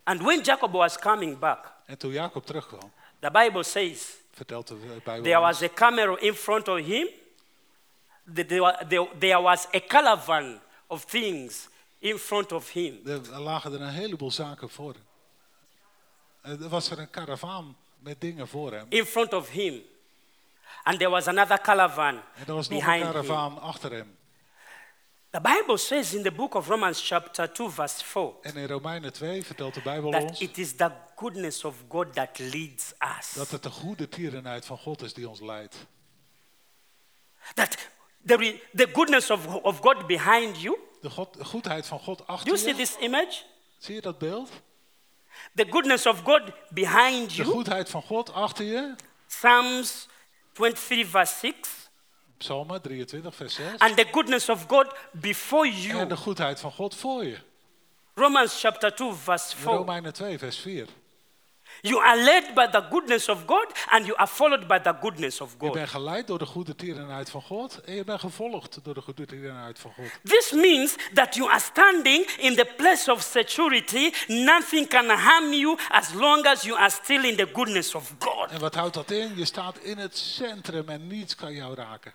And 0.05 0.23
when 0.23 0.43
Jacob 0.43 0.73
was 0.73 0.99
coming 0.99 1.39
back, 1.39 1.73
En 1.87 1.99
toen 1.99 2.13
Jacob 2.13 2.47
terugkwam, 2.47 2.93
the 3.21 3.31
Bible 3.31 3.63
says 3.65 4.17
vertelt 4.33 4.67
de 4.69 4.75
Bijbel 5.05 5.23
there 5.23 5.41
was 5.41 5.63
a 5.63 5.69
camel 5.69 6.17
in 6.17 6.35
front 6.35 6.69
of 6.69 6.79
him. 6.79 7.09
There, 8.35 8.61
wa- 8.61 8.85
there, 8.89 9.09
there 9.19 9.43
was 9.43 9.67
a 9.75 9.81
caravan 9.81 10.61
of 10.87 11.05
things 11.05 11.69
in 11.99 12.19
front 12.19 12.53
of 12.53 12.71
him. 12.71 13.01
er 13.07 13.41
lagen 13.41 13.73
er 13.73 13.81
een 13.81 13.89
heleboel 13.89 14.31
zaken 14.31 14.69
voor 14.71 14.95
Er 16.43 16.69
was 16.69 16.91
er 16.91 16.99
een 16.99 17.11
karavaan 17.11 17.77
met 17.99 18.21
dingen 18.21 18.49
voor 18.49 18.73
hem. 18.73 18.87
In 18.89 19.05
front 19.05 19.33
of 19.33 19.49
him. 19.49 19.83
And 20.83 20.99
there 20.99 21.11
was 21.11 21.27
another 21.27 21.61
caravan 21.61 22.15
En 22.35 22.47
er 22.47 22.55
was 22.55 22.69
nog 22.69 22.81
een 22.81 22.87
behind 22.87 23.05
karavaan 23.13 23.61
achter 23.61 23.93
hem. 23.93 24.17
The 25.31 25.41
Bible 25.41 25.79
says 25.79 26.15
in 26.15 26.23
the 26.23 26.31
book 26.33 26.55
of 26.55 26.69
Romans, 26.69 27.01
chapter 27.01 27.53
2, 27.53 27.69
verse 27.71 28.03
4, 28.05 28.33
En 28.43 28.57
in 28.57 28.67
Romeinen 28.67 29.13
2 29.13 29.45
vertelt 29.45 29.75
de 29.75 29.81
Bijbel 29.83 30.11
that 30.11 30.23
ons 30.23 30.41
it 30.41 30.59
is 30.59 30.73
the 30.77 30.91
goodness 31.17 31.65
of 31.65 31.75
God 31.89 32.15
that 32.15 32.39
leads 32.39 32.93
us. 33.19 33.33
dat 33.33 33.51
het 33.51 33.63
de 33.63 33.71
goede 33.71 34.09
tierenheid 34.09 34.65
van 34.65 34.79
God 34.79 35.03
is 35.03 35.13
die 35.15 35.29
ons 35.29 35.41
leidt. 35.41 35.77
That 37.55 37.77
there 38.27 38.45
is 38.45 38.55
the 38.75 38.89
goodness 38.93 39.31
of, 39.31 39.47
of 39.47 39.79
God 39.81 40.07
behind 40.07 40.61
you. 40.61 40.79
De, 41.01 41.11
God, 41.11 41.35
de 41.35 41.45
goedheid 41.45 41.87
van 41.87 41.99
God 41.99 42.27
achter 42.27 42.47
you 42.47 42.59
see 42.59 42.69
je. 42.69 42.75
this 42.77 42.97
image? 43.01 43.43
Zie 43.79 43.95
je 43.95 44.01
dat 44.01 44.19
beeld? 44.19 44.51
The 45.55 45.67
goodness 45.71 46.07
of 46.07 46.21
God 46.23 46.43
behind 46.71 47.29
De 47.31 47.35
you. 47.43 47.49
goedheid 47.49 47.89
van 47.91 48.03
God 48.03 48.33
achter 48.33 48.65
je. 48.65 48.95
Psalms 49.27 50.09
23, 50.53 51.09
verse 51.09 51.35
6. 51.39 51.55
Psalmen 52.41 52.81
23, 52.81 53.35
vers 53.35 53.55
6. 53.55 53.79
And 53.79 53.97
the 53.97 54.07
goodness 54.13 54.49
of 54.49 54.67
God 54.69 54.87
before 55.13 55.67
En 55.67 55.81
you. 55.81 56.07
de 56.07 56.17
goedheid 56.17 56.61
van 56.61 56.73
God 56.73 56.95
voor 56.95 57.25
je. 57.25 57.37
Romans 58.15 58.61
chapter 58.61 58.95
2, 58.95 59.13
verse 59.13 59.57
4. 59.57 59.73
Romeinen 59.73 60.13
2, 60.13 60.39
vers 60.39 60.59
4. 60.59 60.87
You 61.83 62.03
are 62.03 62.23
led 62.23 62.55
by 62.55 62.67
the 62.67 62.83
goodness 62.91 63.29
of 63.29 63.47
God 63.47 63.67
and 63.91 64.07
you 64.07 64.17
are 64.19 64.27
followed 64.27 64.67
by 64.67 64.79
the 64.79 64.95
goodness 65.01 65.41
of 65.41 65.51
Je 65.51 65.57
God. 65.67 65.73
bent 65.73 65.89
geleid 65.89 66.27
door 66.27 66.39
de 66.39 66.47
goede 66.47 66.75
tierenheid 66.75 67.31
van 67.31 67.43
God. 67.43 67.81
En 67.85 67.95
je 67.95 68.05
bent 68.05 68.21
gevolgd 68.21 68.85
door 68.85 68.95
de 68.95 69.01
goede 69.01 69.25
tierenheid 69.27 69.79
van 69.79 69.93
God. 69.93 70.11
This 70.25 70.53
means 70.53 70.95
that 71.15 71.35
you 71.35 71.51
are 71.51 71.61
standing 71.61 72.27
in 72.39 72.55
the 72.57 72.73
place 72.77 73.13
of 73.13 73.23
security. 73.23 74.13
Nothing 74.27 74.89
can 74.89 75.09
harm 75.11 75.53
you 75.53 75.79
as 75.89 76.13
long 76.13 76.47
as 76.47 76.63
you 76.63 76.79
are 76.79 76.91
still 76.91 77.25
in 77.25 77.37
the 77.37 77.49
goodness 77.53 77.95
of 77.95 78.13
God. 78.19 78.51
En 78.51 78.61
wat 78.61 78.75
houdt 78.75 78.95
dat 78.95 79.11
in? 79.11 79.37
Je 79.37 79.45
staat 79.45 79.79
in 79.79 79.99
het 79.99 80.17
centrum 80.19 80.89
en 80.89 81.07
niets 81.07 81.35
kan 81.35 81.53
jou 81.53 81.75
raken. 81.75 82.13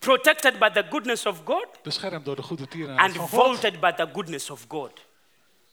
Protected 0.00 0.58
by 0.58 0.70
the 0.70 0.82
goodness 0.90 1.26
of 1.26 1.40
God 1.44 1.66
Beschermd 1.82 2.24
door 2.24 2.36
de 2.36 2.42
goede 2.42 2.68
tierenheid 2.68 3.00
and 3.06 3.16
van 3.16 3.28
God. 3.28 3.40
vaulted 3.40 3.80
by 3.80 3.92
the 3.92 4.08
goodness 4.12 4.50
of 4.50 4.64
God. 4.68 5.04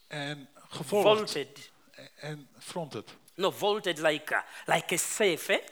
En 0.08 0.50
gevolgd 0.70 1.06
Vaulted. 1.18 1.72
en 2.16 2.48
fronted. 2.60 3.10
No, 3.36 3.52
vaulted 3.52 3.98
like 4.00 4.36
a, 4.36 4.46
like 4.66 4.94
a 4.94 4.98
safe, 4.98 5.54
eh? 5.54 5.66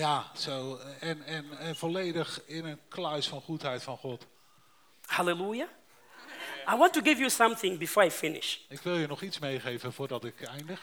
Ja, 0.00 0.30
zo. 0.36 0.78
En, 1.00 1.22
en, 1.22 1.58
en 1.58 1.76
volledig 1.76 2.40
in 2.46 2.64
een 2.64 2.80
kluis 2.88 3.26
van 3.28 3.40
goedheid 3.40 3.82
van 3.82 3.96
God. 3.96 4.26
Hallelujah. 5.06 5.68
I 6.72 6.76
want 6.76 6.92
to 6.92 7.00
give 7.00 7.18
you 7.18 7.30
something 7.30 7.78
before 7.78 8.06
I 8.06 8.10
finish. 8.10 8.56
Ik 8.68 8.80
wil 8.80 8.96
je 8.96 9.06
nog 9.06 9.22
iets 9.22 9.38
meegeven 9.38 9.92
voordat 9.92 10.24
ik 10.24 10.42
eindig. 10.42 10.80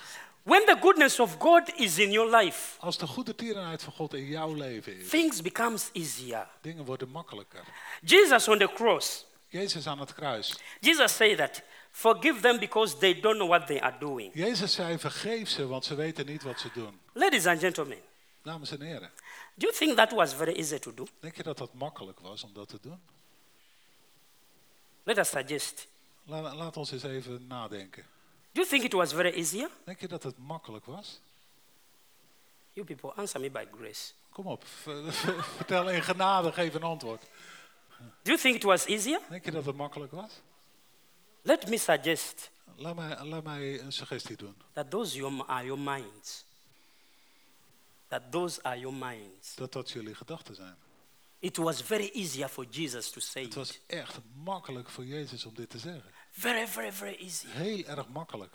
When 0.48 0.66
the 0.66 0.78
goodness 0.82 1.20
of 1.20 1.38
God 1.40 1.72
is 1.76 1.98
in 1.98 2.12
your 2.12 2.30
life, 2.42 2.78
Als 2.80 2.98
de 2.98 3.08
goede 3.08 3.36
tierenheid 3.36 3.84
van 3.84 3.94
God 3.94 4.14
in 4.14 4.26
jouw 4.26 4.54
leven 4.54 4.98
is, 5.00 5.10
things 5.10 5.42
becomes 5.42 5.90
easier. 5.94 6.48
dingen 6.62 6.86
worden 6.86 7.10
makkelijker. 7.10 7.64
Jesus 8.02 8.48
on 8.48 8.58
the 8.58 8.72
cross, 8.74 9.26
Jezus 9.48 9.88
aan 9.88 10.00
het 10.00 10.14
kruis. 10.14 10.56
Jesus 10.80 11.16
said 11.16 11.38
that, 11.38 11.62
forgive 11.92 12.40
them 12.42 12.60
because 12.60 12.98
they 12.98 13.20
don't 13.20 13.36
know 13.36 13.48
what 13.50 13.68
they 13.68 13.80
are 13.82 13.98
doing. 14.00 14.32
Jezus 14.34 14.74
zei, 14.74 14.98
vergeef 15.00 15.50
ze, 15.50 15.68
want 15.68 15.86
ze 15.86 15.96
weten 15.96 16.26
niet 16.26 16.44
wat 16.44 16.60
ze 16.60 16.70
doen. 16.74 17.00
Ladies 17.14 17.46
and 17.46 17.60
gentlemen, 17.60 17.98
Dames 18.44 18.72
en 18.72 18.82
heren, 18.82 19.12
do 19.56 19.66
you 19.68 19.74
think 19.74 19.96
that 19.98 20.12
was 20.12 20.34
very 20.34 20.54
easy 20.56 20.80
to 20.80 20.94
do? 20.94 21.06
denk 21.20 21.36
je 21.36 21.44
dat 21.44 21.58
dat 21.58 21.74
makkelijk 21.74 22.20
was 22.20 22.44
om 22.44 22.54
dat 22.54 22.68
te 22.70 22.78
doen? 22.82 23.00
Let 25.04 25.18
us 25.18 25.30
suggest. 25.30 25.88
La- 26.26 26.56
laat 26.56 26.78
ons 26.78 26.92
eens 26.92 27.04
even 27.04 27.48
nadenken. 27.48 28.06
Do 28.58 28.64
you 28.64 28.70
think 28.70 28.86
it 28.86 28.94
was 28.94 29.14
very 29.14 29.32
easier? 29.36 29.70
Denk 29.84 30.00
je 30.00 30.08
dat 30.08 30.24
het 30.24 30.38
makkelijk 30.38 30.86
was? 30.86 31.20
You 32.74 32.86
people 32.86 33.14
answer 33.14 33.40
me 33.40 33.52
by 33.52 33.66
grace. 33.78 34.14
Kom 34.30 34.48
op, 34.48 34.64
vertel 35.58 35.90
in 35.90 36.04
genade, 36.04 36.52
geef 36.52 36.74
een 36.74 36.84
antwoord. 36.84 37.22
Do 38.00 38.32
you 38.32 38.38
think 38.38 38.56
it 38.56 38.64
was 38.64 38.86
easier? 38.86 39.20
Denk 39.30 39.46
je 39.46 39.52
dat 39.52 39.66
het 39.66 39.76
makkelijk 39.76 40.12
was? 40.12 40.32
Let 41.42 41.70
me 41.70 41.78
suggest 41.78 42.50
Laat 42.76 42.96
mij, 42.96 43.24
laat 43.24 43.44
mij 43.44 43.82
een 43.82 43.92
suggestie 43.92 44.36
doen. 44.36 44.56
that 44.74 44.90
those 44.90 45.44
are 45.48 45.66
your 45.66 45.82
minds. 45.82 46.46
That 48.08 48.22
those 48.32 48.64
are 48.64 48.80
your 48.80 48.96
minds. 48.98 49.56
Dat 49.56 49.74
dat 49.74 49.92
jullie 49.92 50.16
gedachten 50.16 50.56
zijn. 50.56 50.76
It 51.40 51.58
was 51.58 51.82
very 51.82 52.10
easier 52.14 52.50
for 52.50 52.66
Jesus 52.70 53.10
to 53.10 53.20
say 53.20 53.44
Het 53.44 53.54
was 53.54 53.80
echt 53.88 54.20
makkelijk 54.44 54.90
voor 54.90 55.06
Jezus 55.06 55.46
om 55.46 55.54
dit 55.54 55.70
te 55.70 55.80
zeggen. 55.80 56.17
Very, 56.38 56.68
very, 56.68 56.92
very 56.92 57.16
easy. 57.20 57.48
Heel 57.48 57.86
erg 57.86 58.08
makkelijk. 58.08 58.54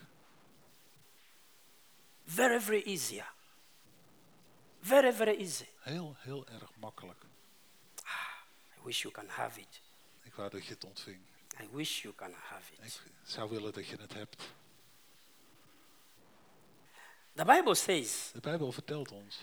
Very, 2.25 2.61
very 2.61 2.83
easier. 2.87 3.27
Very, 4.81 5.13
very 5.13 5.37
easy. 5.41 5.67
Heel, 5.81 6.17
heel 6.19 6.47
erg 6.47 6.71
makkelijk. 6.77 7.25
I 8.79 8.85
wish 8.85 9.03
you 9.03 9.15
can 9.15 9.29
have 9.29 9.61
it. 9.61 9.81
Ik 10.23 10.35
wou 10.35 10.51
dat 10.51 10.65
je 10.67 10.73
het 10.73 10.85
ontving. 10.85 11.21
I 11.61 11.69
wish 11.73 12.03
you 12.03 12.15
can 12.15 12.33
have 12.33 12.73
Ik 12.73 12.85
it. 12.85 13.01
zou 13.23 13.51
willen 13.51 13.73
dat 13.73 13.87
je 13.87 13.97
het 13.97 14.13
hebt. 14.15 14.43
The 17.35 17.45
Bible 17.45 17.75
says 17.75 18.31
De 18.33 18.41
Bijbel 18.41 18.73
vertelt 18.73 19.11
ons. 19.11 19.39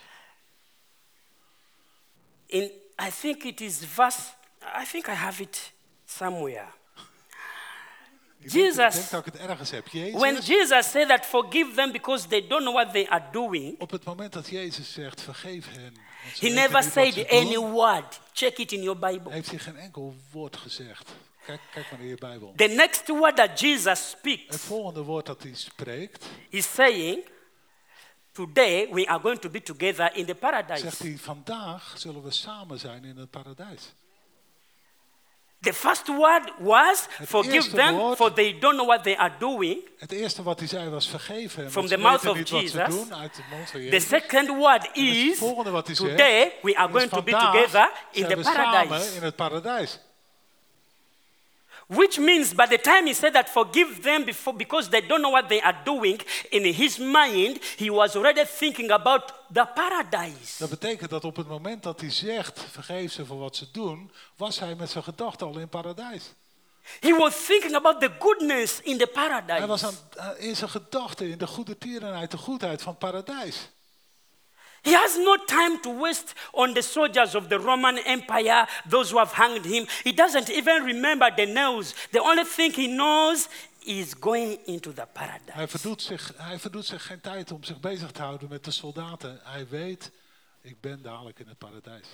in 2.46 2.70
I 3.02 3.10
think 3.20 3.42
it 3.44 3.60
is 3.60 3.84
verse 3.84 4.32
I 4.62 4.84
think 4.84 5.06
I 5.06 5.12
have 5.14 5.42
it 5.42 5.72
somewhere. 6.06 6.68
Ik 8.42 8.52
denk, 8.52 8.64
ik 8.64 8.74
Jesus- 8.76 8.94
denk 8.94 9.10
dat 9.10 9.26
ik 9.26 9.32
het 9.32 9.42
ergens 9.42 9.70
heb. 9.70 9.86
When 10.12 10.34
Jesus 10.40 10.90
said 10.90 11.08
that 11.08 11.26
forgive 11.26 11.74
them 11.74 11.92
because 11.92 12.26
they 12.28 12.46
don't 12.46 12.62
know 12.62 12.74
what 12.74 12.92
they 12.92 13.08
are 13.08 13.24
doing, 13.32 13.80
op 13.80 13.90
het 13.90 14.04
moment 14.04 14.32
dat 14.32 14.48
Jezus 14.48 14.92
zegt, 14.92 15.20
vergeef 15.20 15.66
hen. 15.70 15.94
he 16.40 16.48
never 16.48 16.82
said 16.82 17.28
any 17.30 17.56
word. 17.58 18.20
Check 18.32 18.58
it 18.58 18.72
in 18.72 18.82
your 18.82 18.98
Bible. 18.98 19.32
Heeft 19.32 19.50
hij 19.50 19.58
geen 19.58 19.76
enkel 19.76 20.14
woord 20.30 20.56
gezegd. 20.56 21.10
Kijk, 21.44 21.60
kijk 21.72 21.90
maar 21.90 22.00
in 22.00 22.06
je 22.06 22.14
Bijbel. 22.14 22.52
The 22.56 22.66
next 22.66 23.08
word 23.08 23.36
that 23.36 23.60
Jesus 23.60 23.84
Het 23.84 23.98
speaks 23.98 24.56
volgende 24.56 25.02
woord 25.02 25.26
dat 25.26 25.42
hij 25.42 25.54
spreekt, 25.54 26.24
is 26.48 26.74
saying, 26.74 27.24
Today 28.32 28.88
we 28.92 29.06
are 29.06 29.20
going 29.20 29.40
to 29.40 29.48
be 29.48 29.62
together 29.62 30.14
in 30.14 30.24
the 30.26 30.26
zegt 30.26 30.40
paradise. 30.40 31.02
hij, 31.02 31.18
vandaag 31.18 31.94
zullen 31.96 32.22
we 32.22 32.30
samen 32.30 32.78
zijn 32.78 33.04
in 33.04 33.16
het 33.16 33.30
paradijs. 33.30 33.92
The 35.62 35.72
first 35.72 36.08
word 36.08 36.52
was, 36.58 37.06
Forgive 37.26 37.70
them, 37.70 37.94
woord- 37.96 38.16
for 38.16 38.32
they 38.32 38.58
don't 38.58 38.74
know 38.76 38.86
what 38.86 39.02
they 39.02 39.16
are 39.16 39.32
doing. 39.38 39.78
Het 39.98 40.12
eerste 40.12 40.42
wat 40.42 40.58
hij 40.58 40.68
zei 40.68 40.88
was 40.88 41.08
vergeven 41.08 41.70
From 41.70 41.86
the 41.86 41.96
mouth 41.98 42.26
of 42.26 42.36
niet 42.36 42.50
wat 42.50 42.60
ze 42.68 42.78
Jesus. 42.78 42.94
doen 42.94 43.14
uit 43.14 43.34
de 43.34 43.42
mond 43.50 43.70
van 43.70 43.80
The 43.90 44.00
second 44.00 44.48
word 44.48 44.88
is, 44.92 45.38
volgende 45.38 45.70
wat 45.70 45.86
hij 45.86 45.96
zegt, 45.96 46.10
Today 46.10 46.52
we 46.62 46.76
are 46.76 46.92
going 46.92 47.10
to 47.10 47.22
be 47.22 47.30
together 47.30 47.90
in 48.12 48.26
the 48.26 48.36
paradise. 48.36 49.16
in 49.16 49.22
het 49.22 49.36
paradijs. 49.36 49.98
Which 51.90 52.18
means 52.18 52.54
by 52.54 52.66
the 52.66 52.78
time 52.78 53.06
he 53.06 53.14
said 53.14 53.32
that 53.32 53.48
forgive 53.48 54.02
them 54.02 54.24
before, 54.24 54.56
because 54.56 54.88
they 54.88 55.00
don't 55.00 55.20
know 55.22 55.32
what 55.32 55.48
they 55.48 55.60
are 55.60 55.76
doing, 55.84 56.20
in 56.50 56.74
his 56.74 56.98
mind, 56.98 57.58
he 57.76 57.90
was 57.90 58.14
already 58.16 58.44
thinking 58.44 58.90
about 58.90 59.34
the 59.52 59.66
paradise. 59.74 60.58
Dat 60.58 60.70
betekent 60.70 61.10
dat 61.10 61.24
op 61.24 61.36
het 61.36 61.48
moment 61.48 61.82
dat 61.82 62.00
hij 62.00 62.10
zegt, 62.10 62.64
vergeef 62.70 63.12
ze 63.12 63.26
voor 63.26 63.38
wat 63.38 63.56
ze 63.56 63.66
doen, 63.72 64.10
was 64.36 64.58
hij 64.58 64.74
met 64.74 64.90
zijn 64.90 65.04
gedachten 65.04 65.46
al 65.46 65.58
in 65.58 65.68
paradijs. 65.68 66.32
He 67.00 67.16
was 67.16 67.44
thinking 67.46 67.74
about 67.74 68.00
the 68.00 68.10
goodness 68.18 68.80
in 68.80 68.98
the 68.98 69.10
Hij 69.14 69.66
was 69.66 69.80
paradise. 69.80 70.20
aan, 70.20 70.36
in 70.36 70.56
zijn 70.56 70.70
gedachten 70.70 71.30
in 71.30 71.38
de 71.38 71.46
goede 71.46 71.78
tierenheid, 71.78 72.30
de 72.30 72.36
goedheid 72.36 72.82
van 72.82 72.96
paradijs. 72.96 73.68
He 74.82 74.92
has 74.92 75.16
no 75.18 75.36
time 75.36 75.78
to 75.82 75.90
waste 76.00 76.34
on 76.52 76.74
the 76.74 76.82
soldiers 76.82 77.34
of 77.34 77.48
the 77.48 77.58
Roman 77.58 77.98
Empire, 77.98 78.66
those 78.88 79.10
who 79.12 79.18
have 79.18 79.32
hanged 79.32 79.64
him. 79.64 79.86
He 80.02 80.12
doesn't 80.12 80.48
even 80.50 80.84
remember 80.84 81.30
the 81.34 81.46
nails. 81.46 81.94
The 82.10 82.20
only 82.20 82.44
thing 82.44 82.72
he 82.72 82.86
knows 82.86 83.48
is 83.84 84.14
going 84.20 84.58
into 84.66 84.92
the 84.92 85.06
Hij 85.12 85.12
paradise. 85.12 85.68
verdoet, 85.68 86.02
zich, 86.02 86.32
hij 86.36 86.58
verdoet 86.58 86.86
zich 86.86 87.06
geen 87.06 87.20
tijd 87.20 87.52
om 87.52 87.64
zich 87.64 87.80
bezig 87.80 88.10
te 88.10 88.22
houden 88.22 88.48
met 88.48 88.64
de 88.64 88.70
soldaten. 88.70 89.40
Hij 89.42 89.68
weet, 89.68 90.10
ik 90.62 90.80
ben 90.80 91.02
dadelijk 91.02 91.38
in 91.38 91.48
het 91.48 91.58
paradijs. 91.58 92.06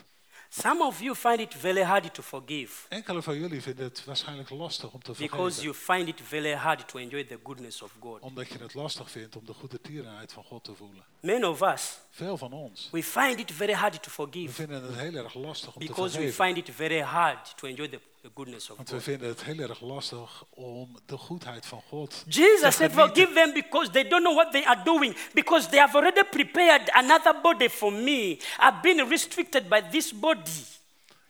Some 0.50 0.82
of 0.84 1.00
you 1.00 1.14
find 1.14 1.40
it 1.40 1.54
very 1.54 1.82
hard 1.82 2.14
to 2.14 2.22
forgive 2.22 2.72
Enkele 2.88 3.22
van 3.22 3.38
jullie 3.38 3.62
vinden 3.62 3.84
het 3.84 4.04
waarschijnlijk 4.04 4.50
lastig 4.50 4.92
om 4.92 5.02
te 5.02 5.14
vergeven. 5.14 5.36
because 5.36 5.62
you 5.62 5.74
find 5.74 6.08
it 6.08 6.20
very 6.24 6.52
hard 6.54 6.88
to 6.88 6.98
enjoy 6.98 7.24
the 7.24 7.38
goodness 7.44 7.82
of 7.82 7.92
God. 8.00 8.20
Omdat 8.20 8.48
je 8.48 8.58
het 8.58 8.74
lastig 8.74 9.10
vindt 9.10 9.36
om 9.36 9.44
de 9.46 9.52
goede 9.54 9.80
tierenheid 9.80 10.32
van 10.32 10.44
God 10.44 10.64
te 10.64 10.74
voelen. 10.74 11.04
Many 11.20 11.42
of 11.44 11.60
us, 11.62 11.98
Veel 12.10 12.36
van 12.38 12.52
ons. 12.52 12.88
we 12.92 13.02
find 13.02 13.38
it 13.40 13.52
very 13.52 13.72
hard 13.72 14.02
to 14.02 14.10
forgive. 14.10 14.46
We 14.46 14.52
vinden 14.52 14.82
het 14.82 14.94
heel 14.98 15.14
erg 15.14 15.34
lastig 15.34 15.74
om 15.74 15.80
te 15.80 15.86
vergeven. 15.86 16.04
because 16.04 16.18
we 16.18 16.44
find 16.44 16.56
it 16.68 16.74
very 16.74 17.00
hard 17.00 17.56
to 17.56 17.66
enjoy 17.66 17.88
the, 17.88 18.00
the 18.26 18.32
goodness 18.34 18.70
of 18.70 18.76
Want 18.76 18.88
we 18.88 18.94
God. 18.94 19.04
vinden 19.04 19.28
het 19.28 19.42
heel 19.42 19.58
erg 19.58 19.80
lastig 19.80 20.44
om 20.50 20.96
de 21.06 21.16
goedheid 21.16 21.66
van 21.66 21.82
God 21.88 22.24
Jesus 22.28 22.60
te 22.60 22.70
said. 22.70 22.92
Forgive 22.92 23.32
them 23.32 23.52
because 23.52 23.90
they 23.90 24.08
don't 24.08 24.22
know 24.22 24.34
what 24.34 24.52
they 24.52 24.64
are 24.64 24.82
doing, 24.84 25.16
because 25.34 25.68
they 25.68 25.78
have 25.78 25.94
already 25.94 26.22
prepared 26.24 26.90
another 26.92 27.40
body 27.42 27.68
for 27.68 27.92
me. 27.92 28.38
I've 28.58 28.80
been 28.82 29.08
restricted 29.08 29.68
by 29.68 29.82
this 29.90 30.12
body. 30.18 30.64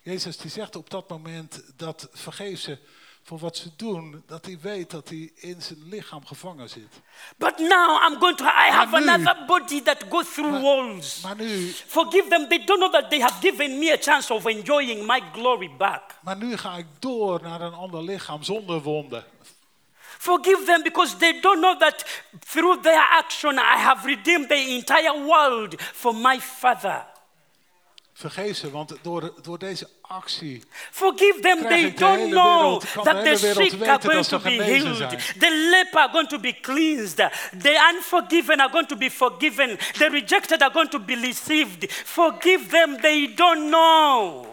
Jezus 0.03 0.37
die 0.37 0.51
zegt 0.51 0.77
op 0.77 0.91
dat 0.91 1.09
moment 1.09 1.63
dat 1.77 2.09
vergeef 2.13 2.61
ze 2.61 2.79
voor 3.27 3.39
wat 3.39 3.57
ze 3.57 3.71
doen, 3.77 4.23
dat 4.27 4.45
hij 4.45 4.59
weet 4.63 4.91
dat 4.91 5.09
hij 5.09 5.31
in 5.35 5.63
zijn 5.63 5.89
lichaam 5.89 6.27
gevangen 6.27 6.69
zit. 6.69 6.89
But 7.37 7.59
now 7.59 8.03
I'm 8.13 8.19
going 8.21 8.37
to, 8.37 8.45
I 8.45 8.71
have 8.71 8.99
nu- 9.01 9.09
another 9.09 9.45
body 9.47 9.83
that 9.83 10.05
goes 10.09 10.33
through 10.33 10.51
Maar- 10.53 10.61
walls. 10.63 11.21
Maar 11.21 11.37
nu, 11.37 11.71
Forgive 11.87 12.29
them. 12.29 12.49
They 12.49 12.65
don't 12.65 12.79
know 12.81 12.93
that 12.93 13.11
they 13.11 13.21
have 13.21 13.41
given 13.41 13.79
me 13.79 13.93
a 13.93 13.97
chance 14.01 14.33
of 14.35 14.47
enjoying 14.47 15.07
my 15.07 15.23
glory 15.33 15.71
back. 15.79 16.03
maar 16.23 16.37
nu 16.37 16.57
ga 16.57 16.77
ik 16.77 16.87
door 16.99 17.43
naar 17.43 17.61
een 17.61 17.73
ander 17.75 18.03
lichaam 18.03 18.43
zonder 18.43 18.83
wonden. 18.83 19.25
Forgive 20.19 20.63
them 20.65 20.83
because 20.83 21.17
they 21.17 21.41
don't 21.41 21.59
know 21.61 21.79
that 21.81 22.23
through 22.49 22.83
their 22.83 23.09
action 23.11 23.55
I 23.55 23.77
have 23.77 24.07
redeemed 24.07 24.49
the 24.49 24.55
entire 24.69 25.23
world 25.25 25.83
for 25.83 26.15
my 26.15 26.41
Father. 26.41 27.07
Vergeef 28.13 28.57
ze, 28.57 28.71
want 28.71 28.97
door, 29.03 29.33
door 29.43 29.59
deze 29.59 29.89
actie 30.09 30.63
Forgive 30.91 31.41
them, 31.43 31.63
they 31.63 31.91
don't 31.95 32.31
know 32.31 32.79
wereld- 32.79 32.85
kan 32.93 33.05
de 33.05 33.13
that 33.13 33.25
the 33.25 33.37
sick 33.37 33.89
are 33.89 33.99
going 33.99 34.25
to 34.25 34.39
be 34.39 34.63
healed, 34.63 34.97
zijn. 34.97 35.21
the 35.39 35.69
leper 35.71 35.99
are 35.99 36.13
going 36.13 36.29
to 36.29 36.39
be 36.39 36.53
cleansed, 36.61 37.17
the 37.59 37.93
unforgiven 37.95 38.61
are 38.61 38.71
going 38.71 38.87
to 38.87 38.97
be 38.97 39.11
forgiven, 39.11 39.79
the 39.99 40.09
rejected 40.11 40.63
are 40.63 40.73
going 40.73 40.91
to 40.91 40.99
be 40.99 41.15
received. 41.15 41.93
Forgive 41.93 42.69
them, 42.71 42.97
they 43.01 43.27
don't 43.35 43.71
know. 43.71 44.47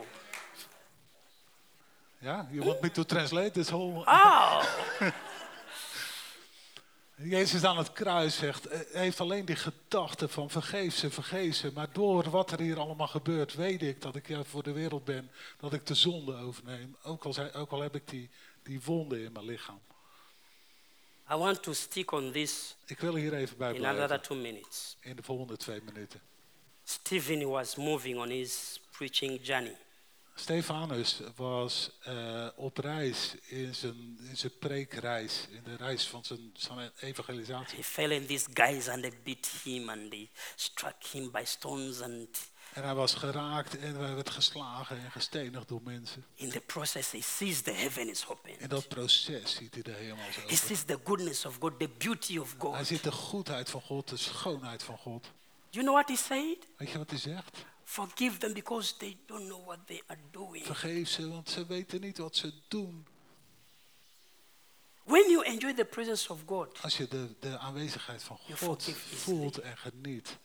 Yeah, 2.22 2.46
you 2.52 2.64
want 2.64 2.82
me 2.82 2.90
to 2.90 3.04
translate 3.04 3.54
this 3.54 3.70
whole... 3.70 4.04
Oh, 4.08 4.62
Jezus 7.26 7.64
aan 7.64 7.78
het 7.78 7.94
kruis 7.94 8.36
zegt, 8.36 8.66
eh, 8.66 8.80
heeft 8.92 9.20
alleen 9.20 9.46
die 9.46 9.56
gedachte 9.56 10.28
van 10.28 10.50
vergeef 10.50 10.96
ze, 10.96 11.12
vergeef 11.12 11.56
ze. 11.56 11.72
Maar 11.74 11.88
door 11.92 12.30
wat 12.30 12.52
er 12.52 12.60
hier 12.60 12.80
allemaal 12.80 13.08
gebeurt, 13.08 13.54
weet 13.54 13.82
ik 13.82 14.02
dat 14.02 14.16
ik 14.16 14.28
ja, 14.28 14.44
voor 14.44 14.64
de 14.64 14.72
wereld 14.72 15.04
ben, 15.04 15.32
dat 15.60 15.74
ik 15.74 15.86
de 15.86 15.96
zonde 15.96 16.36
overneem. 16.36 16.96
Ook 17.04 17.24
al, 17.24 17.54
ook 17.54 17.72
al 17.72 17.82
heb 17.82 17.96
ik 17.96 18.10
die, 18.10 18.30
die 18.64 18.82
wonden 18.82 19.24
in 19.24 19.32
mijn 19.32 19.46
lichaam. 19.46 19.82
I 21.32 21.36
want 21.36 21.64
to 21.64 21.74
stick 21.74 22.12
on 22.12 22.32
this 22.32 22.76
Ik 22.86 23.00
wil 23.00 23.16
hier 23.16 23.34
even 23.34 23.58
bij 23.58 23.74
in 23.74 23.86
another 23.86 24.06
blijven 24.06 24.22
two 24.22 24.36
minutes. 24.36 24.98
in 25.00 25.16
de 25.16 25.24
volgende 25.24 25.58
twee 25.58 25.82
minuten. 25.82 26.22
Stephen 26.84 27.50
was 27.50 27.76
moving 27.76 28.20
on 28.20 28.30
his 28.30 28.80
preaching 28.92 29.40
journey. 29.42 29.76
Stefanus 30.36 31.20
was 31.36 31.90
eh, 32.04 32.48
op 32.56 32.78
reis 32.78 33.36
in 33.46 33.76
zijn, 33.76 34.18
in 34.30 34.38
zijn 34.38 34.58
preekreis, 34.60 35.48
in 35.52 35.62
de 35.64 35.76
reis 35.76 36.08
van 36.08 36.24
zijn, 36.26 36.50
zijn 36.54 36.92
evangelisatie. 37.00 37.78
He 37.78 37.84
fell 37.84 38.18
and 38.18 38.28
these 38.28 38.48
guys 38.54 38.88
and 38.88 39.02
they 39.02 39.14
beat 39.24 39.50
him 39.64 39.90
and 39.90 40.10
they 40.12 40.30
struck 40.56 40.96
him 41.12 41.32
by 41.32 41.42
stones 41.46 42.02
and 42.02 42.52
En 42.74 42.84
hij 42.84 42.94
was 42.96 43.14
geraakt 43.14 43.78
en 43.78 43.96
hij 43.96 44.16
werd 44.16 44.30
geslagen 44.30 44.98
en 45.04 45.12
gestenigd 45.12 45.68
door 45.68 45.82
mensen. 45.84 46.26
In 46.36 46.50
the 46.50 46.60
process, 46.60 47.12
he 47.12 47.22
sees 47.22 47.62
the 47.62 47.72
heaven 47.72 48.10
is 48.10 48.28
open. 48.28 48.60
In 48.60 48.68
dat 48.70 48.88
proces 48.88 49.56
ziet 49.56 49.74
hij 49.74 49.84
de 49.84 49.92
hemel 49.92 50.18
zo 50.32 50.40
He 50.40 50.44
open. 50.44 50.58
sees 50.58 50.84
the 50.84 51.00
goodness 51.04 51.46
of 51.46 51.58
God, 51.60 51.80
the 51.80 51.90
beauty 51.98 52.38
of 52.38 52.50
Hij 52.52 52.60
God. 52.60 52.88
ziet 52.88 53.04
de 53.04 53.12
goedheid 53.12 53.70
van 53.70 53.82
God, 53.82 54.08
de 54.10 54.18
schoonheid 54.18 54.84
van 54.84 54.98
God. 54.98 55.26
You 55.70 55.86
know 55.86 55.96
what 55.96 56.08
he 56.10 56.16
said? 56.16 56.58
Weet 56.78 56.90
je 56.92 56.98
wat 56.98 57.10
hij 57.10 57.20
zegt? 57.20 57.58
Forgive 57.94 58.38
them 58.40 58.54
because 58.54 58.98
they 58.98 59.18
don't 59.26 59.46
know 59.48 59.66
what 59.66 59.78
they 59.88 60.02
are 60.08 60.20
doing. 60.32 60.66
Vergeef 60.66 61.10
ze, 61.10 61.30
want 61.30 61.50
ze 61.50 61.66
weten 61.66 62.02
niet 62.02 62.18
wat 62.18 62.36
ze 62.36 62.54
doen. 62.68 63.06
When 65.04 65.30
you 65.30 65.44
enjoy 65.46 65.74
the 65.74 65.86
presence 65.86 66.32
of 66.32 66.40
God, 66.46 66.82
Als 66.82 66.98
je 66.98 67.08
de, 67.08 67.28
de 67.40 67.58
aanwezigheid 67.58 68.24
van 68.24 68.40
You 68.46 68.58
God 68.58 68.84
forgive 68.84 69.00
easily. 69.16 69.38
voelt 69.38 69.58
en 69.58 69.78
geniet, 69.78 70.38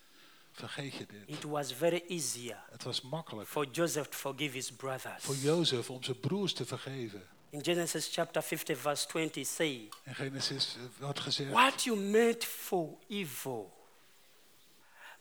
vergeet 0.52 0.94
je 0.94 1.06
dit. 1.06 1.22
it 1.36 1.42
was 1.42 1.72
very 1.72 2.02
easier 2.08 2.58
Het 2.70 2.82
was 2.82 3.00
makkelijk 3.00 3.48
for 3.48 3.66
Joseph 3.72 4.06
to 4.08 4.16
forgive 4.18 4.52
his 4.56 4.72
brothers. 4.72 5.24
voor 5.24 5.36
Jozef 5.36 5.90
om 5.90 6.02
zijn 6.02 6.20
broers 6.20 6.52
te 6.52 6.64
vergeven. 6.64 7.26
In 7.50 7.64
Genesis 7.64 8.08
chapter 8.12 8.42
50, 8.42 8.78
verse 8.78 9.06
20, 9.06 9.46
say, 9.46 9.88
In 10.04 10.14
Genesis 10.14 10.76
eh, 10.76 10.82
wordt 11.02 11.20
gezegd, 11.20 11.50
What 11.50 11.82
you 11.84 11.98
meant 12.00 12.44
for 12.44 12.88
evil, 13.08 13.77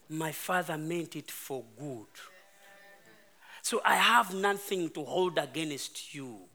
my 0.08 0.32
father 0.32 0.78
meant 0.78 1.14
it 1.14 1.30
for 1.30 1.64
good. 1.78 2.06
So 3.62 3.80
I 3.84 3.96
have 3.96 4.34
nothing 4.34 4.90
to 4.92 5.04
hold 5.04 5.38
against 5.38 6.14
you. 6.14 6.48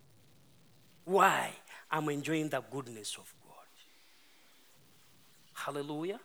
Why? 1.05 1.51
I'm 1.91 2.09
enjoying 2.09 2.49
the 2.49 2.61
goodness 2.71 3.17
of 3.17 3.33
God. 3.45 3.67
Hallelujah. 5.53 6.19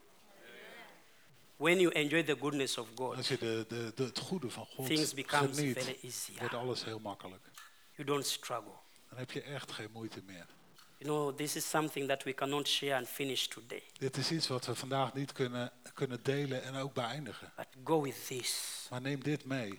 When 1.58 1.80
you 1.80 1.90
enjoy 1.90 2.22
the 2.22 2.36
goodness 2.36 2.78
of 2.78 2.86
God, 2.94 3.16
als 3.16 3.28
je 3.28 3.38
de, 3.38 3.64
de, 3.68 3.92
de, 3.94 4.02
het 4.04 4.18
goede 4.18 4.50
van 4.50 4.66
God 4.66 4.86
Things 4.86 5.14
becomes 5.14 5.56
very 5.58 5.98
easier. 6.02 6.38
wordt 6.38 6.54
alles 6.54 6.84
heel 6.84 6.98
makkelijk. 6.98 7.42
you 7.96 8.08
don't 8.08 8.26
struggle. 8.26 8.72
Dan 9.08 9.18
heb 9.18 9.30
je 9.30 9.42
echt 9.42 9.72
geen 9.72 9.88
moeite 9.92 10.22
meer. 10.26 10.46
You 11.00 11.10
know, 11.10 11.34
this 11.36 11.56
is 11.56 11.68
something 11.70 12.08
that 12.08 12.22
we 12.24 12.32
cannot 12.34 12.68
share 12.68 12.94
and 12.96 13.08
finish 13.08 13.46
today. 13.46 13.82
Dit 13.98 14.16
is 14.16 14.30
iets 14.30 14.46
wat 14.48 14.66
we 14.66 14.74
vandaag 14.74 15.14
niet 15.14 15.32
kunnen, 15.32 15.72
kunnen 15.94 16.18
delen 16.22 16.62
en 16.62 16.74
ook 16.74 16.94
beëindigen. 16.94 17.52
But 17.56 17.66
go 17.84 18.00
with 18.02 18.26
this. 18.26 18.86
Maar 18.90 19.00
neem 19.00 19.22
dit 19.22 19.44
mee. 19.44 19.78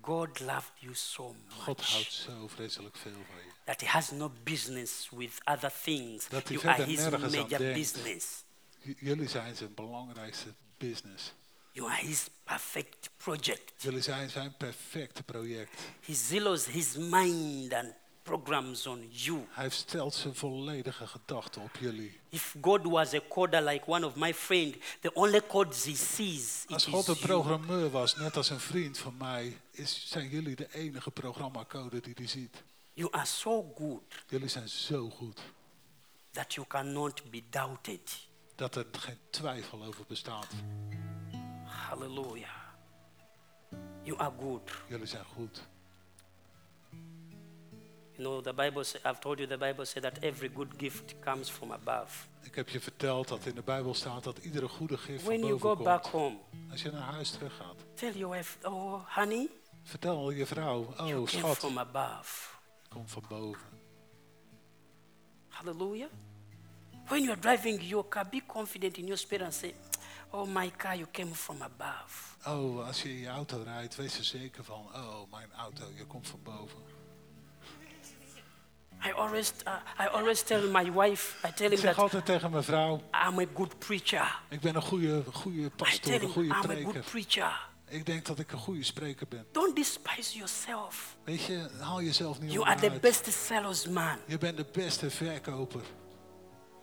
God 0.00 0.40
loved 0.40 0.72
you 0.78 0.94
so 0.94 1.34
God 1.48 1.76
much 1.78 1.90
houdt 1.90 2.12
zo 2.12 2.48
vreselijk 2.48 2.96
veel 2.96 3.12
van 3.12 3.36
je. 3.44 3.50
that 3.64 3.80
He 3.80 3.86
has 3.86 4.10
no 4.10 4.32
business 4.42 5.08
with 5.10 5.32
other 5.44 5.72
things. 5.82 6.28
Dat 6.28 6.48
hij 6.48 6.56
You 6.56 6.68
are 6.68 6.76
verder 6.76 6.86
His 6.94 6.98
nergens 7.10 7.34
aan 7.34 7.40
major 7.42 7.58
denkt. 7.58 7.78
business. 7.78 8.26
J- 8.80 8.92
Jullie 8.98 9.28
zijn 9.28 9.56
zijn 9.56 9.74
belangrijkste 9.74 10.54
business. 10.78 11.32
You 11.72 11.90
are 11.90 12.06
His 12.06 12.26
perfect 12.44 13.10
project. 13.16 13.72
Jullie 13.82 14.02
zijn 14.02 14.30
zijn 14.30 14.56
perfecte 14.56 15.22
project. 15.22 15.80
He 16.00 16.14
zealots 16.14 16.66
His 16.66 16.94
mind 16.96 17.72
and 17.72 17.94
programs 18.30 18.86
on 18.86 19.08
you. 19.10 19.46
Hij 19.50 19.68
stelt 19.68 20.14
zijn 20.14 20.34
volledige 20.34 21.06
gedachten 21.06 21.62
op 21.62 21.76
jullie. 21.80 22.20
If 22.28 22.56
God 22.60 22.82
was 22.82 23.14
a 23.14 23.20
coder 23.28 23.62
like 23.62 23.84
one 23.86 24.06
of 24.06 24.14
my 24.16 24.34
friends, 24.34 24.76
the 25.00 25.12
only 25.14 25.40
codes 25.46 25.84
He 25.84 25.94
sees 25.94 26.64
Als 26.68 26.84
God 26.84 27.08
een 27.08 27.18
programmeur 27.18 27.90
was, 27.90 28.16
net 28.16 28.36
als 28.36 28.50
een 28.50 28.60
vriend 28.60 28.98
van 28.98 29.14
mij, 29.18 29.56
is, 29.70 30.04
zijn 30.08 30.28
jullie 30.28 30.56
de 30.56 30.74
enige 30.74 31.10
programmacode 31.10 32.00
die 32.00 32.14
hij 32.16 32.26
ziet. 32.26 32.62
You 32.92 33.12
are 33.12 33.26
so 33.26 33.72
good 33.76 34.02
Jullie 34.28 34.48
zijn 34.48 34.68
zo 34.68 35.10
goed 35.10 35.40
that 36.30 36.54
you 36.54 36.66
cannot 36.66 37.30
be 37.30 37.42
doubted. 37.50 38.18
dat 38.54 38.74
er 38.74 38.86
geen 38.92 39.18
twijfel 39.30 39.84
over 39.84 40.04
bestaat. 40.08 40.46
Hallelujah. 41.64 42.48
You 44.02 44.18
are 44.18 44.32
good. 44.40 44.70
Jullie 44.88 45.06
zijn 45.06 45.24
goed. 45.24 45.62
You 48.20 48.28
know, 48.28 48.42
the 48.42 48.52
Bible, 48.52 48.82
I've 49.02 49.18
told 49.18 49.38
you 49.40 49.46
the 49.46 49.56
Bible 49.56 49.86
said 49.86 50.02
that 50.02 50.18
every 50.22 50.50
good 50.50 50.68
gift 50.78 51.14
comes 51.20 51.48
from 51.48 51.72
above. 51.72 52.26
Ik 52.42 52.54
heb 52.54 52.68
je 52.68 52.80
verteld 52.80 53.28
dat 53.28 53.46
in 53.46 53.54
de 53.54 53.62
Bijbel 53.62 53.94
staat 53.94 54.24
dat 54.24 54.38
iedere 54.38 54.68
goede 54.68 54.98
gift 54.98 55.22
van 55.22 55.32
When 55.32 55.46
you 55.46 55.58
boven 55.58 55.76
go 55.76 55.82
back 55.84 56.02
komt. 56.02 56.12
home, 56.12 56.36
Als 56.70 56.82
je 56.82 56.90
naar 56.90 57.12
huis 57.12 57.30
terug 57.30 57.56
gaat, 57.56 57.76
tell 57.94 58.12
your 58.12 58.36
wife, 58.36 58.68
oh, 58.68 59.16
honey, 59.16 59.48
vertel 59.82 60.30
je 60.30 60.46
vrouw, 60.46 60.94
you 60.96 61.20
oh 61.20 61.26
came 61.26 61.26
schat, 61.26 61.56
from 61.56 61.78
above. 61.78 62.48
kom 62.88 63.08
van 63.08 63.24
boven. 63.28 63.62
Hallelujah. 65.48 66.08
When 67.06 67.22
you 67.22 67.30
are 67.30 67.40
driving 67.40 67.82
your 67.82 68.08
car, 68.08 68.26
be 68.30 68.42
confident 68.46 68.96
in 68.96 69.04
your 69.04 69.18
spirit 69.18 69.44
and 69.44 69.54
say, 69.54 69.74
oh, 70.30 70.48
my 70.48 70.70
car, 70.76 70.96
you 70.96 71.06
came 71.10 71.34
from 71.34 71.62
above. 71.62 72.36
Oh, 72.46 72.86
als 72.86 73.02
je 73.02 73.08
in 73.08 73.18
je 73.18 73.28
auto 73.28 73.62
rijdt, 73.62 73.96
wees 73.96 74.18
er 74.18 74.24
zeker 74.24 74.64
van, 74.64 74.86
oh 74.94 75.30
mijn 75.30 75.52
auto, 75.56 75.84
je 75.96 76.04
komt 76.06 76.28
van 76.28 76.40
boven. 76.42 76.98
I 79.06 79.12
always, 79.12 79.52
uh, 79.66 79.72
I 80.04 80.08
always 80.08 80.42
tell 80.42 80.68
my 80.70 80.92
wife, 80.92 81.46
I 81.48 81.52
tell 81.52 81.66
Ik 81.66 81.72
him 81.72 81.78
zeg 81.80 81.94
that 81.94 82.02
altijd 82.02 82.24
tegen 82.24 82.50
mijn 82.50 82.62
vrouw, 82.64 83.00
I'm 83.28 83.38
a 83.38 83.44
good 83.54 83.78
preacher. 83.78 84.40
ik 84.48 84.60
ben 84.60 84.74
een 84.74 84.82
goede, 84.82 85.22
goede 85.32 85.60
I 85.60 85.70
pastoor, 85.70 86.00
tell 86.00 86.14
een 86.14 86.20
him 86.20 86.30
goede 86.32 86.48
I'm 86.48 86.54
a 86.54 86.60
preker. 86.66 86.84
good 86.92 87.04
preacher. 87.10 87.68
Ik 87.88 88.06
denk 88.06 88.24
dat 88.26 88.38
ik 88.38 88.52
een 88.52 88.58
goede 88.58 88.82
spreker 88.82 89.26
ben. 89.28 89.46
Don't 89.52 89.76
despise 89.76 90.36
yourself. 90.36 91.16
Weet 91.24 91.44
je, 91.44 91.68
haal 91.80 92.02
jezelf 92.02 92.40
niet 92.40 92.52
You 92.52 92.64
are 92.66 92.74
the 92.80 92.86
onderuit. 92.86 93.00
best 93.22 93.32
salesman. 93.46 94.18
Je 94.26 94.38
bent 94.38 94.56
de 94.56 94.66
beste 94.72 95.10
verkoper. 95.10 95.80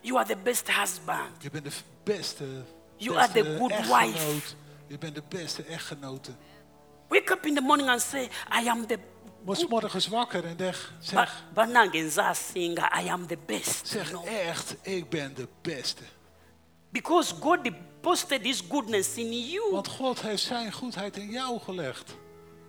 You 0.01 0.17
are 0.19 0.27
the 0.27 0.37
best 0.43 0.71
husband. 0.71 1.29
Je 1.43 1.49
bent 1.49 1.63
de 1.63 1.71
f- 1.71 1.83
beste, 2.03 2.45
You 2.97 3.17
are 3.17 3.31
the 3.31 3.55
good 3.59 3.71
echtgenoot. 3.71 4.13
wife. 4.13 4.55
Je 4.87 4.97
bent 4.97 5.15
de 5.15 5.23
beste 5.27 5.63
echtgenote. 5.63 6.31
Wake 7.09 7.31
up 7.33 7.45
in 7.45 7.55
the 7.55 7.61
morning 7.61 7.89
and 7.89 8.01
say, 8.01 8.23
I 8.63 8.67
am 8.69 8.85
the 8.87 8.99
Word 9.47 9.69
morgens 9.69 10.07
wakker 10.07 10.45
en 10.45 10.55
zeg, 10.57 10.93
zeg, 10.99 11.43
banange 11.53 12.01
nzasinga 12.01 13.01
i 13.03 13.07
am 13.09 13.27
the 13.27 13.37
best 13.45 13.87
zeg 13.87 14.09
you 14.11 14.23
know? 14.23 14.35
echt, 14.39 14.75
ik 14.81 15.09
ben 15.09 15.33
de 15.33 15.47
beste. 15.61 16.03
because 16.89 17.33
god 17.39 17.59
posted 18.01 18.41
his 18.41 18.61
goodness 18.69 19.15
in 19.17 19.31
you 19.49 19.71
Want 19.71 19.87
God 19.87 20.21
heeft 20.21 20.43
zijn 20.43 20.71
goedheid 20.71 21.17
in 21.17 21.29
jou 21.29 21.59
gelegd. 21.59 22.15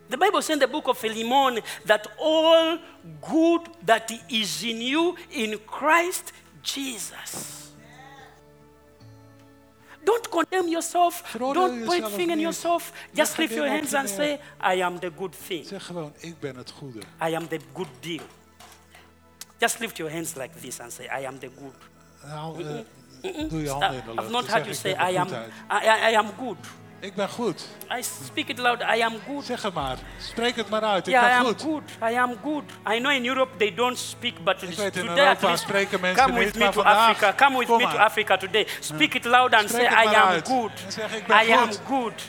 the 0.08 0.16
bible 0.16 0.40
says 0.42 0.48
in 0.54 0.58
the 0.58 0.68
book 0.68 0.86
of 0.86 0.98
philemon 0.98 1.60
that 1.84 2.08
all 2.18 2.78
good 3.20 3.60
that 3.84 4.12
is 4.26 4.62
in 4.62 4.80
you 4.82 5.16
in 5.28 5.60
christ 5.66 6.32
jesus 6.62 7.67
don't 10.04 10.28
condemn 10.28 10.68
yourself. 10.68 11.36
Don't 11.38 11.84
point 11.84 12.08
finger 12.08 12.32
in 12.32 12.40
yourself. 12.40 12.92
Just 13.14 13.38
lift 13.38 13.54
your 13.54 13.68
hands 13.68 13.94
and 13.94 14.08
say 14.08 14.40
i 14.60 14.82
am 14.82 14.98
the 14.98 15.10
good 15.16 15.34
thing. 15.46 15.66
Zeg 15.66 15.84
gewoon, 15.84 16.12
ik 16.16 16.40
ben 16.40 16.56
het 16.56 16.70
goede. 16.70 16.98
i 17.30 17.34
am 17.34 17.48
the 17.48 17.58
good 17.72 17.88
deal. 18.00 18.22
Just 19.58 19.78
lift 19.78 19.96
your 19.96 20.12
hands 20.12 20.34
like 20.34 20.60
this 20.60 20.80
and 20.80 20.92
say 20.92 21.06
i 21.20 21.26
am 21.26 21.38
the 21.38 21.50
good. 21.58 21.74
Haal, 22.18 22.56
eh, 22.58 22.64
doe 23.48 23.60
je 23.60 23.66
Uh, 23.66 23.70
handen 23.70 24.02
in 24.08 24.16
de 24.16 24.22
I've 24.22 24.30
not 24.30 24.46
heard 24.46 24.64
you 24.64 24.74
say 24.74 24.92
I 24.92 25.16
am. 25.16 25.28
I, 25.70 26.10
I 26.10 26.16
am 26.16 26.26
good. 26.38 26.56
Ik 27.00 27.14
ben 27.14 27.28
goed. 27.28 27.66
I 27.98 28.02
speak 28.02 28.48
it 28.48 28.58
loud. 28.58 28.80
I 28.96 29.00
am 29.02 29.14
good. 29.26 29.44
Zeg 29.44 29.62
het 29.62 29.74
maar. 29.74 29.96
Spreek 30.20 30.56
het 30.56 30.68
maar 30.68 30.82
uit. 30.82 31.06
Ik 31.06 31.12
Yeah, 31.12 31.24
I 31.24 31.28
ben 31.28 31.36
am 31.38 31.44
goed. 31.44 31.62
good. 31.62 32.10
I 32.10 32.14
am 32.16 32.36
good. 32.42 32.64
I 32.94 32.98
know 32.98 33.12
in 33.12 33.26
Europe 33.26 33.56
they 33.56 33.74
don't 33.74 33.98
speak, 33.98 34.44
but 34.44 34.62
Ik 34.62 34.68
weet, 34.76 34.96
in 34.96 35.06
today 35.06 35.26
Europa 35.26 35.56
spreken 35.56 36.00
mensen 36.00 36.24
come 36.24 36.38
with 36.38 36.54
me 36.54 36.68
to 36.68 36.82
Africa. 36.82 37.32
Come 37.34 37.58
with 37.58 37.68
me 37.68 37.78
to. 37.78 37.96
Africa 37.98 38.36
today. 38.36 38.66
Speak 38.80 39.14
it 39.14 39.24
loud 39.24 39.54
and 39.54 39.68
Spreek 39.70 39.90
say 39.90 40.04
I 40.04 40.14
am 40.14 40.28
uit. 40.28 40.48
good. 40.48 40.70
Zeg, 40.88 41.14
ik 41.16 41.26
ben 41.26 41.46
I 41.46 41.52
am 41.52 41.68
goed. 41.68 41.80
good. 41.86 42.22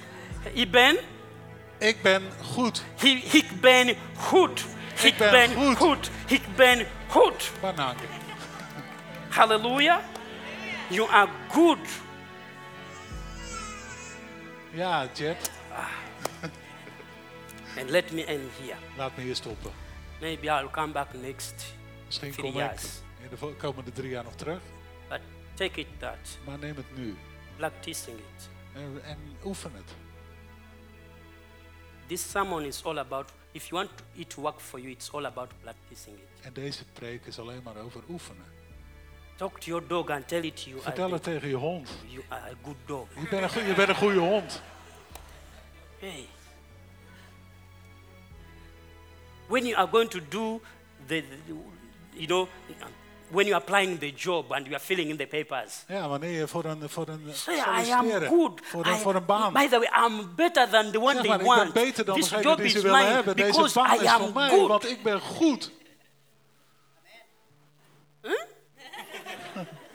Iben, 0.53 0.97
Ik 1.77 2.01
ben 2.01 2.23
goed. 2.53 2.83
ik 3.31 3.45
ben 3.61 3.95
goed. 4.17 4.65
Ik 5.01 5.17
ben 5.17 5.31
ben 5.31 5.53
goed. 5.55 5.77
goed. 5.77 6.09
Ik 6.27 6.41
ben 6.55 6.85
goed. 7.07 7.51
Banaan. 7.61 7.95
Hallelujah. 9.29 9.99
You 10.87 11.09
are 11.11 11.27
good. 11.51 11.77
Ja, 14.79 15.09
Jet. 15.13 15.51
And 17.77 17.89
let 17.89 18.11
me 18.11 18.25
end 18.25 18.51
here. 18.61 18.77
Laat 18.97 19.17
me 19.17 19.23
hier 19.23 19.35
stoppen. 19.35 19.71
Maybe 20.21 20.47
I'll 20.47 20.69
come 20.69 20.93
back 20.93 21.13
next 21.13 21.73
Misschien 22.05 22.35
kom 22.35 22.45
ik 22.45 22.53
years. 22.53 23.01
in 23.21 23.29
de 23.29 23.55
komende 23.57 23.91
drie 23.91 24.09
jaar 24.09 24.23
nog 24.23 24.35
terug. 24.35 24.61
But 25.09 25.19
take 25.53 25.79
it 25.79 25.87
that, 25.97 26.37
Maar 26.45 26.59
neem 26.59 26.75
het 26.75 26.97
nu. 26.97 27.17
practicing 27.57 28.17
it. 28.17 28.49
En, 28.73 29.03
en 29.03 29.17
oefen 29.43 29.71
het. 29.73 29.95
This 32.07 32.29
sermon 32.29 32.63
is 32.63 32.83
all 32.83 32.97
about, 32.97 33.31
if 33.51 33.67
you 33.67 33.85
want 33.85 34.03
it 34.13 34.29
to 34.29 34.41
work 34.41 34.59
for 34.59 34.79
you, 34.79 34.91
it's 34.91 35.11
all 35.11 35.25
about 35.25 35.49
practicing 35.61 36.15
it. 36.17 36.45
En 36.45 36.53
deze 36.53 36.85
preek 36.93 37.25
is 37.25 37.39
alleen 37.39 37.63
maar 37.63 37.77
over 37.77 38.01
oefenen. 38.09 38.45
Talk 39.39 39.59
to 39.59 39.67
your 39.71 39.87
dog 39.87 40.09
and 40.09 40.27
tell 40.27 40.43
it 40.43 40.63
you 40.65 40.75
are, 40.75 40.81
Vertel 40.83 41.11
het 41.11 41.23
tegen 41.23 41.47
je 41.49 41.55
hond. 41.55 41.89
you 42.07 42.23
are 42.29 42.41
a 42.41 42.53
good 42.63 42.75
dog. 42.85 43.07
Je 43.21 43.27
bent 43.29 43.55
een, 43.55 43.67
je 43.67 43.73
bent 43.73 43.89
een 43.89 43.95
goede 43.95 44.19
hond. 44.19 44.61
Hey. 45.99 46.25
When 49.47 49.65
you 49.65 49.75
are 49.75 49.87
going 49.91 50.09
to 50.09 50.19
do 50.29 50.61
the, 51.07 51.23
you 52.13 52.27
know, 52.27 52.47
when 53.29 53.45
you're 53.45 53.61
applying 53.61 53.99
the 53.99 54.11
job 54.15 54.51
and 54.51 54.65
you 54.65 54.73
are 54.75 54.83
filling 54.83 55.09
in 55.09 55.17
the 55.17 55.25
papers. 55.27 55.83
Ja, 55.87 56.07
wanneer 56.07 56.31
je 56.31 56.47
voor 56.47 56.63
een, 56.65 56.89
voor 56.89 57.07
een 57.07 57.21
Say, 57.33 57.55
I 57.85 57.91
am 57.91 58.09
good. 58.11 58.61
voor 58.63 58.85
een, 58.85 58.93
I- 58.95 58.97
voor 58.99 59.15
een 59.15 59.25
baan. 59.25 59.53
By 59.53 59.67
the 59.67 59.79
way, 59.79 60.05
I'm 60.07 60.35
better 60.35 60.69
than 60.69 60.91
the 60.91 60.99
one 60.99 61.11
Zeg 61.13 61.21
they 61.21 61.29
maar, 61.29 61.39
ik 61.39 61.45
ben 61.45 61.55
want. 61.57 61.73
beter 61.73 62.05
dan 62.05 62.15
This 62.15 62.29
degene 62.29 62.43
job 62.43 62.57
die 62.57 62.69
ze 62.69 62.81
willen 62.81 63.11
hebben. 63.13 63.35
Deze 63.35 63.47
because 63.51 63.73
baan 63.79 63.97
I 63.99 64.01
is 64.03 64.07
am 64.07 64.19
voor 64.21 64.33
mij, 64.33 64.49
good. 64.49 64.67
want 64.67 64.89
ik 64.89 65.03
ben 65.03 65.19
goed. 65.19 65.71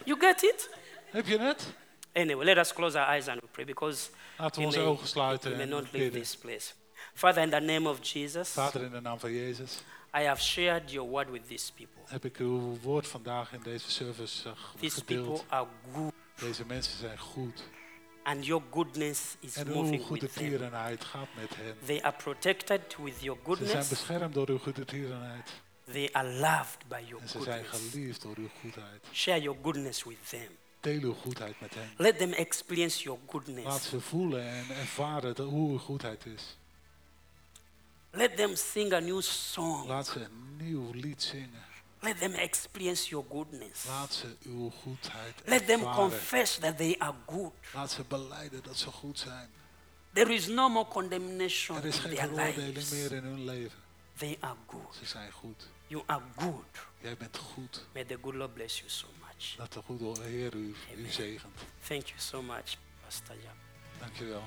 You 0.04 0.20
get 0.20 0.42
it? 0.42 0.70
Heb 1.10 1.26
je 1.26 1.38
het? 1.38 1.72
Anyway, 2.12 2.44
let 2.44 2.56
us 2.56 2.72
close 2.72 2.98
our 2.98 3.08
eyes 3.08 3.28
and 3.28 3.40
we 3.40 3.46
pray 3.50 3.64
because 3.64 4.10
Laten 4.38 4.60
we 4.60 4.66
onze 4.66 4.78
may, 4.78 4.86
ogen 4.88 5.06
sluiten 5.08 5.50
we 5.50 5.56
may 5.56 5.64
en 5.64 5.70
not 5.70 5.82
leave 5.82 5.98
bidden. 5.98 6.20
this 6.20 6.36
place. 6.36 6.72
Father, 7.14 7.42
in 7.42 7.50
the 7.50 7.60
name 7.60 7.88
of 7.88 7.98
Jesus, 8.12 8.48
Vader, 8.50 8.82
in 8.82 8.90
de 8.90 9.00
naam 9.00 9.18
van 9.18 9.32
Jezus, 9.32 9.82
I 10.18 10.22
have 10.22 10.40
shared 10.42 10.90
your 10.90 11.10
word 11.10 11.30
with 11.30 11.48
these 11.48 11.72
people. 11.72 12.02
heb 12.06 12.24
ik 12.24 12.36
uw 12.36 12.78
woord 12.82 13.06
vandaag 13.08 13.52
in 13.52 13.60
deze 13.62 13.90
service 13.90 14.48
eh, 14.48 14.54
These 14.80 15.04
people 15.04 15.24
gedeeld. 15.24 15.44
are 15.48 15.66
good, 15.94 16.12
Deze 16.40 16.66
mensen 16.66 16.98
zijn 16.98 17.18
goed. 17.18 17.62
and 18.22 18.46
your 18.46 18.62
goodness 18.70 19.36
is 19.40 19.56
En 19.56 19.66
uw 19.68 19.74
moving 19.74 20.02
goede 20.02 20.20
with 20.26 20.32
them. 20.34 20.48
tierenheid 20.48 21.04
gaat 21.04 21.28
met 21.36 21.56
hen. 21.56 21.76
They 21.86 22.02
are 22.02 22.16
protected 22.16 22.96
with 23.02 23.20
your 23.20 23.38
Ze 23.40 23.46
zijn 23.46 23.56
goodness. 23.66 23.88
beschermd 23.88 24.34
door 24.34 24.48
uw 24.48 24.58
goede 24.58 24.84
tierenheid. 24.84 25.50
They 25.92 26.08
are 26.12 26.28
loved 26.28 26.88
by 26.88 27.02
your 27.06 27.22
En 27.22 27.28
ze 27.28 27.42
zijn 27.42 27.64
goodness. 27.64 27.90
geliefd 27.92 28.22
door 28.22 28.36
uw 28.36 28.48
goedheid. 28.60 29.04
Share 29.12 29.40
your 29.42 29.58
goodness 29.62 30.04
with 30.04 30.28
them. 30.28 30.48
Deel 30.80 31.00
uw 31.00 31.14
goedheid 31.14 31.60
met 31.60 31.74
hen. 31.74 31.90
Let 31.96 32.18
them 32.18 32.32
experience 32.32 33.02
your 33.02 33.18
Laat 33.20 33.30
goodness. 33.30 33.88
ze 33.88 34.00
voelen 34.00 34.48
en 34.48 34.76
ervaren 34.76 35.34
dat- 35.34 35.48
hoe 35.48 35.70
uw 35.70 35.78
goedheid 35.78 36.26
is. 36.26 36.56
Let 38.10 38.36
them 38.36 38.56
sing 38.56 38.92
a 38.92 38.98
new 39.00 39.20
song. 39.22 39.86
Laat 39.86 40.06
ze 40.06 40.20
een 40.20 40.56
nieuw 40.56 40.92
lied 40.92 41.22
zingen. 41.22 41.62
Let 42.00 42.18
them 42.18 42.32
experience 42.32 43.08
your 43.08 43.24
goodness. 43.30 43.84
Laat 43.86 44.12
ze 44.14 44.36
uw 44.42 44.70
goedheid 44.70 45.34
Let 45.44 45.66
them 45.66 45.78
ervaren. 45.80 46.08
confess 46.08 46.58
that 46.58 46.76
they 46.76 46.94
are 46.98 47.14
good. 47.26 47.52
Laat 47.74 47.90
ze 47.90 48.02
beleiden 48.08 48.62
dat 48.62 48.76
ze 48.76 48.90
goed 48.90 49.18
zijn. 49.18 49.48
There 50.12 50.34
is 50.34 50.46
no 50.46 50.68
more 50.68 50.88
condemnation 50.88 51.76
Er 51.78 51.84
is 51.84 51.96
in 51.96 52.00
geen 52.02 52.14
their 52.14 52.28
veroordeling 52.28 52.74
lives. 52.74 52.90
meer 52.90 53.12
in 53.12 53.22
hun 53.24 53.44
leven. 53.44 53.78
They 54.18 54.36
are 54.40 54.56
good. 54.66 54.94
Ze 54.98 55.06
zijn 55.06 55.32
goed. 55.32 55.66
You 55.94 56.06
are 56.06 56.22
good. 56.36 56.86
Jij 57.00 57.16
bent 57.16 57.36
goed. 57.36 57.86
May 57.92 58.04
the 58.04 58.18
good 58.22 58.34
Lord 58.34 58.54
bless 58.54 58.78
you 58.78 58.90
so 58.90 59.06
much. 59.20 59.56
Dat 59.56 59.72
de 59.72 59.82
goede 59.82 60.22
Heer 60.22 60.54
u, 60.54 60.74
u 60.96 61.10
zegent. 61.10 61.54
Thank 61.86 62.06
you 62.06 62.20
so 62.20 62.42
much, 62.42 62.76
Pastor 63.04 63.36
je 64.18 64.24
wel. 64.24 64.42